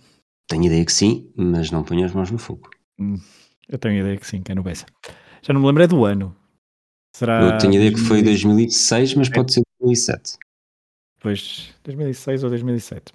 Tenho 0.49 0.65
ideia 0.65 0.85
que 0.85 0.93
sim, 0.93 1.31
mas 1.37 1.71
não 1.71 1.85
ponho 1.85 2.05
as 2.05 2.13
mãos 2.13 2.31
no 2.31 2.39
fogo. 2.39 2.71
Hum, 2.99 3.17
eu 3.69 3.79
tenho 3.79 4.01
ideia 4.01 4.17
que 4.17 4.27
sim, 4.27 4.43
que 4.43 4.53
é 4.53 4.55
no 4.55 4.63
Bessa. 4.63 4.87
Já 5.43 5.53
não 5.53 5.61
me 5.61 5.67
lembrei 5.67 5.87
do 5.87 6.05
ano. 6.05 6.35
Será 7.15 7.43
eu 7.43 7.59
tenho 7.59 7.75
ideia 7.75 7.93
que 7.93 8.01
foi 8.01 8.23
2006, 8.23 9.15
mas 9.15 9.29
pode 9.29 9.53
ser 9.53 9.63
2007. 9.81 10.39
Pois, 11.21 11.75
2006 11.83 12.45
ou 12.45 12.51
2007. 12.51 13.13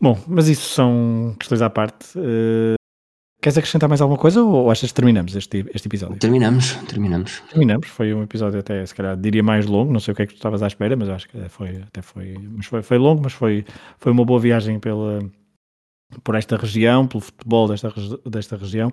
Bom, 0.00 0.18
mas 0.26 0.48
isso 0.48 0.70
são 0.70 1.36
questões 1.38 1.60
à 1.60 1.68
parte. 1.68 2.18
Uh, 2.18 2.74
queres 3.42 3.58
acrescentar 3.58 3.88
mais 3.88 4.00
alguma 4.00 4.18
coisa 4.18 4.42
ou 4.42 4.70
achas 4.70 4.90
que 4.90 4.94
terminamos 4.94 5.36
este, 5.36 5.66
este 5.74 5.88
episódio? 5.88 6.16
Terminamos, 6.18 6.74
terminamos. 6.88 7.40
Terminamos, 7.50 7.86
foi 7.88 8.14
um 8.14 8.22
episódio 8.22 8.60
até, 8.60 8.84
se 8.86 8.94
calhar, 8.94 9.14
diria 9.16 9.42
mais 9.42 9.66
longo, 9.66 9.92
não 9.92 10.00
sei 10.00 10.12
o 10.12 10.14
que 10.16 10.22
é 10.22 10.26
que 10.26 10.32
tu 10.32 10.36
estavas 10.36 10.62
à 10.62 10.66
espera, 10.66 10.96
mas 10.96 11.10
acho 11.10 11.28
que 11.28 11.48
foi, 11.50 11.82
até 11.82 12.00
foi, 12.00 12.34
mas 12.38 12.66
foi, 12.66 12.82
foi 12.82 12.98
longo, 12.98 13.22
mas 13.22 13.34
foi, 13.34 13.64
foi 13.98 14.12
uma 14.12 14.24
boa 14.24 14.40
viagem 14.40 14.80
pela, 14.80 15.20
por 16.24 16.34
esta 16.34 16.56
região, 16.56 17.06
pelo 17.06 17.20
futebol 17.20 17.68
desta, 17.68 17.92
desta 18.24 18.56
região. 18.56 18.88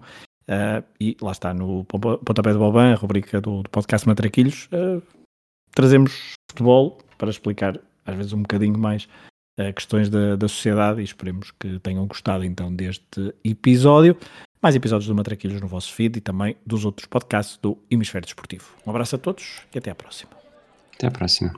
Uh, 0.49 0.83
e 0.99 1.17
lá 1.21 1.31
está, 1.31 1.53
no 1.53 1.83
Pontapé 1.85 2.51
de 2.51 2.57
Boban, 2.57 2.93
a 2.93 2.95
rubrica 2.95 3.39
do, 3.39 3.63
do 3.63 3.69
podcast 3.69 4.07
Matraquilhos, 4.07 4.69
uh, 4.73 5.01
trazemos 5.71 6.33
futebol 6.49 6.97
para 7.17 7.29
explicar, 7.29 7.79
às 8.05 8.15
vezes, 8.15 8.33
um 8.33 8.41
bocadinho 8.41 8.77
mais 8.77 9.07
questões 9.73 10.09
da, 10.09 10.35
da 10.35 10.47
sociedade 10.47 11.01
e 11.01 11.03
esperemos 11.03 11.51
que 11.59 11.79
tenham 11.79 12.05
gostado 12.05 12.43
então 12.43 12.73
deste 12.73 13.33
episódio. 13.43 14.15
Mais 14.61 14.75
episódios 14.75 15.07
do 15.07 15.15
Matraquilhos 15.15 15.61
no 15.61 15.67
vosso 15.67 15.93
feed 15.93 16.17
e 16.17 16.21
também 16.21 16.55
dos 16.65 16.85
outros 16.85 17.07
podcasts 17.07 17.57
do 17.57 17.77
Hemisfério 17.89 18.25
Desportivo. 18.25 18.65
Um 18.85 18.89
abraço 18.89 19.15
a 19.15 19.19
todos 19.19 19.61
e 19.73 19.77
até 19.77 19.91
à 19.91 19.95
próxima. 19.95 20.31
Até 20.95 21.07
à 21.07 21.11
próxima. 21.11 21.53